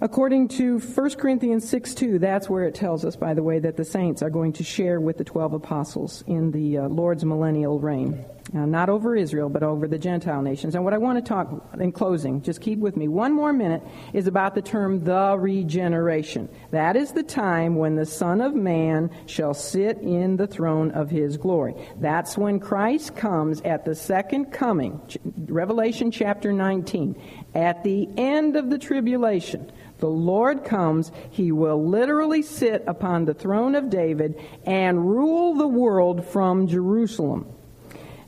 According 0.02 0.48
to 0.48 0.80
1 0.80 1.10
Corinthians 1.12 1.66
6 1.66 1.94
2, 1.94 2.18
that's 2.18 2.50
where 2.50 2.64
it 2.64 2.74
tells 2.74 3.06
us, 3.06 3.16
by 3.16 3.32
the 3.32 3.42
way, 3.42 3.58
that 3.58 3.78
the 3.78 3.86
saints 3.86 4.22
are 4.22 4.28
going 4.28 4.52
to 4.54 4.64
share 4.64 5.00
with 5.00 5.16
the 5.16 5.24
12 5.24 5.54
apostles 5.54 6.22
in 6.26 6.50
the 6.50 6.76
uh, 6.76 6.88
Lord's 6.88 7.24
millennial 7.24 7.80
reign. 7.80 8.22
Now, 8.54 8.66
not 8.66 8.88
over 8.88 9.16
Israel, 9.16 9.48
but 9.48 9.64
over 9.64 9.88
the 9.88 9.98
Gentile 9.98 10.40
nations. 10.40 10.76
And 10.76 10.84
what 10.84 10.94
I 10.94 10.98
want 10.98 11.18
to 11.18 11.28
talk 11.28 11.50
in 11.80 11.90
closing, 11.90 12.40
just 12.40 12.60
keep 12.60 12.78
with 12.78 12.96
me, 12.96 13.08
one 13.08 13.32
more 13.32 13.52
minute, 13.52 13.82
is 14.12 14.28
about 14.28 14.54
the 14.54 14.62
term 14.62 15.02
the 15.02 15.36
regeneration. 15.36 16.48
That 16.70 16.94
is 16.94 17.10
the 17.10 17.24
time 17.24 17.74
when 17.74 17.96
the 17.96 18.06
Son 18.06 18.40
of 18.40 18.54
Man 18.54 19.10
shall 19.26 19.54
sit 19.54 19.98
in 19.98 20.36
the 20.36 20.46
throne 20.46 20.92
of 20.92 21.10
his 21.10 21.36
glory. 21.36 21.74
That's 21.98 22.38
when 22.38 22.60
Christ 22.60 23.16
comes 23.16 23.60
at 23.62 23.84
the 23.84 23.96
second 23.96 24.52
coming, 24.52 25.00
Revelation 25.48 26.12
chapter 26.12 26.52
19. 26.52 27.20
At 27.56 27.82
the 27.82 28.08
end 28.16 28.54
of 28.54 28.70
the 28.70 28.78
tribulation, 28.78 29.72
the 29.98 30.06
Lord 30.06 30.64
comes, 30.64 31.10
he 31.32 31.50
will 31.50 31.84
literally 31.84 32.42
sit 32.42 32.84
upon 32.86 33.24
the 33.24 33.34
throne 33.34 33.74
of 33.74 33.90
David 33.90 34.40
and 34.64 35.10
rule 35.10 35.54
the 35.54 35.66
world 35.66 36.24
from 36.24 36.68
Jerusalem. 36.68 37.48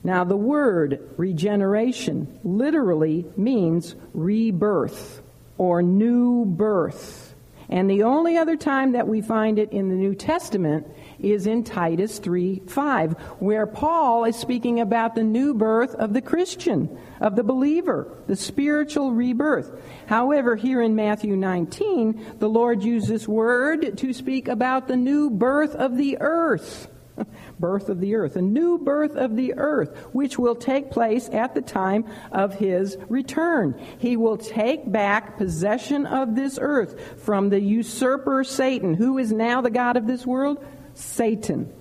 Now, 0.07 0.23
the 0.23 0.37
word 0.37 1.01
regeneration 1.17 2.39
literally 2.45 3.27
means 3.37 3.97
rebirth 4.15 5.21
or 5.59 5.83
new 5.83 6.45
birth. 6.45 7.35
And 7.69 7.91
the 7.91 8.05
only 8.05 8.37
other 8.37 8.57
time 8.57 8.93
that 8.93 9.09
we 9.09 9.21
find 9.21 9.59
it 9.59 9.73
in 9.73 9.89
the 9.89 9.97
New 9.97 10.15
Testament 10.15 10.87
is 11.19 11.49
in 11.49 11.65
Titus 11.65 12.21
3 12.21 12.63
5, 12.69 13.15
where 13.41 13.67
Paul 13.67 14.27
is 14.27 14.37
speaking 14.37 14.79
about 14.79 15.17
the 15.17 15.25
new 15.25 15.55
birth 15.55 15.97
of 15.97 16.13
the 16.13 16.23
Christian, 16.23 16.97
of 17.21 17.35
the 17.35 17.43
believer, 17.43 18.07
the 18.29 18.37
spiritual 18.37 19.11
rebirth. 19.11 19.73
However, 20.07 20.55
here 20.55 20.83
in 20.83 20.95
Matthew 20.95 21.35
19, 21.35 22.37
the 22.39 22.49
Lord 22.49 22.85
uses 22.85 23.09
this 23.09 23.27
word 23.27 23.99
to 23.99 24.13
speak 24.13 24.47
about 24.47 24.87
the 24.87 24.97
new 24.97 25.31
birth 25.31 25.75
of 25.75 25.97
the 25.97 26.19
earth 26.21 26.93
birth 27.59 27.89
of 27.89 28.01
the 28.01 28.15
earth, 28.15 28.37
a 28.37 28.43
new 28.43 28.79
birth 28.79 29.17
of 29.17 29.37
the 29.37 29.55
earth, 29.55 29.97
which 30.13 30.39
will 30.39 30.55
take 30.55 30.91
place 30.91 31.29
at 31.31 31.55
the 31.55 31.63
time 31.63 32.05
of 32.33 32.55
his 32.55 32.97
return. 33.09 33.81
He 33.99 34.17
will 34.17 34.37
take 34.37 34.91
back 34.91 35.37
possession 35.37 36.07
of 36.07 36.35
this 36.35 36.59
earth 36.61 37.23
from 37.23 37.51
the 37.51 37.61
usurper 37.61 38.45
Satan, 38.45 38.95
who 38.95 39.19
is 39.19 39.33
now 39.33 39.61
the 39.61 39.71
God 39.71 39.97
of 39.97 40.07
this 40.07 40.27
world? 40.27 40.65
Satan. 40.95 41.73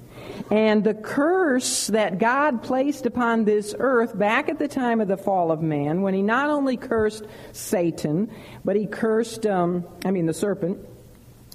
And 0.51 0.83
the 0.83 0.93
curse 0.93 1.87
that 1.87 2.19
God 2.19 2.61
placed 2.61 3.05
upon 3.05 3.45
this 3.45 3.73
earth 3.77 4.17
back 4.17 4.49
at 4.49 4.59
the 4.59 4.67
time 4.67 5.01
of 5.01 5.07
the 5.07 5.17
fall 5.17 5.51
of 5.51 5.61
man, 5.61 6.01
when 6.01 6.13
he 6.13 6.21
not 6.21 6.49
only 6.49 6.77
cursed 6.77 7.25
Satan, 7.51 8.29
but 8.63 8.75
he 8.75 8.85
cursed, 8.85 9.45
um, 9.45 9.85
I 10.03 10.11
mean, 10.11 10.25
the 10.25 10.33
serpent, 10.33 10.79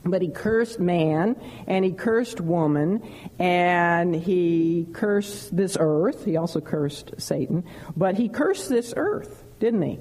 but 0.04 0.22
he 0.22 0.28
cursed 0.28 0.80
man 0.80 1.36
and 1.66 1.84
he 1.84 1.92
cursed 1.92 2.40
woman 2.40 3.02
and 3.38 4.14
he 4.14 4.86
cursed 4.92 5.54
this 5.54 5.76
earth. 5.78 6.24
He 6.24 6.36
also 6.36 6.60
cursed 6.60 7.12
Satan, 7.18 7.64
but 7.96 8.16
he 8.16 8.28
cursed 8.28 8.68
this 8.68 8.94
earth, 8.96 9.44
didn't 9.58 9.82
he? 9.82 9.98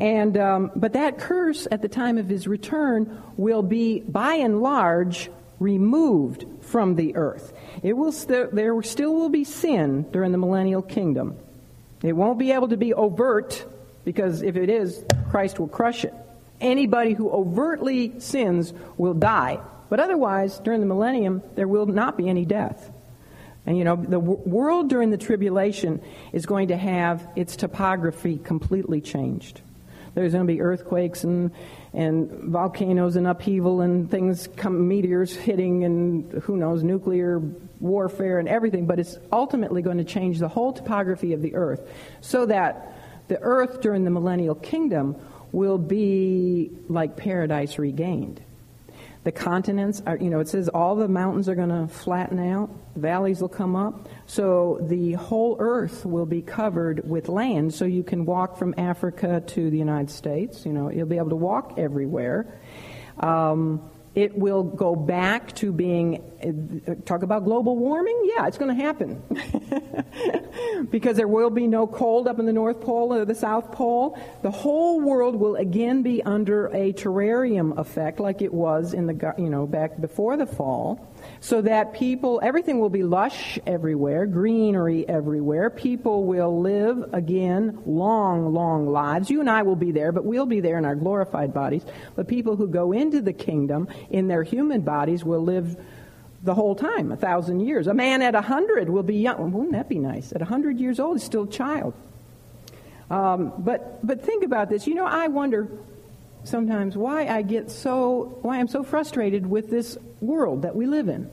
And 0.00 0.36
um, 0.36 0.72
but 0.74 0.94
that 0.94 1.18
curse 1.18 1.68
at 1.70 1.82
the 1.82 1.88
time 1.88 2.18
of 2.18 2.28
his 2.28 2.48
return 2.48 3.22
will 3.36 3.62
be, 3.62 4.00
by 4.00 4.34
and 4.34 4.60
large, 4.60 5.30
removed 5.60 6.46
from 6.62 6.96
the 6.96 7.14
earth. 7.14 7.52
It 7.82 7.92
will 7.92 8.10
st- 8.10 8.54
there 8.54 8.82
still 8.82 9.14
will 9.14 9.28
be 9.28 9.44
sin 9.44 10.02
during 10.10 10.32
the 10.32 10.38
millennial 10.38 10.82
kingdom. 10.82 11.36
It 12.02 12.14
won't 12.14 12.38
be 12.38 12.52
able 12.52 12.68
to 12.68 12.76
be 12.76 12.92
overt 12.92 13.64
because 14.04 14.42
if 14.42 14.56
it 14.56 14.68
is, 14.68 15.04
Christ 15.30 15.60
will 15.60 15.68
crush 15.68 16.04
it 16.04 16.14
anybody 16.60 17.12
who 17.12 17.30
overtly 17.30 18.20
sins 18.20 18.72
will 18.96 19.14
die. 19.14 19.60
But 19.88 20.00
otherwise, 20.00 20.58
during 20.60 20.80
the 20.80 20.86
millennium, 20.86 21.42
there 21.54 21.68
will 21.68 21.86
not 21.86 22.16
be 22.16 22.28
any 22.28 22.44
death. 22.44 22.90
And 23.66 23.78
you 23.78 23.84
know, 23.84 23.96
the 23.96 24.20
w- 24.20 24.40
world 24.44 24.88
during 24.88 25.10
the 25.10 25.16
tribulation 25.16 26.02
is 26.32 26.46
going 26.46 26.68
to 26.68 26.76
have 26.76 27.26
its 27.36 27.56
topography 27.56 28.38
completely 28.38 29.00
changed. 29.00 29.60
There's 30.14 30.32
going 30.32 30.46
to 30.46 30.52
be 30.52 30.60
earthquakes 30.60 31.24
and, 31.24 31.50
and 31.92 32.30
volcanoes 32.30 33.16
and 33.16 33.26
upheaval 33.26 33.80
and 33.80 34.10
things 34.10 34.48
come, 34.56 34.86
meteors 34.86 35.34
hitting 35.34 35.84
and 35.84 36.32
who 36.42 36.56
knows, 36.56 36.84
nuclear 36.84 37.40
warfare 37.80 38.38
and 38.38 38.48
everything. 38.48 38.86
But 38.86 39.00
it's 39.00 39.18
ultimately 39.32 39.82
going 39.82 39.98
to 39.98 40.04
change 40.04 40.38
the 40.38 40.48
whole 40.48 40.72
topography 40.72 41.32
of 41.32 41.42
the 41.42 41.54
earth 41.54 41.88
so 42.20 42.46
that 42.46 42.92
the 43.28 43.40
earth 43.40 43.80
during 43.80 44.04
the 44.04 44.10
millennial 44.10 44.54
kingdom 44.54 45.16
will 45.54 45.78
be 45.78 46.70
like 46.88 47.16
paradise 47.16 47.78
regained. 47.78 48.42
The 49.22 49.32
continents 49.32 50.02
are, 50.04 50.18
you 50.18 50.28
know, 50.28 50.40
it 50.40 50.48
says 50.48 50.68
all 50.68 50.96
the 50.96 51.08
mountains 51.08 51.48
are 51.48 51.54
going 51.54 51.70
to 51.70 51.88
flatten 51.88 52.38
out, 52.38 52.68
valleys 52.94 53.40
will 53.40 53.48
come 53.48 53.74
up. 53.74 54.08
So 54.26 54.78
the 54.82 55.12
whole 55.12 55.56
earth 55.60 56.04
will 56.04 56.26
be 56.26 56.42
covered 56.42 57.08
with 57.08 57.28
land, 57.28 57.72
so 57.72 57.86
you 57.86 58.02
can 58.02 58.26
walk 58.26 58.58
from 58.58 58.74
Africa 58.76 59.42
to 59.46 59.70
the 59.70 59.78
United 59.78 60.10
States. 60.10 60.66
You 60.66 60.72
know, 60.72 60.90
you'll 60.90 61.06
be 61.06 61.16
able 61.16 61.30
to 61.30 61.36
walk 61.36 61.78
everywhere. 61.78 62.60
Um, 63.20 63.88
it 64.14 64.36
will 64.36 64.62
go 64.62 64.94
back 64.94 65.54
to 65.56 65.72
being 65.72 66.22
talk 67.04 67.22
about 67.22 67.44
global 67.44 67.76
warming? 67.76 68.30
Yeah 68.36 68.46
it's 68.46 68.58
going 68.58 68.76
to 68.76 68.82
happen. 68.82 69.22
Because 70.90 71.16
there 71.16 71.28
will 71.28 71.50
be 71.50 71.66
no 71.66 71.86
cold 71.86 72.28
up 72.28 72.38
in 72.38 72.46
the 72.46 72.52
north 72.52 72.80
pole 72.80 73.12
or 73.12 73.24
the 73.24 73.34
south 73.34 73.72
pole. 73.72 74.18
The 74.42 74.50
whole 74.50 75.00
world 75.00 75.34
will 75.34 75.56
again 75.56 76.02
be 76.02 76.22
under 76.22 76.66
a 76.66 76.92
terrarium 76.92 77.76
effect 77.78 78.20
like 78.20 78.42
it 78.42 78.52
was 78.52 78.94
in 78.94 79.06
the 79.06 79.34
you 79.38 79.50
know 79.50 79.66
back 79.66 80.00
before 80.00 80.36
the 80.36 80.46
fall 80.46 81.13
so 81.44 81.60
that 81.60 81.92
people, 81.92 82.40
everything 82.42 82.80
will 82.80 82.88
be 82.88 83.02
lush 83.02 83.58
everywhere, 83.66 84.24
greenery 84.24 85.06
everywhere. 85.06 85.68
People 85.68 86.24
will 86.24 86.62
live 86.62 87.12
again 87.12 87.82
long, 87.84 88.54
long 88.54 88.88
lives. 88.88 89.28
You 89.28 89.40
and 89.40 89.50
I 89.50 89.60
will 89.60 89.76
be 89.76 89.92
there, 89.92 90.10
but 90.10 90.24
we'll 90.24 90.46
be 90.46 90.60
there 90.60 90.78
in 90.78 90.86
our 90.86 90.94
glorified 90.94 91.52
bodies. 91.52 91.84
But 92.16 92.28
people 92.28 92.56
who 92.56 92.66
go 92.66 92.92
into 92.92 93.20
the 93.20 93.34
kingdom 93.34 93.88
in 94.08 94.26
their 94.26 94.42
human 94.42 94.80
bodies 94.80 95.22
will 95.22 95.42
live 95.42 95.76
the 96.42 96.54
whole 96.54 96.74
time, 96.74 97.12
a 97.12 97.16
thousand 97.16 97.60
years. 97.60 97.88
A 97.88 97.94
man 97.94 98.22
at 98.22 98.34
a 98.34 98.40
hundred 98.40 98.88
will 98.88 99.02
be 99.02 99.16
young. 99.16 99.52
Wouldn't 99.52 99.72
that 99.72 99.86
be 99.86 99.98
nice? 99.98 100.32
At 100.32 100.40
a 100.40 100.46
hundred 100.46 100.80
years 100.80 100.98
old, 100.98 101.18
he's 101.18 101.26
still 101.26 101.42
a 101.42 101.50
child. 101.50 101.92
Um, 103.10 103.52
but 103.58 104.04
but 104.06 104.22
think 104.22 104.44
about 104.44 104.70
this. 104.70 104.86
You 104.86 104.94
know, 104.94 105.04
I 105.04 105.28
wonder 105.28 105.68
sometimes 106.44 106.96
why 106.96 107.26
I 107.26 107.42
get 107.42 107.70
so 107.70 108.38
why 108.42 108.58
I'm 108.58 108.68
so 108.68 108.82
frustrated 108.82 109.46
with 109.46 109.70
this 109.70 109.98
world 110.20 110.62
that 110.62 110.76
we 110.76 110.86
live 110.86 111.08
in. 111.08 111.30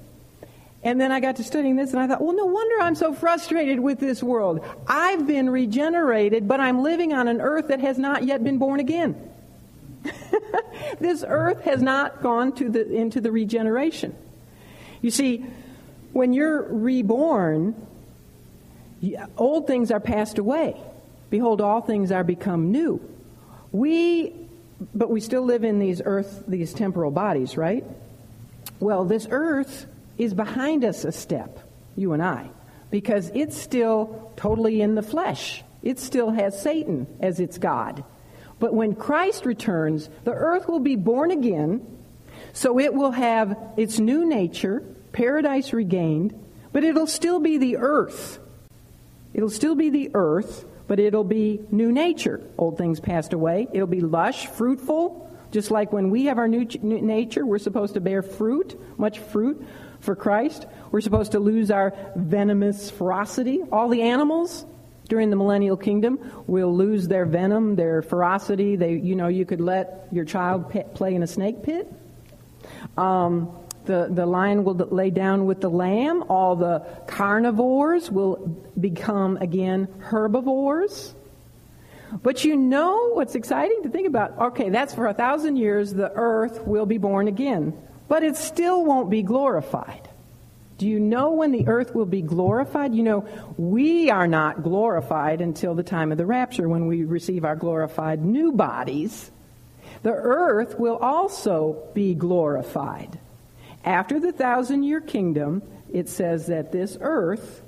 And 0.83 0.99
then 0.99 1.11
I 1.11 1.19
got 1.19 1.35
to 1.35 1.43
studying 1.43 1.75
this 1.75 1.91
and 1.91 1.99
I 1.99 2.07
thought, 2.07 2.21
well, 2.21 2.35
no 2.35 2.45
wonder 2.45 2.81
I'm 2.81 2.95
so 2.95 3.13
frustrated 3.13 3.79
with 3.79 3.99
this 3.99 4.23
world. 4.23 4.65
I've 4.87 5.27
been 5.27 5.49
regenerated, 5.49 6.47
but 6.47 6.59
I'm 6.59 6.81
living 6.81 7.13
on 7.13 7.27
an 7.27 7.39
earth 7.39 7.67
that 7.67 7.81
has 7.81 7.99
not 7.99 8.23
yet 8.23 8.43
been 8.43 8.57
born 8.57 8.79
again. 8.79 9.29
this 10.99 11.23
earth 11.27 11.61
has 11.65 11.81
not 11.83 12.23
gone 12.23 12.53
to 12.53 12.69
the, 12.69 12.91
into 12.91 13.21
the 13.21 13.31
regeneration. 13.31 14.15
You 15.01 15.11
see, 15.11 15.45
when 16.13 16.33
you're 16.33 16.63
reborn, 16.63 17.75
old 19.37 19.67
things 19.67 19.91
are 19.91 19.99
passed 19.99 20.39
away. 20.39 20.75
Behold, 21.29 21.61
all 21.61 21.81
things 21.81 22.11
are 22.11 22.23
become 22.23 22.71
new. 22.71 22.99
We, 23.71 24.33
but 24.93 25.09
we 25.09 25.21
still 25.21 25.43
live 25.43 25.63
in 25.63 25.79
these 25.79 26.01
earth, 26.03 26.43
these 26.47 26.73
temporal 26.73 27.11
bodies, 27.11 27.55
right? 27.57 27.85
Well, 28.79 29.05
this 29.05 29.27
earth 29.29 29.85
is 30.17 30.33
behind 30.33 30.83
us 30.83 31.05
a 31.05 31.11
step, 31.11 31.59
you 31.95 32.13
and 32.13 32.23
I, 32.23 32.49
because 32.89 33.31
it's 33.33 33.57
still 33.57 34.31
totally 34.35 34.81
in 34.81 34.95
the 34.95 35.03
flesh. 35.03 35.63
It 35.83 35.99
still 35.99 36.31
has 36.31 36.59
Satan 36.59 37.07
as 37.19 37.39
its 37.39 37.57
God. 37.57 38.03
But 38.59 38.73
when 38.73 38.95
Christ 38.95 39.45
returns, 39.45 40.09
the 40.23 40.33
earth 40.33 40.67
will 40.67 40.79
be 40.79 40.95
born 40.95 41.31
again, 41.31 41.85
so 42.53 42.79
it 42.79 42.93
will 42.93 43.11
have 43.11 43.57
its 43.77 43.99
new 43.99 44.25
nature, 44.25 44.83
paradise 45.11 45.73
regained, 45.73 46.33
but 46.71 46.83
it'll 46.83 47.07
still 47.07 47.39
be 47.39 47.57
the 47.57 47.77
earth. 47.77 48.39
It'll 49.33 49.49
still 49.49 49.75
be 49.75 49.89
the 49.89 50.11
earth, 50.13 50.65
but 50.91 50.99
it'll 50.99 51.23
be 51.23 51.61
new 51.71 51.89
nature. 51.89 52.41
Old 52.57 52.77
things 52.77 52.99
passed 52.99 53.31
away. 53.31 53.65
It'll 53.71 53.87
be 53.87 54.01
lush, 54.01 54.47
fruitful, 54.47 55.33
just 55.49 55.71
like 55.71 55.93
when 55.93 56.09
we 56.09 56.25
have 56.25 56.37
our 56.37 56.49
new, 56.49 56.67
new 56.81 57.01
nature, 57.01 57.45
we're 57.45 57.59
supposed 57.59 57.93
to 57.93 58.01
bear 58.01 58.21
fruit, 58.21 58.77
much 58.99 59.19
fruit 59.19 59.65
for 60.01 60.17
Christ. 60.17 60.65
We're 60.91 60.99
supposed 60.99 61.31
to 61.31 61.39
lose 61.39 61.71
our 61.71 61.93
venomous 62.17 62.89
ferocity. 62.89 63.61
All 63.71 63.87
the 63.87 64.01
animals 64.01 64.65
during 65.07 65.29
the 65.29 65.37
millennial 65.37 65.77
kingdom 65.77 66.19
will 66.45 66.75
lose 66.75 67.07
their 67.07 67.25
venom, 67.25 67.77
their 67.77 68.01
ferocity. 68.01 68.75
They, 68.75 68.95
you 68.95 69.15
know, 69.15 69.29
you 69.29 69.45
could 69.45 69.61
let 69.61 70.09
your 70.11 70.25
child 70.25 70.75
play 70.93 71.15
in 71.15 71.23
a 71.23 71.27
snake 71.27 71.63
pit. 71.63 71.89
Um, 72.97 73.57
the, 73.85 74.07
the 74.11 74.25
lion 74.25 74.63
will 74.63 74.75
lay 74.75 75.09
down 75.09 75.45
with 75.45 75.61
the 75.61 75.69
lamb. 75.69 76.23
All 76.29 76.55
the 76.55 76.85
carnivores 77.07 78.11
will 78.11 78.37
become 78.79 79.37
again 79.37 79.87
herbivores. 79.99 81.15
But 82.23 82.43
you 82.43 82.57
know 82.57 83.11
what's 83.13 83.35
exciting 83.35 83.83
to 83.83 83.89
think 83.89 84.07
about? 84.07 84.37
Okay, 84.37 84.69
that's 84.69 84.93
for 84.93 85.07
a 85.07 85.13
thousand 85.13 85.55
years, 85.55 85.93
the 85.93 86.11
earth 86.13 86.61
will 86.65 86.85
be 86.85 86.97
born 86.97 87.27
again. 87.27 87.77
But 88.07 88.23
it 88.23 88.35
still 88.35 88.83
won't 88.83 89.09
be 89.09 89.23
glorified. 89.23 90.09
Do 90.77 90.87
you 90.87 90.99
know 90.99 91.31
when 91.33 91.51
the 91.51 91.67
earth 91.67 91.93
will 91.93 92.07
be 92.07 92.21
glorified? 92.21 92.95
You 92.95 93.03
know, 93.03 93.27
we 93.55 94.09
are 94.09 94.27
not 94.27 94.63
glorified 94.63 95.39
until 95.39 95.75
the 95.75 95.83
time 95.83 96.11
of 96.11 96.17
the 96.17 96.25
rapture 96.25 96.67
when 96.67 96.87
we 96.87 97.03
receive 97.03 97.45
our 97.45 97.55
glorified 97.55 98.25
new 98.25 98.51
bodies. 98.51 99.31
The 100.03 100.11
earth 100.11 100.79
will 100.79 100.97
also 100.97 101.87
be 101.93 102.15
glorified. 102.15 103.19
After 103.83 104.19
the 104.19 104.31
thousand 104.31 104.83
year 104.83 105.01
kingdom, 105.01 105.61
it 105.91 106.07
says 106.09 106.47
that 106.47 106.71
this 106.71 106.97
earth 107.01 107.61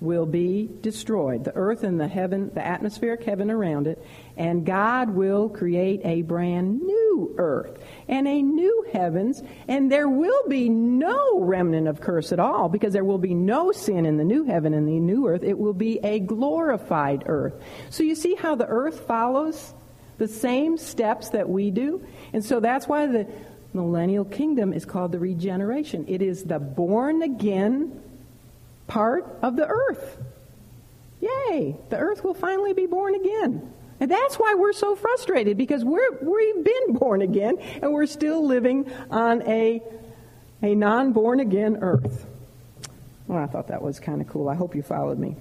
will 0.00 0.26
be 0.26 0.70
destroyed. 0.80 1.44
The 1.44 1.56
earth 1.56 1.82
and 1.82 1.98
the 1.98 2.06
heaven, 2.06 2.50
the 2.54 2.64
atmospheric 2.64 3.24
heaven 3.24 3.50
around 3.50 3.88
it, 3.88 4.04
and 4.36 4.64
God 4.64 5.10
will 5.10 5.48
create 5.48 6.00
a 6.04 6.22
brand 6.22 6.80
new 6.80 7.34
earth 7.36 7.78
and 8.06 8.28
a 8.28 8.40
new 8.40 8.86
heavens, 8.92 9.42
and 9.66 9.90
there 9.90 10.08
will 10.08 10.46
be 10.46 10.68
no 10.68 11.40
remnant 11.40 11.88
of 11.88 12.00
curse 12.00 12.30
at 12.30 12.38
all 12.38 12.68
because 12.68 12.92
there 12.92 13.04
will 13.04 13.18
be 13.18 13.34
no 13.34 13.72
sin 13.72 14.06
in 14.06 14.16
the 14.16 14.24
new 14.24 14.44
heaven 14.44 14.72
and 14.72 14.86
the 14.86 15.00
new 15.00 15.26
earth. 15.26 15.42
It 15.42 15.58
will 15.58 15.74
be 15.74 15.98
a 16.04 16.20
glorified 16.20 17.24
earth. 17.26 17.54
So 17.90 18.04
you 18.04 18.14
see 18.14 18.36
how 18.36 18.54
the 18.54 18.66
earth 18.66 19.00
follows 19.00 19.74
the 20.18 20.28
same 20.28 20.76
steps 20.76 21.30
that 21.30 21.48
we 21.48 21.70
do? 21.70 22.04
And 22.32 22.44
so 22.44 22.60
that's 22.60 22.86
why 22.86 23.06
the 23.06 23.26
millennial 23.72 24.24
kingdom 24.24 24.72
is 24.72 24.84
called 24.84 25.12
the 25.12 25.18
regeneration. 25.18 26.04
It 26.08 26.22
is 26.22 26.44
the 26.44 26.58
born 26.58 27.22
again 27.22 28.02
part 28.86 29.38
of 29.42 29.56
the 29.56 29.66
earth. 29.66 30.18
Yay! 31.20 31.76
The 31.90 31.96
earth 31.96 32.24
will 32.24 32.34
finally 32.34 32.72
be 32.72 32.86
born 32.86 33.14
again. 33.14 33.72
And 34.00 34.10
that's 34.10 34.36
why 34.36 34.54
we're 34.54 34.72
so 34.72 34.94
frustrated 34.94 35.56
because 35.56 35.84
we're, 35.84 36.18
we've 36.22 36.64
been 36.64 36.92
born 36.94 37.22
again 37.22 37.58
and 37.82 37.92
we're 37.92 38.06
still 38.06 38.46
living 38.46 38.90
on 39.10 39.42
a, 39.42 39.82
a 40.62 40.74
non 40.74 41.12
born 41.12 41.40
again 41.40 41.78
earth. 41.80 42.26
Well, 43.26 43.42
I 43.42 43.46
thought 43.46 43.68
that 43.68 43.82
was 43.82 44.00
kind 44.00 44.20
of 44.20 44.28
cool. 44.28 44.48
I 44.48 44.54
hope 44.54 44.74
you 44.74 44.82
followed 44.82 45.18
me. 45.18 45.36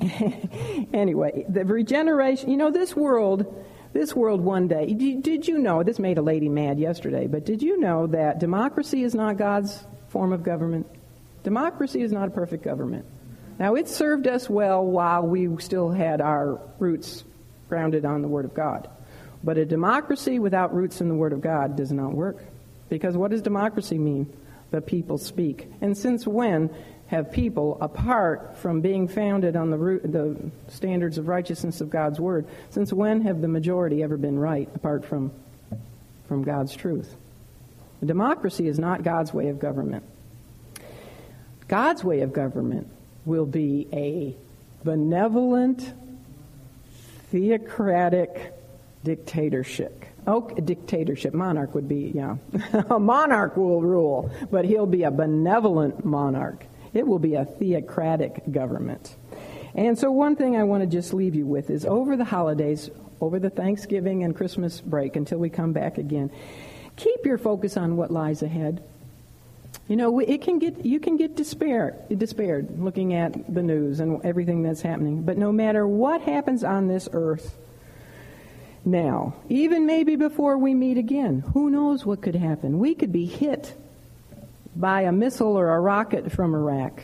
anyway, 0.92 1.44
the 1.48 1.64
regeneration, 1.64 2.50
you 2.50 2.56
know, 2.56 2.70
this 2.70 2.96
world, 2.96 3.66
this 3.92 4.14
world 4.14 4.40
one 4.40 4.68
day, 4.68 4.86
did 4.94 5.48
you 5.48 5.58
know, 5.58 5.82
this 5.82 5.98
made 5.98 6.18
a 6.18 6.22
lady 6.22 6.48
mad 6.48 6.78
yesterday, 6.78 7.26
but 7.26 7.44
did 7.44 7.62
you 7.62 7.78
know 7.78 8.06
that 8.08 8.38
democracy 8.38 9.02
is 9.02 9.14
not 9.14 9.36
God's 9.36 9.84
form 10.08 10.32
of 10.32 10.42
government? 10.42 10.86
Democracy 11.42 12.02
is 12.02 12.12
not 12.12 12.28
a 12.28 12.30
perfect 12.30 12.62
government. 12.62 13.04
Now, 13.58 13.74
it 13.74 13.88
served 13.88 14.26
us 14.26 14.48
well 14.48 14.84
while 14.84 15.22
we 15.22 15.48
still 15.58 15.90
had 15.90 16.20
our 16.20 16.60
roots 16.78 17.24
grounded 17.68 18.04
on 18.04 18.22
the 18.22 18.28
Word 18.28 18.44
of 18.44 18.54
God. 18.54 18.88
But 19.42 19.58
a 19.58 19.64
democracy 19.64 20.38
without 20.38 20.74
roots 20.74 21.00
in 21.00 21.08
the 21.08 21.14
Word 21.14 21.32
of 21.32 21.40
God 21.40 21.76
does 21.76 21.92
not 21.92 22.12
work. 22.12 22.44
Because 22.88 23.16
what 23.16 23.30
does 23.30 23.42
democracy 23.42 23.98
mean? 23.98 24.32
The 24.70 24.80
people 24.80 25.18
speak. 25.18 25.70
And 25.80 25.96
since 25.96 26.26
when 26.26 26.70
have 27.10 27.32
people, 27.32 27.76
apart 27.80 28.56
from 28.58 28.80
being 28.80 29.08
founded 29.08 29.56
on 29.56 29.70
the, 29.70 29.76
root, 29.76 30.00
the 30.04 30.36
standards 30.68 31.18
of 31.18 31.26
righteousness 31.26 31.80
of 31.80 31.90
God's 31.90 32.20
Word, 32.20 32.46
since 32.70 32.92
when 32.92 33.22
have 33.22 33.40
the 33.40 33.48
majority 33.48 34.04
ever 34.04 34.16
been 34.16 34.38
right 34.38 34.68
apart 34.76 35.04
from, 35.04 35.32
from 36.28 36.44
God's 36.44 36.74
truth? 36.74 37.16
democracy 38.04 38.66
is 38.66 38.78
not 38.78 39.02
God's 39.02 39.34
way 39.34 39.48
of 39.48 39.58
government. 39.58 40.04
God's 41.68 42.02
way 42.02 42.20
of 42.20 42.32
government 42.32 42.88
will 43.26 43.44
be 43.44 43.88
a 43.92 44.36
benevolent, 44.84 45.92
theocratic 47.30 48.54
dictatorship. 49.02 50.04
Oh, 50.28 50.48
dictatorship. 50.48 51.34
Monarch 51.34 51.74
would 51.74 51.88
be, 51.88 52.12
yeah. 52.14 52.36
a 52.88 53.00
monarch 53.00 53.56
will 53.56 53.82
rule, 53.82 54.30
but 54.50 54.64
he'll 54.64 54.86
be 54.86 55.02
a 55.02 55.10
benevolent 55.10 56.04
monarch. 56.04 56.64
It 56.92 57.06
will 57.06 57.18
be 57.18 57.34
a 57.34 57.44
theocratic 57.44 58.50
government. 58.50 59.16
And 59.74 59.98
so, 59.98 60.10
one 60.10 60.36
thing 60.36 60.56
I 60.56 60.64
want 60.64 60.82
to 60.82 60.86
just 60.86 61.14
leave 61.14 61.34
you 61.34 61.46
with 61.46 61.70
is 61.70 61.84
over 61.84 62.16
the 62.16 62.24
holidays, 62.24 62.90
over 63.20 63.38
the 63.38 63.50
Thanksgiving 63.50 64.24
and 64.24 64.34
Christmas 64.34 64.80
break, 64.80 65.16
until 65.16 65.38
we 65.38 65.50
come 65.50 65.72
back 65.72 65.98
again, 65.98 66.30
keep 66.96 67.24
your 67.24 67.38
focus 67.38 67.76
on 67.76 67.96
what 67.96 68.10
lies 68.10 68.42
ahead. 68.42 68.82
You 69.86 69.96
know, 69.96 70.18
it 70.20 70.42
can 70.42 70.58
get 70.58 70.84
you 70.84 71.00
can 71.00 71.16
get 71.16 71.36
despair, 71.36 71.96
despaired 72.16 72.80
looking 72.80 73.14
at 73.14 73.52
the 73.52 73.62
news 73.62 74.00
and 74.00 74.24
everything 74.24 74.62
that's 74.62 74.82
happening. 74.82 75.22
But 75.22 75.36
no 75.36 75.52
matter 75.52 75.86
what 75.86 76.20
happens 76.22 76.64
on 76.64 76.88
this 76.88 77.08
earth 77.12 77.56
now, 78.84 79.34
even 79.48 79.86
maybe 79.86 80.16
before 80.16 80.58
we 80.58 80.74
meet 80.74 80.96
again, 80.96 81.40
who 81.54 81.70
knows 81.70 82.04
what 82.04 82.22
could 82.22 82.34
happen? 82.34 82.78
We 82.78 82.94
could 82.94 83.12
be 83.12 83.26
hit 83.26 83.76
by 84.76 85.02
a 85.02 85.12
missile 85.12 85.58
or 85.58 85.74
a 85.74 85.80
rocket 85.80 86.30
from 86.32 86.54
Iraq. 86.54 87.02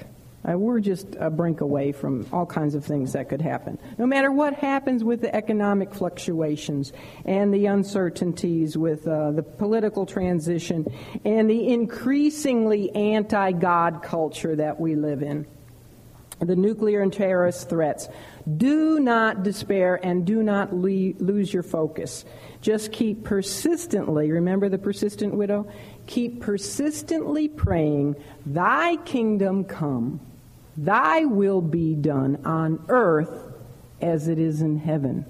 Uh, 0.48 0.56
we're 0.56 0.78
just 0.78 1.16
a 1.18 1.28
brink 1.28 1.60
away 1.60 1.90
from 1.90 2.24
all 2.32 2.46
kinds 2.46 2.76
of 2.76 2.84
things 2.84 3.12
that 3.14 3.28
could 3.28 3.40
happen. 3.40 3.78
No 3.98 4.06
matter 4.06 4.30
what 4.30 4.54
happens 4.54 5.02
with 5.02 5.20
the 5.20 5.34
economic 5.34 5.92
fluctuations 5.92 6.92
and 7.24 7.52
the 7.52 7.66
uncertainties 7.66 8.78
with 8.78 9.08
uh, 9.08 9.32
the 9.32 9.42
political 9.42 10.06
transition 10.06 10.86
and 11.24 11.50
the 11.50 11.72
increasingly 11.72 12.94
anti 12.94 13.52
God 13.52 14.02
culture 14.02 14.54
that 14.54 14.78
we 14.78 14.94
live 14.94 15.22
in, 15.22 15.46
the 16.38 16.56
nuclear 16.56 17.00
and 17.00 17.12
terrorist 17.12 17.68
threats, 17.68 18.08
do 18.56 19.00
not 19.00 19.42
despair 19.42 19.98
and 20.02 20.26
do 20.26 20.42
not 20.42 20.72
le- 20.72 21.14
lose 21.18 21.52
your 21.52 21.62
focus. 21.62 22.24
Just 22.60 22.92
keep 22.92 23.24
persistently, 23.24 24.30
remember 24.30 24.68
the 24.68 24.78
persistent 24.78 25.34
widow? 25.34 25.66
Keep 26.06 26.40
persistently 26.40 27.48
praying, 27.48 28.16
Thy 28.44 28.96
kingdom 28.96 29.64
come. 29.64 30.20
Thy 30.76 31.24
will 31.24 31.62
be 31.62 31.94
done 31.94 32.42
on 32.44 32.84
earth 32.88 33.54
as 34.00 34.28
it 34.28 34.38
is 34.38 34.60
in 34.60 34.78
heaven. 34.78 35.24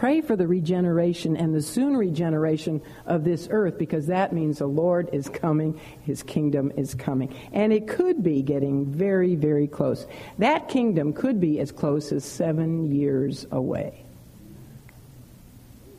Pray 0.00 0.22
for 0.22 0.34
the 0.34 0.46
regeneration 0.46 1.36
and 1.36 1.54
the 1.54 1.60
soon 1.60 1.94
regeneration 1.94 2.80
of 3.04 3.22
this 3.22 3.48
earth 3.50 3.76
because 3.76 4.06
that 4.06 4.32
means 4.32 4.56
the 4.56 4.66
Lord 4.66 5.10
is 5.12 5.28
coming, 5.28 5.78
His 6.04 6.22
kingdom 6.22 6.72
is 6.74 6.94
coming. 6.94 7.36
And 7.52 7.70
it 7.70 7.86
could 7.86 8.22
be 8.22 8.40
getting 8.40 8.86
very, 8.86 9.34
very 9.34 9.66
close. 9.66 10.06
That 10.38 10.70
kingdom 10.70 11.12
could 11.12 11.38
be 11.38 11.60
as 11.60 11.70
close 11.70 12.12
as 12.12 12.24
seven 12.24 12.90
years 12.90 13.46
away. 13.50 14.02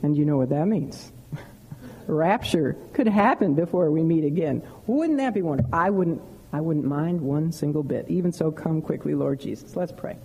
And 0.02 0.18
you 0.18 0.26
know 0.26 0.38
what 0.38 0.50
that 0.50 0.66
means. 0.66 1.12
Rapture 2.08 2.78
could 2.94 3.08
happen 3.08 3.54
before 3.54 3.92
we 3.92 4.02
meet 4.02 4.24
again. 4.24 4.64
Wouldn't 4.88 5.20
that 5.20 5.36
be 5.36 5.44
wonderful? 5.44 5.76
I 5.76 5.92
wouldn't 5.92 6.24
I 6.54 6.60
wouldn't 6.60 6.86
mind 6.86 7.22
one 7.22 7.52
single 7.52 7.84
bit. 7.84 8.08
Even 8.10 8.32
so, 8.34 8.52
come 8.52 8.82
quickly, 8.82 9.14
Lord 9.14 9.40
Jesus. 9.40 9.76
Let's 9.76 9.94
pray. 9.94 10.18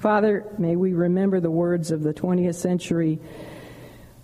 Father, 0.00 0.46
may 0.56 0.76
we 0.76 0.94
remember 0.94 1.40
the 1.40 1.50
words 1.50 1.90
of 1.90 2.02
the 2.02 2.14
20th 2.14 2.54
century 2.54 3.18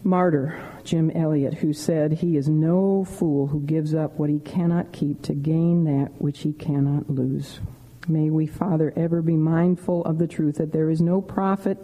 martyr, 0.03 0.59
Jim 0.85 1.11
Elliot, 1.11 1.53
who 1.53 1.75
said, 1.75 2.13
He 2.13 2.39
is 2.39 2.49
no 2.49 3.05
fool 3.05 3.49
who 3.49 3.61
gives 3.61 3.95
up 3.95 4.19
what 4.19 4.31
he 4.31 4.39
cannot 4.39 4.93
keep 4.93 5.21
to 5.23 5.35
gain 5.35 5.85
that 5.85 6.13
which 6.19 6.41
he 6.41 6.55
cannot 6.55 7.11
lose. 7.11 7.61
May 8.09 8.31
we, 8.31 8.47
Father, 8.47 8.91
ever 8.97 9.21
be 9.21 9.37
mindful 9.37 10.03
of 10.07 10.17
the 10.17 10.27
truth 10.27 10.57
that 10.57 10.73
there 10.73 10.89
is 10.89 11.03
no 11.03 11.21
profit 11.21 11.77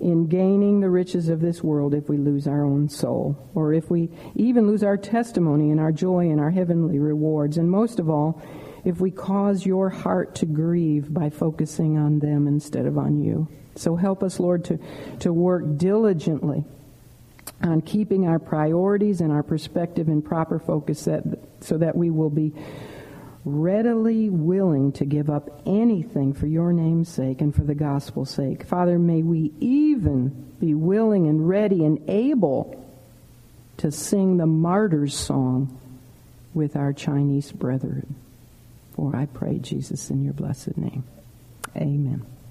in 0.00 0.28
gaining 0.28 0.80
the 0.80 0.88
riches 0.88 1.28
of 1.28 1.42
this 1.42 1.62
world 1.62 1.92
if 1.92 2.08
we 2.08 2.16
lose 2.16 2.46
our 2.46 2.64
own 2.64 2.88
soul, 2.88 3.36
or 3.54 3.74
if 3.74 3.90
we 3.90 4.08
even 4.34 4.66
lose 4.66 4.82
our 4.82 4.96
testimony 4.96 5.70
and 5.70 5.80
our 5.80 5.92
joy 5.92 6.30
and 6.30 6.40
our 6.40 6.50
heavenly 6.50 6.98
rewards, 6.98 7.58
and 7.58 7.70
most 7.70 7.98
of 7.98 8.08
all, 8.08 8.40
if 8.86 9.00
we 9.00 9.10
cause 9.10 9.66
your 9.66 9.90
heart 9.90 10.36
to 10.36 10.46
grieve 10.46 11.12
by 11.12 11.28
focusing 11.28 11.98
on 11.98 12.20
them 12.20 12.46
instead 12.46 12.86
of 12.86 12.96
on 12.96 13.20
you. 13.20 13.48
So 13.74 13.96
help 13.96 14.22
us, 14.22 14.38
Lord, 14.38 14.64
to, 14.66 14.78
to 15.18 15.32
work 15.32 15.76
diligently 15.76 16.64
on 17.60 17.80
keeping 17.80 18.28
our 18.28 18.38
priorities 18.38 19.20
and 19.20 19.32
our 19.32 19.42
perspective 19.42 20.08
in 20.08 20.22
proper 20.22 20.60
focus 20.60 21.04
that, 21.06 21.24
so 21.60 21.78
that 21.78 21.96
we 21.96 22.10
will 22.10 22.30
be 22.30 22.52
readily 23.44 24.30
willing 24.30 24.92
to 24.92 25.04
give 25.04 25.30
up 25.30 25.62
anything 25.66 26.32
for 26.32 26.46
your 26.46 26.72
name's 26.72 27.08
sake 27.08 27.40
and 27.40 27.56
for 27.56 27.64
the 27.64 27.74
gospel's 27.74 28.30
sake. 28.30 28.64
Father, 28.64 29.00
may 29.00 29.20
we 29.20 29.52
even 29.58 30.28
be 30.60 30.74
willing 30.74 31.26
and 31.26 31.48
ready 31.48 31.84
and 31.84 32.08
able 32.08 32.84
to 33.78 33.90
sing 33.90 34.36
the 34.36 34.46
martyr's 34.46 35.16
song 35.16 35.76
with 36.54 36.76
our 36.76 36.92
Chinese 36.92 37.50
brethren. 37.50 38.14
For 38.96 39.14
I 39.14 39.26
pray, 39.26 39.58
Jesus, 39.58 40.10
in 40.10 40.24
your 40.24 40.32
blessed 40.32 40.76
name. 40.78 41.04
Amen. 41.76 42.24